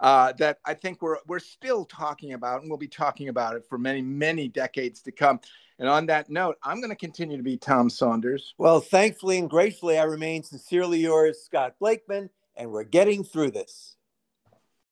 uh, 0.00 0.32
that 0.38 0.58
I 0.64 0.74
think 0.74 1.02
we're 1.02 1.18
we're 1.26 1.38
still 1.38 1.84
talking 1.84 2.32
about, 2.32 2.60
and 2.60 2.70
we'll 2.70 2.78
be 2.78 2.88
talking 2.88 3.28
about 3.28 3.56
it 3.56 3.64
for 3.68 3.78
many 3.78 4.02
many 4.02 4.48
decades 4.48 5.02
to 5.02 5.12
come. 5.12 5.40
And 5.78 5.88
on 5.88 6.06
that 6.06 6.30
note, 6.30 6.56
I'm 6.62 6.78
going 6.78 6.90
to 6.90 6.96
continue 6.96 7.36
to 7.36 7.42
be 7.42 7.56
Tom 7.56 7.90
Saunders. 7.90 8.54
Well, 8.58 8.80
thankfully 8.80 9.38
and 9.38 9.50
gratefully, 9.50 9.98
I 9.98 10.04
remain 10.04 10.42
sincerely 10.44 11.00
yours, 11.00 11.42
Scott 11.44 11.74
Blakeman, 11.80 12.30
and 12.56 12.70
we're 12.70 12.84
getting 12.84 13.24
through 13.24 13.52
this. 13.52 13.96